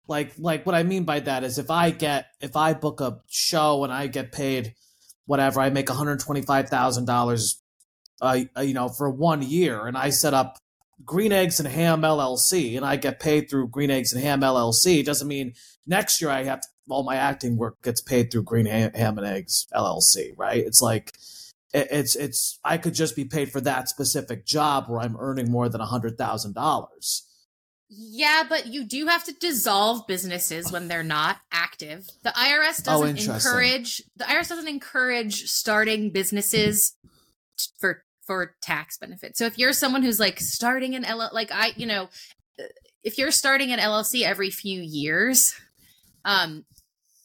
[0.08, 3.22] Like, like what I mean by that is if I get, if I book a
[3.28, 4.76] show and I get paid,
[5.26, 7.60] whatever, I make one hundred twenty five thousand dollars,
[8.22, 10.60] uh, you know, for one year, and I set up
[11.04, 15.04] Green Eggs and Ham LLC, and I get paid through Green Eggs and Ham LLC.
[15.04, 15.54] Doesn't mean
[15.86, 19.18] next year I have to, all my acting work gets paid through Green Ham, Ham
[19.18, 20.64] and Eggs LLC, right?
[20.66, 21.12] It's like
[21.74, 25.52] it- it's it's I could just be paid for that specific job where I'm earning
[25.52, 27.24] more than a hundred thousand dollars.
[27.90, 32.08] Yeah, but you do have to dissolve businesses when they're not active.
[32.24, 33.34] The IRS Oh, doesn't interesting.
[33.52, 36.96] encourage the IRS doesn't encourage starting businesses
[37.80, 39.40] for for tax benefits.
[39.40, 42.10] So if you're someone who's like starting an L like I, you know,
[43.04, 45.54] if you're starting an LLC every few years,
[46.24, 46.66] um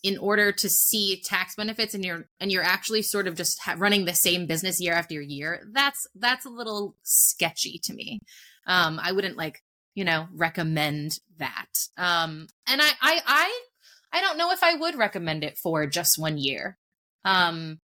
[0.02, 3.76] in order to see tax benefits and you're and you're actually sort of just ha-
[3.76, 8.20] running the same business year after year, that's that's a little sketchy to me.
[8.66, 9.62] Um I wouldn't like
[9.94, 13.60] you know recommend that um and I, I i
[14.12, 16.78] i don't know if i would recommend it for just one year
[17.24, 17.80] um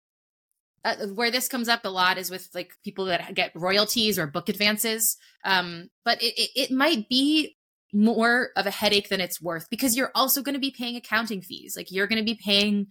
[0.84, 4.26] uh, where this comes up a lot is with like people that get royalties or
[4.26, 7.56] book advances um but it, it, it might be
[7.92, 11.40] more of a headache than it's worth because you're also going to be paying accounting
[11.40, 12.86] fees like you're going to be paying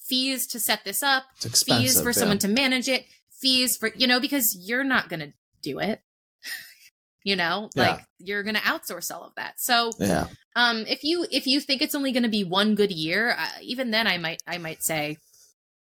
[0.00, 2.12] fees to set this up fees for yeah.
[2.12, 3.04] someone to manage it
[3.40, 5.32] fees for you know because you're not going to
[5.62, 6.00] do it
[7.24, 7.90] you know Yeah.
[7.90, 10.26] like you're going to outsource all of that so Yeah.
[10.56, 13.48] um if you if you think it's only going to be one good year uh,
[13.60, 15.18] even then i might i might say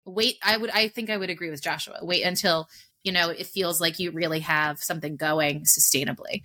[0.05, 2.67] wait i would i think i would agree with joshua wait until
[3.03, 6.41] you know it feels like you really have something going sustainably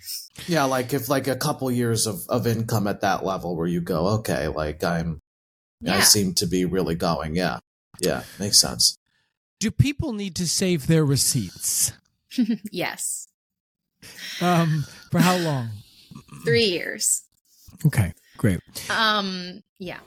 [0.48, 3.80] Yeah, like if like a couple years of, of income at that level where you
[3.80, 5.20] go, okay, like I'm
[5.86, 7.36] I seem to be really going.
[7.36, 7.58] Yeah.
[8.00, 8.22] Yeah.
[8.40, 8.96] Makes sense.
[9.60, 11.92] Do people need to save their receipts?
[12.72, 13.28] yes
[14.40, 15.68] Um, for how long?
[16.44, 17.22] three years
[17.86, 18.60] Okay, great.
[18.90, 20.00] Um, yeah.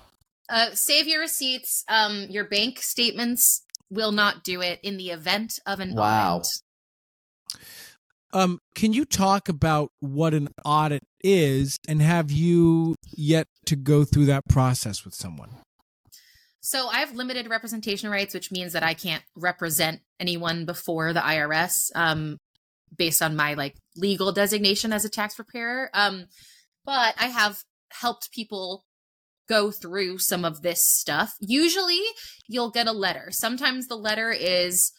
[0.52, 1.86] Uh, save your receipts.
[1.88, 6.38] Um, your bank statements will not do it in the event of an Wow.
[6.38, 6.48] audit.
[8.34, 14.04] Um, can you talk about what an audit is, and have you yet to go
[14.06, 15.50] through that process with someone?
[16.62, 21.20] So I have limited representation rights, which means that I can't represent anyone before the
[21.20, 22.38] IRS, um,
[22.96, 25.90] based on my like legal designation as a tax preparer.
[25.94, 26.28] Um,
[26.86, 28.84] but I have helped people
[29.52, 31.36] go through some of this stuff.
[31.42, 32.00] Usually
[32.48, 33.28] you'll get a letter.
[33.32, 34.94] Sometimes the letter is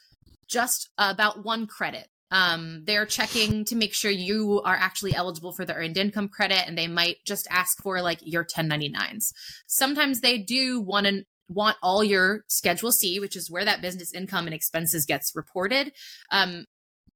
[0.46, 2.08] just about one credit.
[2.30, 6.66] Um, they're checking to make sure you are actually eligible for the earned income credit,
[6.66, 9.32] and they might just ask for like your 1099s.
[9.66, 14.12] Sometimes they do want to want all your Schedule C, which is where that business
[14.14, 15.92] income and expenses gets reported.
[16.30, 16.66] Um,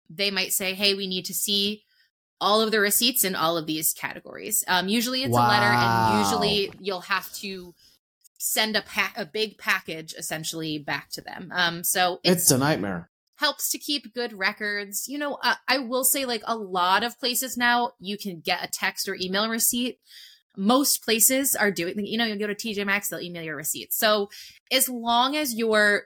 [0.08, 1.82] they might say, "Hey, we need to see
[2.40, 6.18] all of the receipts in all of these categories." Um, usually, it's a letter, and
[6.24, 7.74] usually you'll have to
[8.38, 11.50] send a pack a big package essentially back to them.
[11.54, 13.10] Um, so it's, It's a nightmare.
[13.36, 15.08] helps to keep good records.
[15.08, 18.62] You know, uh, I will say like a lot of places now you can get
[18.62, 19.98] a text or email receipt.
[20.56, 23.92] Most places are doing, you know, you go to TJ Maxx, they'll email your receipt.
[23.92, 24.28] So
[24.70, 26.04] as long as you're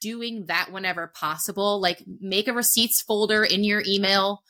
[0.00, 4.42] doing that whenever possible, like make a receipts folder in your email.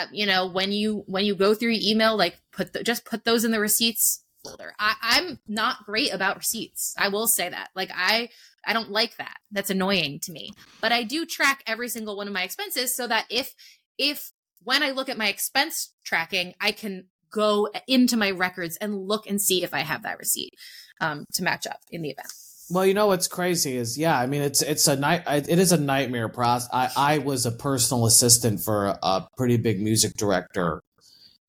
[0.00, 3.04] Uh, you know, when you when you go through your email, like put the, just
[3.04, 4.74] put those in the receipts folder.
[4.78, 6.94] I, I'm not great about receipts.
[6.98, 7.70] I will say that.
[7.74, 8.30] Like I
[8.64, 9.36] I don't like that.
[9.50, 10.52] That's annoying to me.
[10.80, 13.54] But I do track every single one of my expenses so that if
[13.98, 14.32] if
[14.62, 19.26] when I look at my expense tracking, I can go into my records and look
[19.26, 20.54] and see if I have that receipt
[21.00, 22.28] um, to match up in the event.
[22.70, 25.72] Well, you know what's crazy is yeah, I mean it's it's a night it is
[25.72, 26.68] a nightmare process.
[26.72, 30.80] I I was a personal assistant for a, a pretty big music director,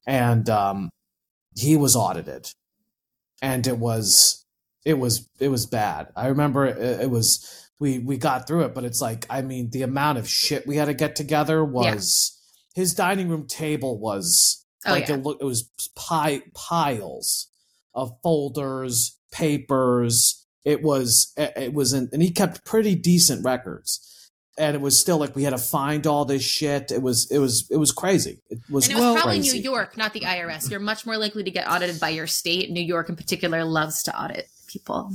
[0.07, 0.89] and um,
[1.55, 2.51] he was audited,
[3.41, 4.45] and it was
[4.86, 6.07] it was it was bad.
[6.15, 9.69] I remember it, it was we we got through it, but it's like I mean
[9.69, 12.38] the amount of shit we had to get together was
[12.74, 15.15] his dining room table was Oh like yeah.
[15.15, 17.47] it looked it was pi- piles
[17.93, 20.41] of folders, papers.
[20.66, 24.07] It was it it was an, and he kept pretty decent records.
[24.57, 26.91] And it was still like we had to find all this shit.
[26.91, 28.41] It was it was it was crazy.
[28.49, 29.57] It was, And it was Well- probably crazy.
[29.59, 30.70] New York, not the IRS.
[30.70, 32.70] You're much more likely to get audited by your state.
[32.70, 35.12] New York, in particular, loves to audit people.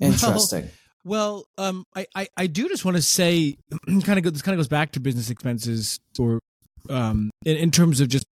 [0.00, 0.68] Interesting.
[1.04, 3.56] Well, um, I, I, I do just want to say,
[4.04, 6.38] kind of go, this kind of goes back to business expenses or,
[6.90, 8.26] um, in, in terms of just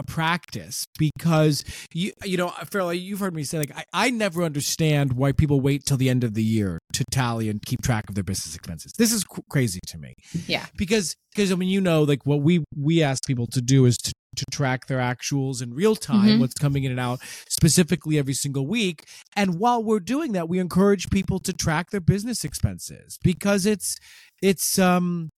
[0.00, 4.42] a practice because you you know Farrell, you've heard me say like I, I never
[4.42, 8.08] understand why people wait till the end of the year to tally and keep track
[8.08, 8.92] of their business expenses.
[8.98, 10.14] This is cr- crazy to me.
[10.46, 10.66] Yeah.
[10.76, 13.96] because because I mean you know like what we we ask people to do is
[13.98, 16.40] to to track their actuals in real time, Mhm.
[16.40, 19.04] what's coming in and out specifically every single week.
[19.34, 23.96] And while we're doing that, we encourage people to track their business expenses because it's
[24.40, 25.30] it's um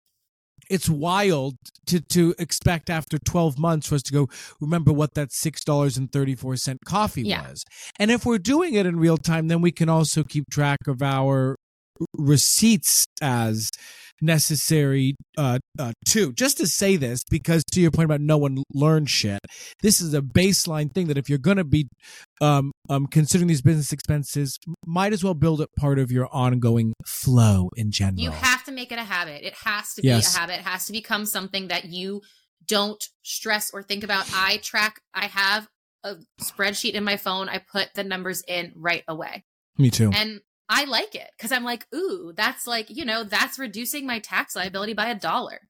[0.70, 1.56] it's wild
[1.88, 4.28] to to expect after 12 months for us to go
[4.60, 7.42] remember what that $6.34 coffee Yeah.
[7.48, 7.64] was.
[8.00, 11.02] And if we're doing it in real time, then we can also keep track of
[11.02, 11.58] our
[12.18, 13.70] receipts as
[14.22, 16.32] necessary uh, uh, too.
[16.34, 19.40] Just to say this, because to your point about no one learns shit,
[19.82, 21.88] this is a baseline thing that if you're going to be
[22.40, 26.94] um, um, considering these business expenses, might as well build it part of your ongoing
[27.06, 28.22] flow in general.
[28.22, 29.44] You have to make it a habit.
[29.44, 30.36] It has to be Yes.
[30.36, 30.60] a habit.
[30.60, 32.22] It has to become something that you
[32.68, 34.30] don't stress or think about.
[34.34, 35.68] I track, I have
[36.04, 37.50] a spreadsheet in my phone.
[37.50, 39.44] I put the numbers in right away.
[39.78, 40.12] Me too.
[40.14, 40.42] And
[40.74, 44.56] I like it because I'm like, ooh, that's like, you know, that's reducing my tax
[44.56, 45.68] liability by a dollar.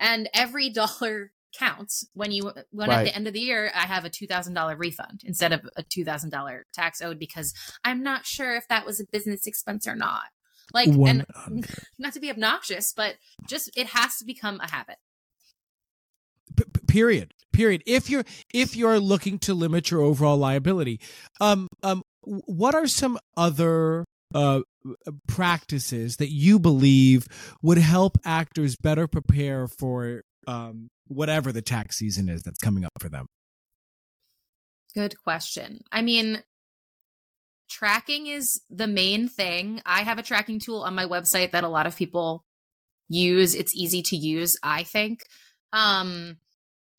[0.00, 4.06] And every dollar counts when you, when at the end of the year, I have
[4.06, 7.52] a $2,000 refund instead of a $2,000 tax owed because
[7.84, 10.24] I'm not sure if that was a business expense or not.
[10.72, 11.66] Like, One and
[11.98, 14.96] not to be obnoxious, but just it has to become a habit.
[16.56, 21.00] P- period period if you're if you're looking to limit your overall liability
[21.40, 24.60] um um what are some other uh
[25.26, 27.26] practices that you believe
[27.62, 32.92] would help actors better prepare for um whatever the tax season is that's coming up
[32.98, 33.26] for them
[34.94, 35.82] Good question.
[35.92, 36.42] I mean,
[37.68, 39.80] tracking is the main thing.
[39.84, 42.44] I have a tracking tool on my website that a lot of people
[43.08, 43.54] use.
[43.54, 45.20] It's easy to use, I think.
[45.72, 46.38] Um,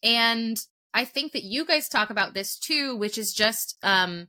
[0.03, 0.57] and
[0.93, 4.27] I think that you guys talk about this too, which is just um,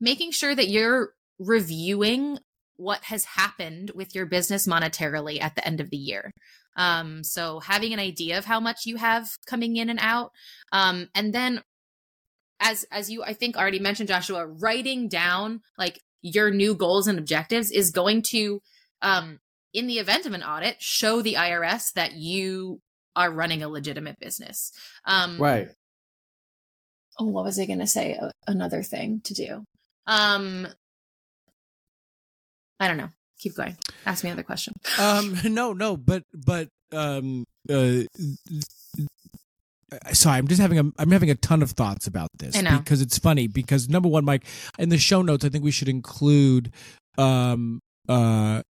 [0.00, 2.38] making sure that you're reviewing
[2.76, 6.30] what has happened with your business monetarily at the end of the year.
[6.76, 10.30] Um, so having an idea of how much you have coming in and out,
[10.72, 11.62] um, and then
[12.60, 17.18] as as you I think already mentioned, Joshua, writing down like your new goals and
[17.18, 18.60] objectives is going to,
[19.02, 19.38] um,
[19.72, 22.80] in the event of an audit, show the IRS that you
[23.14, 24.72] are running a legitimate business.
[25.04, 25.68] Um, Right.
[27.18, 28.18] oh, what was I going to say?
[28.46, 29.64] Another thing to do.
[30.06, 30.66] Um,
[32.80, 33.10] I don't know.
[33.40, 33.76] Keep going.
[34.06, 34.74] Ask me another question.
[34.98, 38.02] um no no but but um uh
[40.12, 42.78] sorry i'm just having a i'm having a ton of thoughts about this I know.
[42.78, 44.44] because it's funny because number one mike
[44.78, 46.72] in the show notes i think we should include
[47.16, 48.62] um uh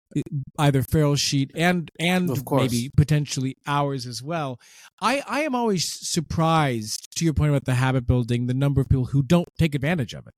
[0.58, 2.62] either Farrell sheet and and Of course.
[2.70, 4.58] maybe potentially ours as well
[5.00, 8.88] i i am always surprised to your point about the habit building the number of
[8.88, 10.34] people who don't take advantage of it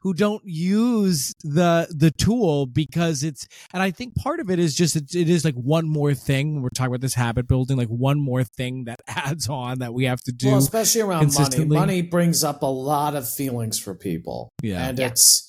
[0.00, 4.74] who don't use the the tool because it's and I think part of it is
[4.74, 7.76] just it, it is like one more thing when we're talking about this habit building
[7.76, 11.18] like one more thing that adds on that we have to do Well, especially around
[11.20, 11.34] money.
[11.34, 11.76] consistently.
[11.76, 14.50] Money brings up a lot of feelings for people.
[14.62, 14.88] Yeah.
[14.88, 15.08] And Yeah.
[15.08, 15.44] it's,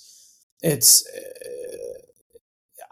[0.61, 1.99] it's, uh,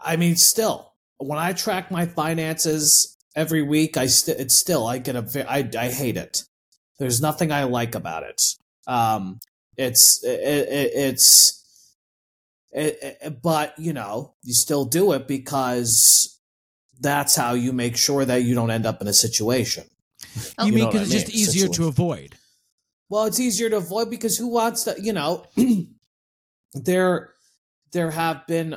[0.00, 4.98] I mean, still, when I track my finances every week, I st- it's still, I
[4.98, 6.44] get a, ve- I, I hate it.
[6.98, 8.40] There's nothing I like about it.
[8.86, 9.40] Um,
[9.78, 11.54] it's, it, it, it's,
[12.72, 16.38] it, it- but you know, you still do it because
[17.00, 19.84] that's how you make sure that you don't end up in a situation.
[20.58, 20.64] Oh.
[20.66, 22.34] you You mean because I it's just mean, easier to avoid
[23.08, 25.46] Well, it's easier to avoid because who wants to, you know,
[26.74, 27.30] there
[27.92, 28.76] there have been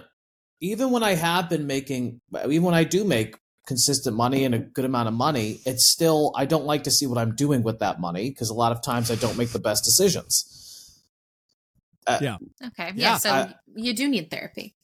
[0.62, 3.36] even when I have been making even when I do make
[3.68, 7.08] consistent money and a good amount of money, it's still I don't like to see
[7.08, 9.60] what I'm doing with that money because a lot of times I don't make the
[9.60, 10.61] best decisions.
[12.08, 12.24] Okay.
[12.26, 13.18] Yeah, Yeah.
[13.18, 14.76] so I- you do need therapy.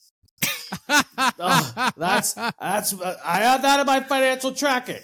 [1.39, 2.93] Oh, that's that's
[3.23, 5.01] I have that in my financial tracking.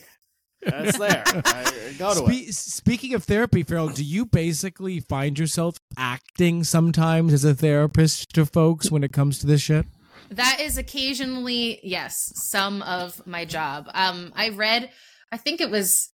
[0.61, 1.23] That's there.
[1.27, 2.53] I go to it.
[2.53, 8.45] Speaking of therapy, Farrell, do you basically find yourself acting sometimes as a therapist to
[8.45, 9.85] folks when it comes to this shit?
[10.29, 13.89] That is occasionally, yes, some of my job.
[13.93, 14.89] Um, I read,
[15.31, 16.09] I think it was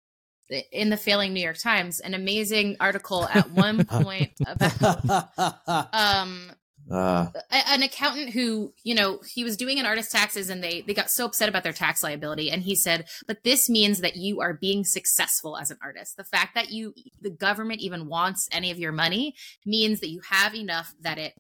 [0.72, 5.28] in the failing New York Times, an amazing article at one point about
[5.92, 6.52] um
[6.90, 10.94] uh, an accountant who you know he was doing an artist taxes and they they
[10.94, 14.40] got so upset about their tax liability and he said but this means that you
[14.40, 16.16] are being successful as an artist.
[16.16, 19.34] The fact that you the government even wants any of your money
[19.64, 21.34] means that you have enough that it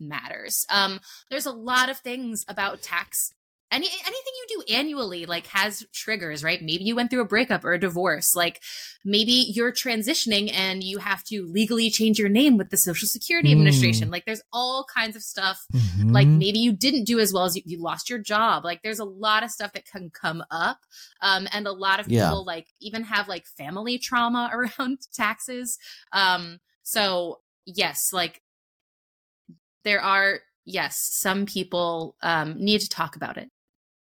[0.00, 0.66] matters.
[0.68, 0.98] Um
[1.30, 3.32] there's a lot of things about tax
[3.72, 6.60] any anything you do annually like has triggers right?
[6.62, 8.60] Maybe you went through a breakup or a divorce like
[9.04, 13.48] maybe you're transitioning and you have to legally change your name with the social security
[13.48, 13.52] Hmm.
[13.54, 14.10] administration.
[14.10, 15.66] Like there's all kinds of stuff.
[16.04, 18.64] Like maybe you didn't do as well as you, you lost your job.
[18.64, 20.78] Like there's a lot of stuff that can come up
[21.22, 22.26] um and a lot of Yeah.
[22.28, 25.78] people like even have like family trauma around taxes.
[26.12, 28.42] Um so yes like
[29.84, 33.50] there are yes some people um need to talk about it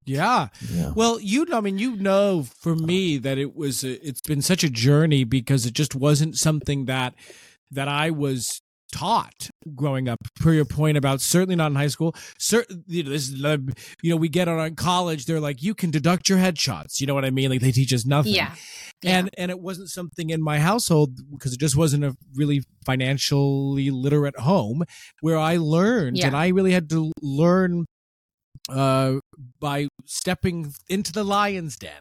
[0.10, 0.48] yeah.
[0.74, 0.92] yeah.
[0.96, 4.42] Well, you know, I mean, you know, for me that it was a, it's been
[4.42, 7.14] such a journey because it just wasn't something that
[7.72, 12.12] that I was taught growing up per your point about certainly not in high school
[12.40, 13.40] certain you know this is
[14.02, 17.14] you know we get on college they're like you can deduct your headshots you know
[17.14, 18.56] what i mean like they teach us nothing Yeah.
[19.04, 23.92] and and it wasn't something in my household because it just wasn't a really financially
[23.92, 24.84] literate home
[25.22, 26.26] where i learned Yeah.
[26.26, 27.86] and i really had to learn
[28.70, 29.20] uh
[29.60, 31.92] by stepping into the lion's den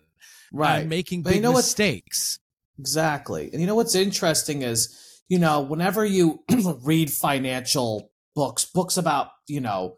[0.52, 0.80] right.
[0.80, 2.38] and making But you big know what's- mistakes
[2.80, 3.50] Exactly.
[3.52, 4.96] And you know what's interesting is,
[5.28, 6.44] you know, whenever you
[6.84, 9.96] read financial books, books about, you know,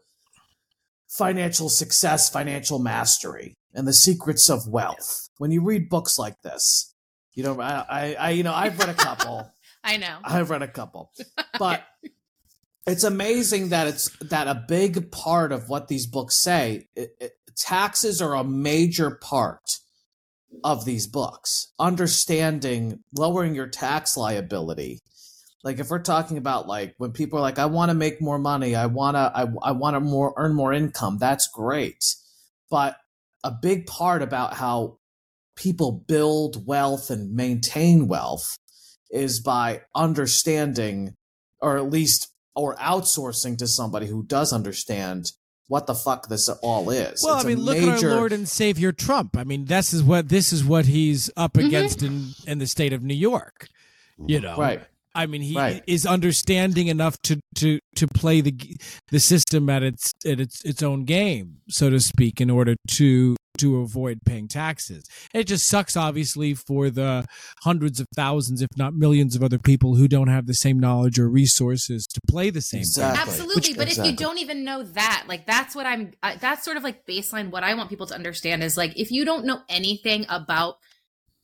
[1.07, 6.93] financial success, financial mastery, and the secrets of wealth, when you read books like this,
[7.33, 9.47] you know, I, I, I you know, I've read a couple.
[9.83, 10.17] I know.
[10.23, 11.11] I've read a couple,
[11.59, 11.83] but
[12.87, 17.33] it's amazing that it's that a big part of what these books say, it, it,
[17.55, 19.77] taxes are a major part
[20.63, 21.71] of these books.
[21.79, 24.99] Understanding lowering your tax liability.
[25.63, 28.39] Like if we're talking about like when people are like, I want to make more
[28.39, 31.17] money, I wanna, I, I want to more earn more income.
[31.19, 32.03] That's great,
[32.69, 32.97] but
[33.43, 34.97] a big part about how
[35.55, 38.57] people build wealth and maintain wealth
[39.11, 41.13] is by understanding
[41.59, 45.31] or at least or outsourcing to somebody who does understand
[45.67, 47.23] what the fuck this all is.
[47.23, 49.37] Well, It's I a mean, look major, at our Lord and Savior Trump.
[49.37, 51.67] I mean, this is what this is what he's up Mhm.
[51.67, 53.69] against in in the state of New York.
[54.27, 54.81] You know, right.
[55.15, 55.83] I mean, he Right.
[55.87, 58.53] is understanding enough to to to play the
[59.11, 63.35] the system at its at its its own game, so to speak, in order to
[63.57, 65.03] to avoid paying taxes.
[65.33, 67.25] It just sucks, obviously, for the
[67.63, 71.19] hundreds of thousands, if not millions, of other people who don't have the same knowledge
[71.19, 72.79] or resources to play the same.
[72.79, 72.81] game.
[72.81, 73.21] Exactly.
[73.21, 76.13] Absolutely, Which- but if you don't even know that, like that's what I'm.
[76.23, 77.51] Uh, that's sort of like baseline.
[77.51, 80.77] What I want people to understand is like if you don't know anything about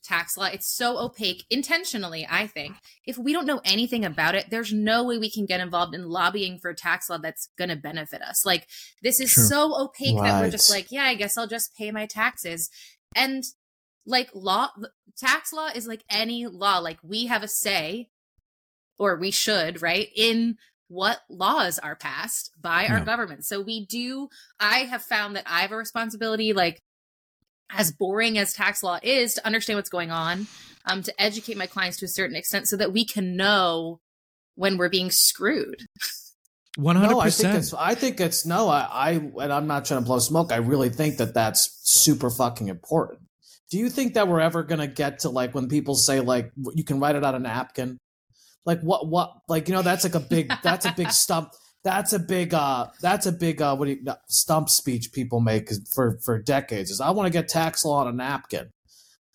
[0.08, 2.26] tax law, it's so opaque intentionally.
[2.30, 5.60] I think if we don't know anything about it, there's no way we can get
[5.60, 8.44] involved in lobbying for tax law that's going to benefit us.
[8.46, 8.66] Like
[9.02, 9.44] this is Sure.
[9.44, 12.70] so opaque that we're just like, yeah, I guess I'll just pay my taxes
[13.14, 13.44] and.
[14.10, 14.70] Like law,
[15.18, 16.78] tax law is like any law.
[16.78, 18.08] Like we have a say
[18.98, 20.56] or we should, right, in
[20.88, 23.04] what laws are passed by our Yeah.
[23.04, 23.44] government.
[23.44, 26.80] So we do, I have found that I have a responsibility, like,
[27.70, 30.46] as boring as tax law is, to understand what's going on,
[30.86, 34.00] um, to educate my clients to a certain extent so that we can know
[34.54, 35.86] when we're being screwed.
[36.76, 37.56] One hundred No, I think percent.
[37.58, 37.74] it's.
[37.74, 38.68] I think it's no.
[38.68, 40.52] I, I and I'm not trying to blow smoke.
[40.52, 43.20] I really think that that's super fucking important.
[43.70, 46.84] Do you think that we're ever gonna get to like when people say like you
[46.84, 47.98] can write it on a napkin?
[48.64, 49.08] Like what?
[49.08, 49.32] What?
[49.48, 50.52] Like you know that's like a big.
[50.62, 51.52] That's a big stump.
[51.88, 52.52] That's a big.
[52.52, 53.62] uh That's a big.
[53.62, 56.90] uh What do you no, stump speech people make for for decades?
[56.90, 58.72] Is I want to get tax law on a napkin.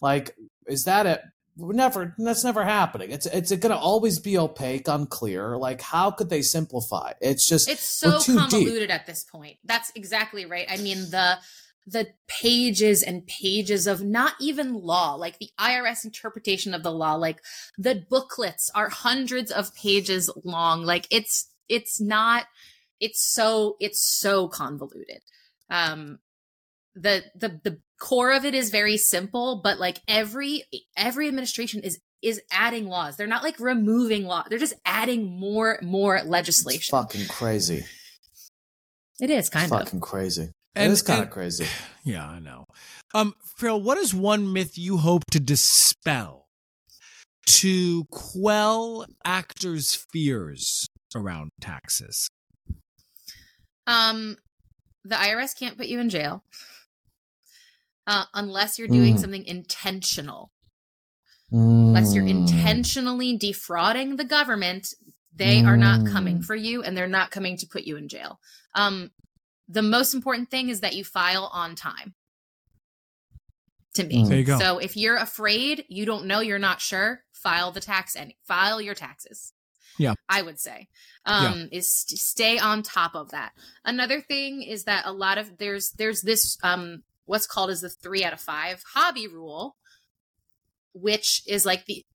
[0.01, 0.36] Like
[0.68, 1.22] is that it?
[1.58, 2.14] We're never.
[2.20, 3.10] That's never happening.
[3.10, 5.58] It's it's going to always be opaque, unclear.
[5.58, 7.14] Like how could they simplify?
[7.22, 8.89] It's just It's so too deep.
[8.91, 9.58] at this point.
[9.64, 10.68] That's exactly right.
[10.70, 11.39] I mean, the
[11.88, 17.16] the pages and pages of not even law, like the IRS interpretation of the law,
[17.16, 17.41] like
[17.78, 20.84] the booklets are hundreds of pages long.
[20.86, 22.45] Like it's it's not
[22.99, 25.22] it's so it's so convoluted.
[25.70, 26.20] Um
[26.95, 30.64] the the the core of it is very simple, but like every
[30.95, 33.18] every administration is is adding laws.
[33.18, 34.43] They're not like removing law.
[34.49, 36.91] They're just adding more more legislation It's legislation.
[36.91, 37.86] fucking crazy.
[39.20, 39.80] It is It's kind of.
[39.80, 40.51] fucking crazy.
[40.76, 41.66] And- it is kind and- of crazy.
[42.05, 42.66] Yeah, I know.
[43.14, 46.47] Um, Phil, what is one myth you hope to dispel
[47.45, 50.86] to quell actors' fears
[51.16, 52.30] around taxes?
[53.88, 54.38] Um,
[55.03, 56.43] the IRS can't put you in jail
[58.08, 59.20] uh, unless you're doing Mm.
[59.20, 60.51] something intentional.
[61.51, 62.47] Unless you're Mm.
[62.50, 64.93] intentionally defrauding the government,
[65.36, 68.39] they are not coming for you, and they're not coming to put you in jail.
[68.75, 69.12] Um,
[69.67, 72.16] the most important thing is that you file on time.
[73.96, 74.28] To me, Mm.
[74.29, 74.59] There you go.
[74.59, 78.82] So if you're afraid, you don't know, you're not sure, file the tax and file
[78.82, 79.54] your taxes.
[79.97, 80.13] Yeah.
[80.29, 80.87] I would say.
[81.25, 83.53] Um is st- stay on top of that.
[83.86, 87.89] Another thing is that a lot of there's there's this um what's called as the
[87.89, 89.78] 3 out of 5 hobby rule
[90.93, 92.05] which is like the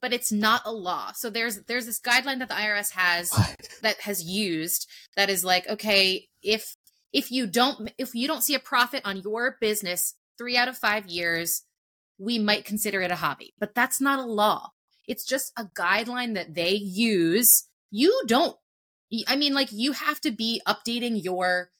[0.00, 1.12] but it's not a law.
[1.12, 3.30] So there's there's this guideline that the IRS has
[3.82, 6.76] that has used that is like okay if
[7.12, 10.78] if you don't if you don't see a profit on your business 3 out of
[10.78, 11.62] 5 years
[12.18, 14.70] we might consider it a hobby but that's not a law
[15.06, 18.56] it's just a guideline that they use you don't
[19.28, 21.70] i mean like you have to be updating your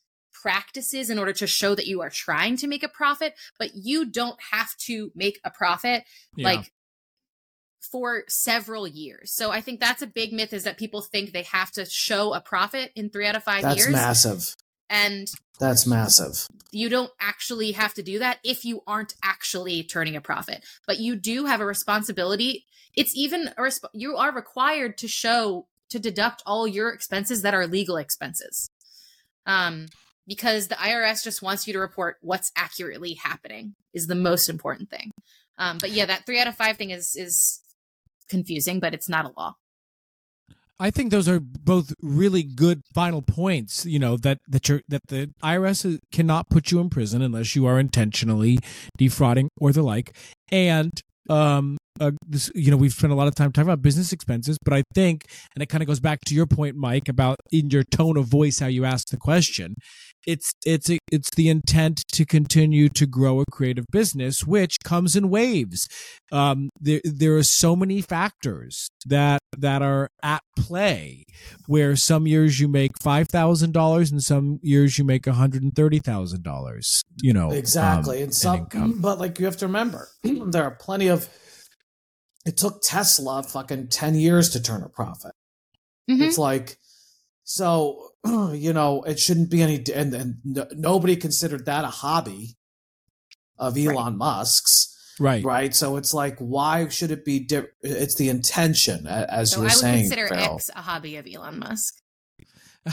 [0.42, 4.04] practices in order to show that you are trying to make a profit but you
[4.10, 6.04] don't have to make a profit
[6.36, 6.48] Yeah.
[6.48, 6.72] like
[7.90, 9.32] for several years.
[9.32, 12.34] So I think that's a big myth is that people think they have to show
[12.34, 13.90] a profit in three out of five That's years.
[13.90, 14.54] massive.
[14.90, 15.28] And
[15.60, 16.48] That's massive.
[16.72, 20.64] you don't actually have to do that if you aren't actually turning a profit.
[20.86, 22.66] But you do have a responsibility.
[22.96, 27.54] It's even a resp- you are required to show to deduct all your expenses that
[27.54, 28.68] are legal expenses.
[29.46, 29.86] Um
[30.26, 34.90] because the IRS just wants you to report what's accurately happening is the most important
[34.90, 35.12] thing.
[35.56, 37.60] Um but yeah, that 3 out of 5 thing is is
[38.28, 39.54] confusing, but it's not a law.
[40.80, 43.84] I think those are both really good final points.
[43.84, 47.66] You know that that you're that the IRS cannot put you in prison unless you
[47.66, 48.58] are intentionally
[48.96, 50.16] defrauding or the like.
[50.50, 54.12] And um, uh, this, you know, we've spent a lot of time talking about business
[54.12, 57.36] expenses, but I think, and it kind of goes back to your point, Mike, about
[57.52, 59.74] in your tone of voice how you ask the question.
[60.26, 65.16] It's it's a, it's the intent to continue to grow a creative business, which comes
[65.16, 65.88] in waves.
[66.30, 71.24] Um, there there are so many factors that that are at play.
[71.66, 75.62] Where some years you make five thousand dollars, and some years you make one hundred
[75.62, 77.02] and thirty thousand dollars.
[77.22, 78.18] You know Exactly.
[78.18, 81.28] um, and some, but like you have to remember, there are plenty of.
[82.46, 85.32] It took Tesla fucking ten years to turn a profit.
[86.10, 86.22] Mhm.
[86.22, 86.78] It's like,
[87.44, 88.12] so
[88.52, 92.56] you know, it shouldn't be any, and, and no, nobody considered that a hobby
[93.58, 95.44] of Elon Musk's, right.
[95.44, 95.74] right?
[95.74, 97.40] So it's like, why should it be?
[97.40, 100.00] Di- it's the intention, as So you I would saying.
[100.04, 100.54] consider Farrell.
[100.56, 101.99] X a hobby of Elon Musk.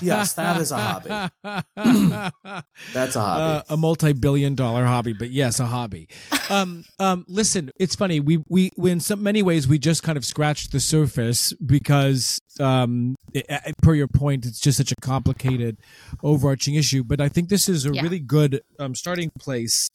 [0.01, 1.09] Yes, that is a hobby.
[2.93, 3.43] That's a hobby.
[3.43, 6.07] Uh, a multi-billion-dollar hobby, but yes, a hobby.
[6.49, 8.19] Um, um, listen, it's funny.
[8.19, 13.15] We we in some many ways we just kind of scratched the surface because, um,
[13.33, 13.45] it,
[13.81, 15.77] per your point, it's just such a complicated,
[16.23, 17.03] overarching issue.
[17.03, 18.01] But I think this is a Yeah.
[18.01, 19.87] really good um, starting place.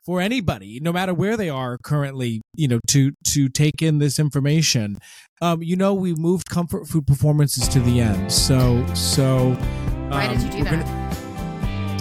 [0.00, 3.98] Um, for anybody, no matter where they are currently, you know, to to take in
[3.98, 4.98] this information.
[5.42, 9.52] Um, you know, we moved comfort food performances to the end, so so.
[10.08, 10.70] Why did um, you do that?
[10.70, 11.10] gonna-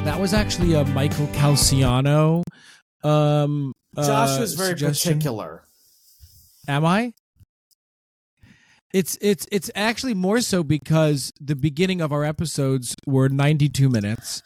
[0.04, 2.44] that was actually a Michael Calciano.
[3.04, 5.14] Um, Josh uh, was very suggestion.
[5.16, 5.64] particular.
[6.68, 7.14] Am I?
[8.94, 14.42] It's it's it's actually more so because the beginning of our episodes were 92 minutes.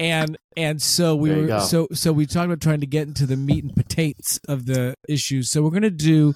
[0.00, 1.58] And and so we were go.
[1.60, 4.94] so so we talked about trying to get into the meat and potatoes of the
[5.08, 5.50] issues.
[5.50, 6.34] So we're gonna do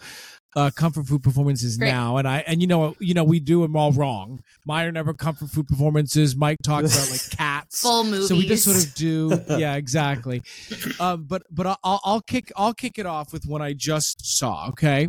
[0.56, 1.90] uh, comfort food performances Great.
[1.92, 4.40] now, and I and you know you know we do them all wrong.
[4.66, 6.34] Mine are never comfort food performances.
[6.34, 8.28] Mike talks about like cats, Full movies.
[8.28, 10.42] so we just sort of do, yeah, exactly.
[10.98, 14.68] Um, but but I'll I'll kick I'll kick it off with one I just saw.
[14.70, 15.08] Okay,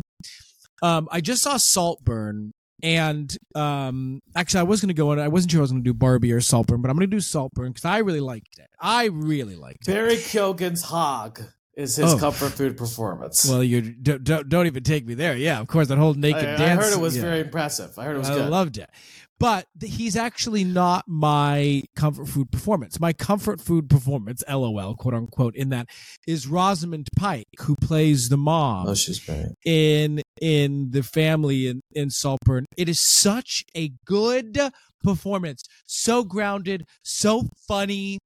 [0.82, 2.52] um, I just saw Saltburn,
[2.82, 5.18] and um, actually I was gonna go on.
[5.18, 7.72] I wasn't sure I was gonna do Barbie or Saltburn, but I'm gonna do Saltburn
[7.72, 8.68] because I really liked it.
[8.80, 9.92] I really liked it.
[9.92, 11.42] Barry Keoghan's hog
[11.74, 12.18] is his Oh.
[12.18, 13.48] comfort food performance.
[13.48, 15.36] Well, you don't, don't don't even take me there.
[15.36, 16.82] Yeah, of course that whole naked I dance.
[16.82, 17.22] I heard it was yeah.
[17.22, 17.98] very impressive.
[17.98, 18.38] I heard it was good.
[18.38, 18.50] I good.
[18.50, 18.90] loved it.
[19.42, 23.00] But he's actually not my comfort food performance.
[23.00, 25.88] My comfort food performance, LOL, quote unquote, in that
[26.28, 29.46] is Rosamund Pike, who plays the mom oh, she's great.
[29.64, 32.66] in in the family in, in Saltburn.
[32.76, 34.60] It is such a good
[35.02, 35.64] performance.
[35.86, 38.20] So grounded, so funny,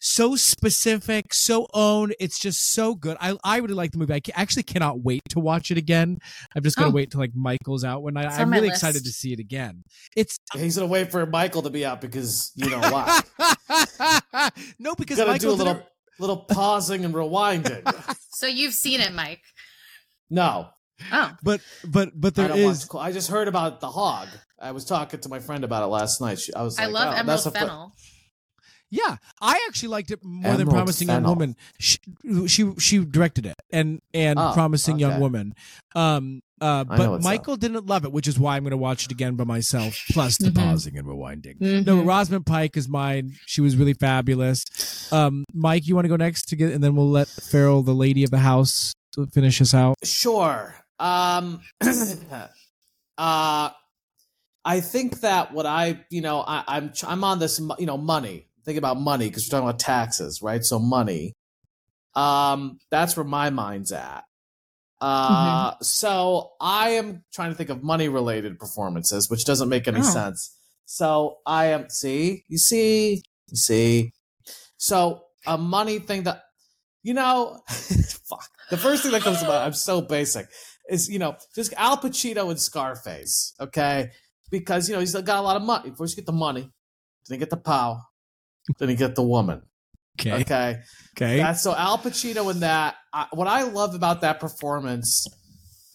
[0.00, 2.12] so specific, so own.
[2.20, 3.16] It's just so good.
[3.20, 4.14] I I really like the movie.
[4.14, 6.18] I actually cannot wait to watch it again.
[6.54, 6.92] I'm just gonna Oh.
[6.92, 8.82] wait till like Michael's out when I, It's I'm really list.
[8.82, 9.82] excited to see it again.
[10.16, 13.20] It's He's gonna wait for Michael to be out because you know why.
[14.78, 15.86] no, because Gotta Michael do a little didn't-
[16.20, 17.82] little pausing and rewinding.
[18.38, 19.40] So you've seen it, Mike.
[20.30, 20.68] No,
[21.12, 21.32] Oh.
[21.42, 23.08] but but but I there don't is watch.
[23.08, 24.28] I just heard about the hog.
[24.60, 26.38] I was talking to my friend about it last night.
[26.38, 27.92] She, I was I like, love oh, Emerald that's a fl- Fennell.
[28.90, 31.56] Yeah, I actually liked it more than Emerald Promising Young Woman.
[31.78, 31.98] She,
[32.46, 35.20] she she directed it and and Oh, Promising Young.
[35.20, 35.54] Woman.
[35.94, 39.04] Um, uh, but what's Michael didn't love it, which is why I'm going to watch
[39.04, 39.96] it again by myself.
[40.10, 40.56] Plus the Mhm.
[40.56, 41.60] pausing and rewinding.
[41.60, 42.06] No, Mhm.
[42.06, 43.36] Rosamund Pike is mine.
[43.46, 44.64] She was really fabulous.
[45.12, 47.94] Um, Mike, you want to go next to get, and then we'll let Farrell, the
[47.94, 49.96] lady of the house, to finish us out.
[50.02, 50.74] Sure.
[50.98, 51.60] Um
[53.18, 53.70] uh
[54.64, 58.47] I think that what I, you know, I, I'm I'm on this, you know, money.
[58.68, 60.62] Think about money because we're talking about taxes, right?
[60.62, 61.32] So money.
[62.14, 64.24] Um, that's where my mind's at.
[65.00, 70.00] Uh, so I am trying to think of money related performances, which doesn't make any
[70.00, 70.02] Oh.
[70.02, 70.54] sense.
[70.84, 74.12] So I am, see, you see, you see.
[74.76, 76.42] So a money thing that,
[77.02, 78.50] you know, fuck.
[78.68, 80.46] The first thing that comes to mind, I'm so basic,
[80.90, 84.10] is, you know, just Al Pacino and Scarface, okay?
[84.50, 85.90] Because, you know, he's got a lot of money.
[85.96, 86.70] First you get the money,
[87.28, 88.02] then you get the power,
[88.78, 89.62] then you get the woman,
[90.20, 90.32] Okay.
[90.42, 90.80] okay?
[91.16, 91.36] Okay.
[91.38, 92.96] That's so Al Pacino in that.
[93.12, 95.26] I, what I love about that performance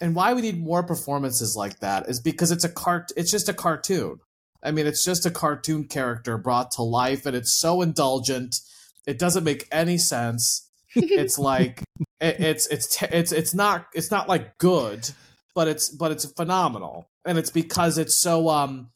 [0.01, 3.11] and why we need more performances like that is because it's a cart.
[3.15, 4.17] It's just a cartoon.
[4.61, 8.57] I mean, it's just a cartoon character brought to life, and it's so indulgent.
[9.05, 10.69] It doesn't make any sense.
[10.95, 11.81] It's like
[12.21, 15.09] it, it's it's te- it's it's not it's not like good,
[15.55, 18.91] but it's but it's phenomenal, and it's because it's so um,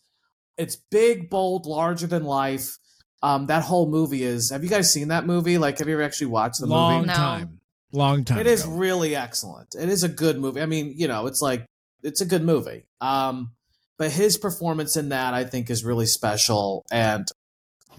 [0.58, 2.78] it's big, bold, larger than life.
[3.24, 4.52] Um, that whole movie is.
[4.52, 5.58] Have you guys seen that movie?
[5.58, 7.08] Like, have you ever actually watched the Long movie?
[7.08, 7.60] Long time.
[7.92, 8.40] Long time.
[8.40, 8.74] It is ago.
[8.74, 9.76] really excellent.
[9.80, 10.62] It is a good movie.
[10.62, 11.66] I mean, you know, it's like
[12.04, 12.86] it's a good movie.
[13.02, 13.52] Um,
[13.98, 17.28] but his performance in that I think is really special, and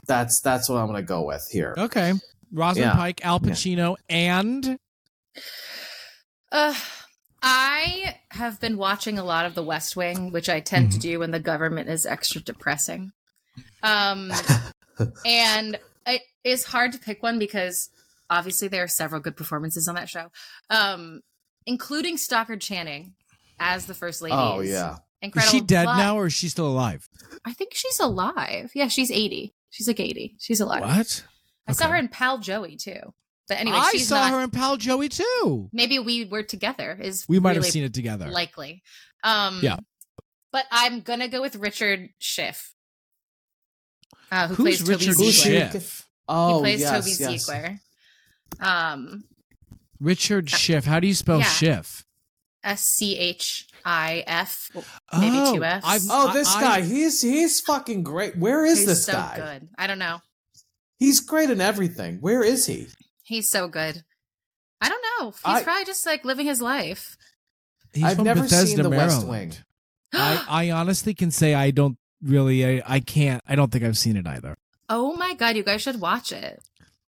[0.07, 1.75] that's that's what I'm going to go with here.
[1.77, 2.13] Okay.
[2.53, 2.95] Rosamund Yeah.
[2.95, 4.79] Pike, Al Pacino, and
[6.53, 6.75] Uh,
[7.43, 11.19] I have been watching a lot of The West Wing, which I tend to do
[11.19, 13.13] when the government is extra depressing.
[13.83, 14.33] Um,
[15.27, 17.91] and it is hard to pick one because
[18.31, 20.31] obviously there are several good performances on that show,
[20.71, 21.21] um,
[21.67, 23.15] including Stockard Channing
[23.61, 24.35] as the first lady.
[24.37, 25.51] Oh is yeah, is incredible.
[25.53, 27.09] she dead but now or is she still alive?
[27.45, 28.71] I think she's alive.
[28.75, 29.55] Yeah, she's eighty.
[29.71, 30.37] She's like eighty.
[30.39, 30.83] She's alive.
[30.83, 31.25] What?
[31.67, 33.01] I saw her in Pal Joey too.
[33.49, 34.31] But anyway, I she's saw not.
[34.33, 35.69] her in Pal Joey too.
[35.73, 36.99] Maybe we were together.
[37.01, 38.29] Is We might really have seen it together.
[38.29, 38.83] likely.
[39.25, 39.77] Um, Yeah.
[40.53, 42.75] But I'm gonna go with Richard Schiff,
[44.31, 45.33] uh, who Who's plays Richard Toby Ziegler.
[45.61, 45.73] Schiff?
[45.73, 46.09] Schiff?
[46.29, 47.45] Oh he plays yes, Toby yes.
[47.47, 47.81] Ziegler.
[48.61, 49.25] Um,
[50.01, 50.85] Richard Schiff.
[50.85, 51.45] How do you spell Yeah.
[51.45, 52.05] Schiff?
[52.65, 54.71] S C H I F.
[55.19, 55.85] Maybe oh, two Fs.
[55.87, 58.37] I've- Oh, this I- guy, he's he's fucking great.
[58.37, 59.37] Where is He's this so guy?
[59.37, 59.69] good.
[59.79, 60.19] I don't know.
[60.99, 62.19] He's great in everything.
[62.21, 62.89] Where is he?
[63.23, 64.03] He's so good.
[64.81, 65.31] I don't know.
[65.31, 67.17] He's I- probably just like living his life.
[67.93, 69.53] He's I've from never Bethesda, seen The West Wing.
[70.13, 72.81] I, I honestly can say I don't really.
[72.81, 73.43] I, I can't.
[73.47, 74.57] I don't think I've seen it either.
[74.89, 76.61] oh my god, you guys should watch it.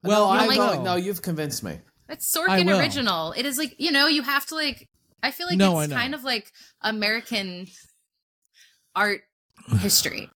[0.03, 1.79] Well, no, I I like- no, no, you've convinced me.
[2.09, 2.79] It's I Sorkin will.
[2.79, 3.33] original.
[3.33, 4.89] It is like you know you have to like.
[5.23, 6.53] I feel like No, it's kind of like
[6.83, 7.67] American
[8.95, 9.23] art
[9.79, 10.31] history.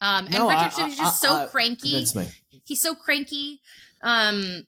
[0.00, 2.04] Um, and No, Richard I- Schiff is I- just so I- I- cranky.
[2.14, 2.26] Me.
[2.64, 3.60] He's so cranky,
[4.02, 4.64] um,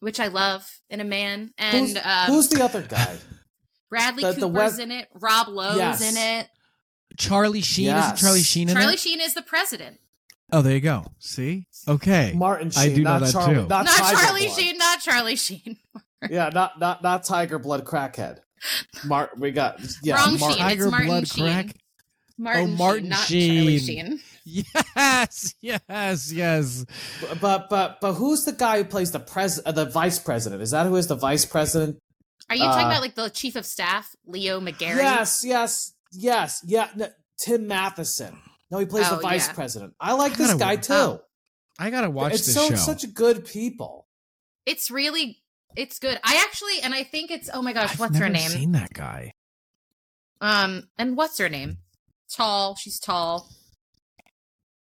[0.00, 1.52] which I love in a man.
[1.56, 3.16] And Who's, um, who's the other guy?
[3.88, 5.08] Bradley the- the Cooper's West- in it.
[5.14, 6.00] Rob Lowe's Yes.
[6.02, 6.48] in it.
[7.20, 9.00] Charlie Sheen isn't Charlie Sheen in Charlie it?
[9.00, 9.98] Sheen is the president.
[10.52, 11.04] Oh, there you go.
[11.20, 12.32] See, okay.
[12.34, 12.80] Martin Sheen.
[12.82, 13.60] I Sheen, do know that Charlie, too.
[13.68, 13.86] Not, Not
[14.16, 14.58] Charlie Blood.
[14.58, 14.78] Sheen.
[14.78, 15.76] Not Charlie Sheen.
[16.28, 18.40] Yeah, not not not Tiger Blood crackhead.
[19.06, 20.16] Mart, we got yeah.
[20.16, 20.58] Wrong Mar- Sheen.
[20.60, 21.44] Tiger it's Martin Blood Sheen.
[21.46, 21.76] crack.
[22.36, 24.06] Martin, Martin Sheen, not Charlie Sheen.
[24.18, 24.20] Sheen.
[24.96, 26.84] Yes, yes, yes.
[27.40, 30.60] But but but who's the guy who plays the pres uh, the vice president?
[30.60, 31.98] Is that who is the vice president?
[32.50, 34.96] Are you talking Uh, about like the chief of staff, Leo McGarry?
[34.96, 36.88] Yes, yes, yes, yeah.
[36.96, 37.08] No,
[37.38, 38.36] Tim Matheson.
[38.70, 39.54] No, he plays Oh, the vice yeah.
[39.54, 39.94] president.
[40.00, 40.92] I like I this guy watch- too.
[40.94, 41.20] Oh.
[41.78, 42.76] I gotta watch it's this so show.
[42.76, 44.06] such good people.
[44.66, 45.42] It's really
[45.76, 46.20] it's good.
[46.22, 48.50] I actually and I think it's oh my gosh, I've what's her never name?
[48.50, 49.32] Seen that guy?
[50.40, 51.78] Um and what's her name?
[52.30, 52.76] Tall.
[52.76, 53.48] She's tall.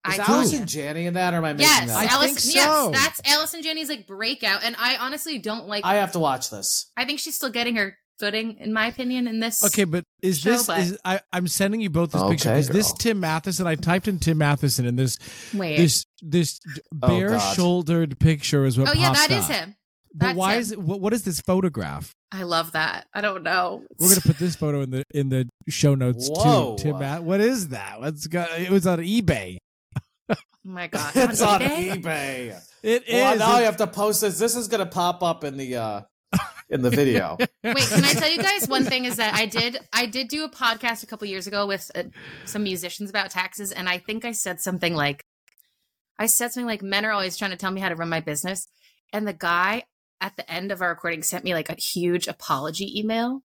[0.08, 1.96] Is I Allison Janney in that, or am I making Yes, that?
[1.98, 2.12] I up?
[2.14, 2.90] Allison, think yes, so.
[2.92, 5.86] that's Allison Janney's like breakout, and I honestly don't like.
[5.86, 6.90] I I, have to watch this.
[6.98, 9.64] I think she's still getting her footing, in my opinion, in this.
[9.66, 10.68] Okay, but is Show, this?
[10.68, 11.20] but- Is I?
[11.34, 12.54] I'm sending you both this Okay, picture.
[12.56, 12.94] Is this.
[12.94, 13.68] Tim Matheson?
[13.68, 15.18] I typed in Tim Matheson, and this
[15.54, 15.76] Wait.
[15.78, 16.60] this this
[17.02, 17.56] Oh, bare God.
[17.56, 18.88] shouldered picture is what.
[18.90, 19.52] oh yeah, popped that is up.
[19.52, 19.76] him.
[20.14, 20.60] But That's why him.
[20.62, 20.80] is it?
[20.82, 22.14] What, what is this photograph?
[22.34, 23.08] I love that.
[23.14, 23.84] I don't know.
[24.00, 26.76] We're gonna put this photo in the in the show notes Whoa.
[26.78, 26.84] too.
[26.84, 28.02] Tim, Matt, what is that?
[28.02, 28.46] Let's go.
[28.58, 29.58] It was on eBay.
[30.30, 32.02] Oh my god, it's on eBay?
[32.04, 32.62] eBay.
[32.84, 33.14] It is.
[33.14, 34.38] Well, now It- you have to post this.
[34.38, 36.02] This is gonna pop up in the uh
[36.70, 37.38] in the video.
[37.64, 39.06] Wait, can I tell you guys one thing?
[39.06, 42.04] Is that I did I did do a podcast a couple years ago with uh,
[42.46, 45.26] some musicians about taxes, and I think I said something like,
[46.18, 48.22] I said something like, "Men are always trying to tell me how to run my
[48.22, 48.68] business,"
[49.12, 49.84] and the guy
[50.22, 53.42] at the end of our recording sent me like a huge apology email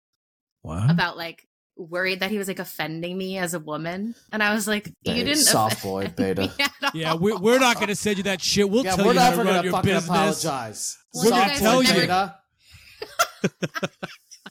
[0.64, 0.90] What?
[0.90, 1.48] about like
[1.78, 5.14] worried that he was like offending me as a woman, and I was like, "You
[5.14, 6.52] Babe, didn't soft offend boy, me beta.
[6.94, 8.70] Yeah, we're, we're not going to send you that shit.
[8.70, 10.10] We'll yeah, tell we're you how never to run gonna your fucking business.
[10.44, 10.98] apologize.
[11.14, 11.94] Well, you Soft guys tell boy, you.
[11.94, 12.36] beta.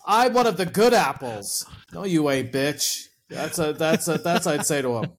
[0.06, 1.66] I'm one of the good apples.
[1.92, 3.06] No, you ain't, bitch.
[3.28, 5.12] That's a that's a that's I'd say to him.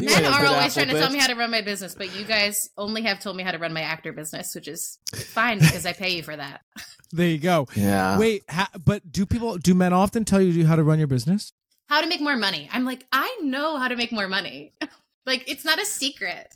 [0.00, 1.50] You Men ain't a are good always apple, trying to tell me how to run
[1.50, 4.54] my business, but you guys only have told me how to run my actor business,
[4.54, 6.62] which is fine because I pay you for that.
[7.10, 7.66] There you go.
[7.74, 8.18] Yeah.
[8.18, 11.54] Wait, ha- but do people do men often tell you how to run your business?
[11.86, 12.68] How to make more money.
[12.70, 14.74] I'm like, I know how to make more money.
[15.24, 16.52] like, it's not a secret.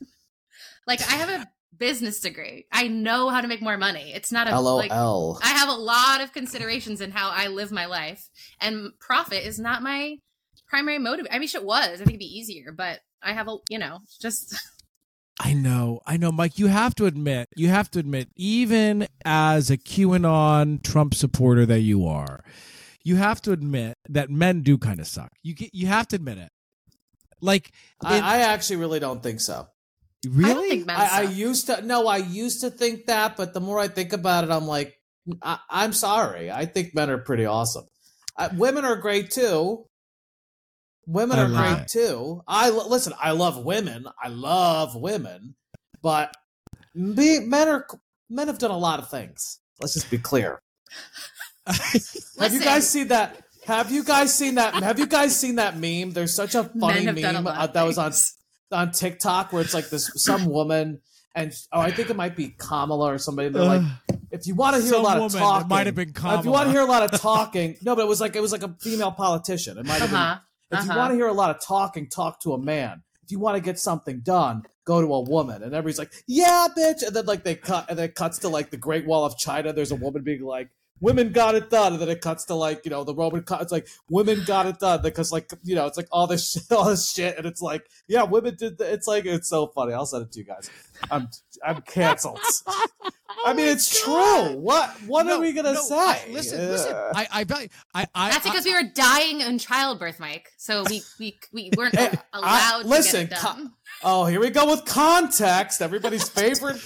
[0.86, 2.66] Like, I have a business degree.
[2.72, 4.12] I know how to make more money.
[4.14, 4.90] It's not a like.
[4.90, 5.38] LOL.
[5.42, 8.28] I have a lot of considerations in how I live my life,
[8.60, 10.16] and profit is not my
[10.68, 11.26] primary motive.
[11.30, 12.00] I wish it was.
[12.00, 14.54] I think it'd be easier, but I have a, you know, just
[15.40, 16.58] I know, I know, Mike.
[16.58, 21.80] You have to admit, you have to admit, even as a QAnon Trump supporter that
[21.80, 22.44] you are,
[23.02, 25.32] you have to admit that men do kind of suck.
[25.42, 26.50] You get, you have to admit it.
[27.40, 29.66] Like, I, in- I actually really don't think so.
[30.28, 30.50] Really?
[30.50, 33.54] I don't think men I, I used to no, I used to think that, but
[33.54, 34.98] the more I think about it, I'm like,
[35.42, 36.50] I, I'm sorry.
[36.50, 37.84] I think men are pretty awesome.
[38.36, 39.84] Uh, women are great too.
[41.06, 41.88] Women are great it.
[41.88, 42.42] too.
[42.46, 43.12] I listen.
[43.20, 44.06] I love women.
[44.22, 45.56] I love women,
[46.00, 46.32] but
[46.94, 47.86] me, men are
[48.30, 49.58] men have done a lot of things.
[49.80, 50.60] Let's just be clear.
[51.66, 53.42] Have you guys seen that?
[53.66, 54.74] Have you guys seen that?
[54.74, 56.12] Have you guys seen that meme?
[56.12, 58.34] There's such a funny Men a meme uh, of that was on things.
[58.72, 61.00] On TikTok where it's like this some woman
[61.34, 63.48] and oh I think it might be Kamala or somebody.
[63.48, 63.82] They're like,
[64.30, 66.12] if you want to hear Some a lot woman, of it talking, might have been
[66.12, 66.38] Kamala.
[66.40, 68.40] If you want to hear a lot of talking, no, but it was like it
[68.42, 69.78] was like a female politician.
[69.78, 70.38] It might have Uh-huh.
[70.70, 70.78] been.
[70.78, 70.98] If you Uh-huh.
[71.00, 73.02] want to hear a lot of talking, talk to a man.
[73.22, 75.62] If you want to get something done, go to a woman.
[75.62, 77.02] And everybody's like, yeah, bitch.
[77.06, 79.36] And then like they cut, and then it cuts to like the Great Wall of
[79.38, 79.72] China.
[79.72, 80.68] There's a woman being like.
[81.02, 83.42] Women got it done, and then it cuts to like you know the Roman.
[83.42, 86.52] cut- It's like women got it done because like you know it's like all this
[86.52, 88.78] shit, all this shit, and it's like yeah, women did.
[88.78, 89.92] The, it's like it's so funny.
[89.92, 90.70] I'll send it to you guys.
[91.10, 91.28] I'm
[91.64, 92.38] I'm canceled.
[93.44, 94.56] I mean, it's true.
[94.56, 95.96] What what No, are we gonna no, say?
[95.96, 96.92] I- listen, listen.
[96.94, 100.50] Uh, I, I, bet- I, I, That's because we were dying in childbirth, Mike.
[100.58, 103.68] So we we we weren't Hey, I- allowed listen, to get it co-
[104.04, 105.82] Oh, here we go with context.
[105.82, 106.76] Everybody's favorite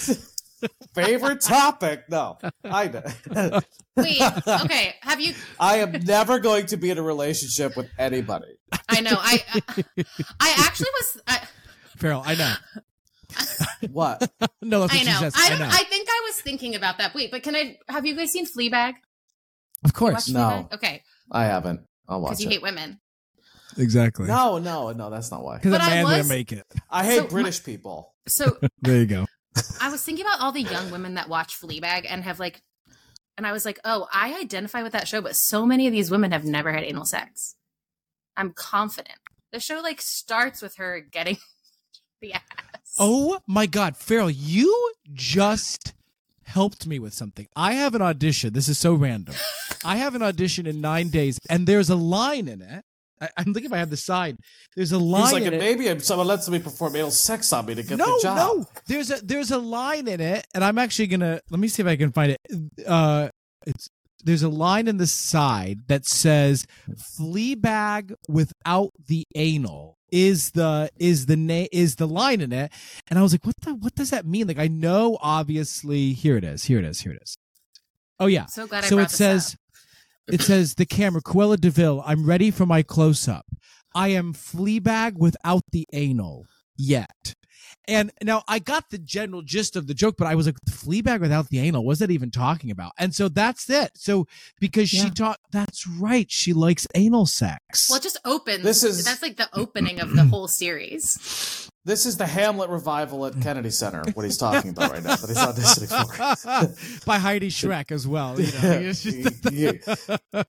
[0.94, 2.04] favorite topic.
[2.08, 3.60] No, I know.
[3.96, 4.94] Wait, okay.
[5.02, 5.34] Have you?
[5.60, 8.56] I am never going to be in a relationship with anybody.
[8.88, 9.14] I know.
[9.16, 9.42] I
[10.40, 11.22] I actually was.
[11.26, 11.40] I,
[11.96, 12.54] Farrell, I know.
[13.92, 14.30] What?
[14.62, 15.18] No, that's what I she know.
[15.20, 15.34] says.
[15.36, 15.58] I I don't.
[15.60, 15.68] know.
[15.70, 17.14] I think I was thinking about that.
[17.14, 17.76] Wait, but can I?
[17.88, 18.94] Have you guys seen Fleabag?
[19.84, 20.28] of course.
[20.28, 20.40] No.
[20.40, 20.72] Fleabag?
[20.74, 21.80] Okay, I haven't.
[22.08, 22.52] I'll watch because you it.
[22.54, 22.98] hate women.
[23.78, 24.26] Exactly.
[24.26, 25.10] No, no, no.
[25.10, 25.56] That's not why.
[25.58, 26.64] Because a I man was- didn't make it.
[26.90, 28.14] I hate So, British people.
[28.26, 29.26] So There you go.
[29.80, 32.62] I was thinking about all the young women that watch Fleabag and have like,
[33.36, 36.10] and I was like, oh, I identify with that show, but so many of these
[36.10, 37.56] women have never had anal sex.
[38.36, 39.18] I'm confident.
[39.52, 41.38] The show like starts with her getting
[42.20, 42.42] the ass.
[42.98, 45.92] Oh my God, Farrell, you just
[46.44, 47.46] helped me with something.
[47.54, 48.52] I have an audition.
[48.52, 49.34] This is so random.
[49.84, 52.84] I have an audition in nine days, and there's a line in it.
[53.20, 54.38] I, I'm thinking if I have the sign.
[54.74, 55.58] There's a line He's like, in and it.
[55.60, 58.36] maybe if someone lets me perform anal sex on me to get no, the job.
[58.36, 58.66] no.
[58.86, 61.88] There's a there's a line in it, and I'm actually gonna let me see if
[61.88, 62.86] I can find it.
[62.86, 63.28] Uh,
[63.66, 63.88] it's
[64.24, 71.26] there's a line in the side that says "Fleabag without the anal." Is the is
[71.26, 72.70] the name is the line in it,
[73.08, 74.46] and I was like, what the what does that mean?
[74.46, 76.12] Like, I know obviously.
[76.12, 76.64] Here it is.
[76.64, 77.00] Here it is.
[77.00, 77.36] Here it is.
[78.20, 78.46] Oh yeah.
[78.46, 79.60] so glad I so brought it this says up.
[80.28, 82.02] It says the camera Cruella de Vil.
[82.04, 83.46] I'm ready for my close up.
[83.94, 86.44] I am Fleabag without the anal
[86.76, 87.34] yet.
[87.88, 91.20] And now I got the general gist of the joke, but I was like, Fleabag
[91.20, 91.84] without the anal.
[91.84, 92.92] What's that even talking about?
[92.98, 93.92] And so that's it.
[93.94, 94.26] So
[94.60, 95.10] because she Yeah.
[95.10, 96.30] taught, that's right.
[96.30, 97.88] She likes anal sex.
[97.88, 98.64] Well, it just opens.
[98.64, 101.68] This is- that's like the opening of the whole series.
[101.86, 104.02] This is the Hamlet revival at Kennedy Center.
[104.14, 107.04] What he's talking about right now but he's auditioning for.
[107.06, 108.38] By Heidi Schreck as well.
[108.40, 108.70] You know?
[108.72, 110.42] It's just- Yeah.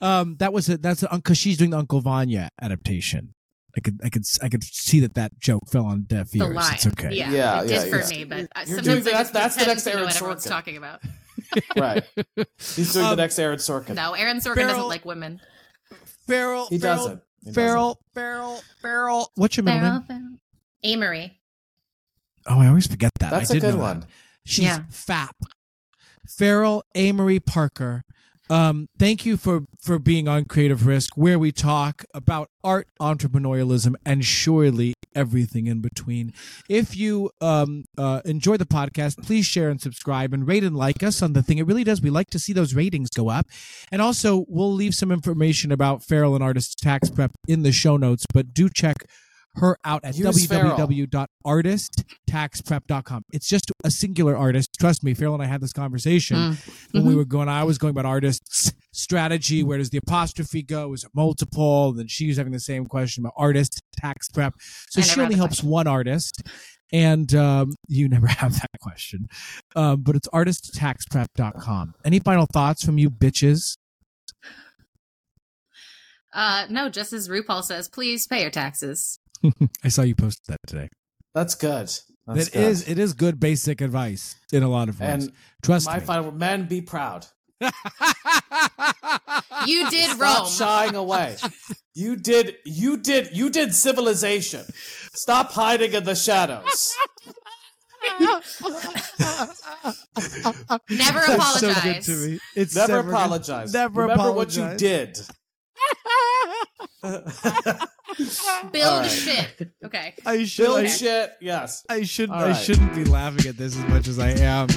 [0.00, 0.80] um, that was it.
[0.80, 3.34] That's because she's doing the Uncle Vanya adaptation.
[3.76, 6.54] I could, I could, I could see that that joke fell on deaf The ears.
[6.54, 6.74] line.
[6.74, 7.10] It's okay.
[7.12, 9.66] Yeah, Yeah, it yeah, did for me, but uh, You're sometimes doing- that's- that's the
[9.66, 10.48] next to Aaron what everyone's Sorkin.
[10.48, 11.00] talking about.
[11.76, 12.04] Right.
[12.58, 13.94] He's doing Um, the next Aaron Sorkin.
[13.94, 15.40] No, Aaron Sorkin Farrell- doesn't like women.
[16.28, 17.22] Farrell, he Farrell, doesn't.
[17.44, 19.32] He Farrell, Farrell, Farrell.
[19.34, 20.38] What's your middle Farrell, name?
[20.82, 20.94] Farrell.
[20.94, 21.40] Amory.
[22.46, 23.30] Oh, I always forget that.
[23.30, 23.96] That's I a did good know that.
[23.96, 24.06] one.
[24.44, 24.84] She's Yeah.
[24.90, 25.36] FAP.
[26.26, 28.02] Farrell Amory Parker.
[28.50, 33.94] Um, thank you for for being on Creative Risk, where we talk about art, entrepreneurialism,
[34.06, 36.32] and surely everything in between.
[36.66, 41.02] If you um, uh, enjoy the podcast, please share and subscribe and rate and like
[41.02, 41.58] us on the thing.
[41.58, 42.00] It really does.
[42.00, 43.46] We like to see those ratings go up.
[43.92, 47.98] And also, we'll leave some information about Farrell and Artist Tax Prep in the show
[47.98, 48.96] notes, but do check
[49.58, 53.22] her out at Use www.artisttaxprep.com.
[53.32, 54.70] It's just a singular artist.
[54.78, 56.56] Trust me, Farrell and I had this conversation Mm.
[56.92, 57.16] when we Mhm.
[57.16, 57.48] were going.
[57.48, 59.62] I was going about artists strategy.
[59.62, 60.92] Where does the apostrophe go?
[60.92, 61.90] Is it multiple?
[61.90, 64.54] And then she was having the same question about artist tax prep.
[64.90, 65.70] So she only helps question.
[65.70, 66.42] one artist.
[66.90, 69.28] And um, you never have that question.
[69.76, 71.94] Um, but it's artisttaxprep.com.
[72.04, 73.76] Any final thoughts from you bitches?
[76.38, 79.18] Uh, no, just as RuPaul says, please pay your taxes.
[79.84, 80.88] I saw you posted that today.
[81.34, 81.88] That's good.
[82.28, 82.62] That's That good.
[82.62, 85.24] is- it is good basic advice in a lot of ways.
[85.24, 85.32] And
[85.62, 86.04] Trust my me.
[86.06, 87.26] final men be proud.
[89.66, 90.48] You did Stop Rome.
[90.50, 91.36] shying away.
[91.94, 94.64] You did you did you did civilization.
[95.14, 96.94] Stop hiding in the shadows.
[98.20, 98.40] Never
[100.88, 102.06] That's so good apologize.
[102.06, 102.38] to me.
[102.54, 103.12] It's Never good.
[103.14, 103.72] apologize.
[103.72, 105.18] Never Remember what you did.
[108.72, 109.10] Build All right.
[109.10, 109.70] shit.
[109.84, 110.14] Okay.
[110.26, 110.64] I should.
[110.64, 111.32] Build I, shit.
[111.40, 111.84] Yes.
[111.88, 112.30] I should.
[112.30, 114.68] All I shouldn't be laughing at this as much as I am.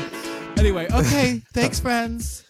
[0.57, 1.41] Anyway, okay.
[1.53, 2.43] Thanks, friends.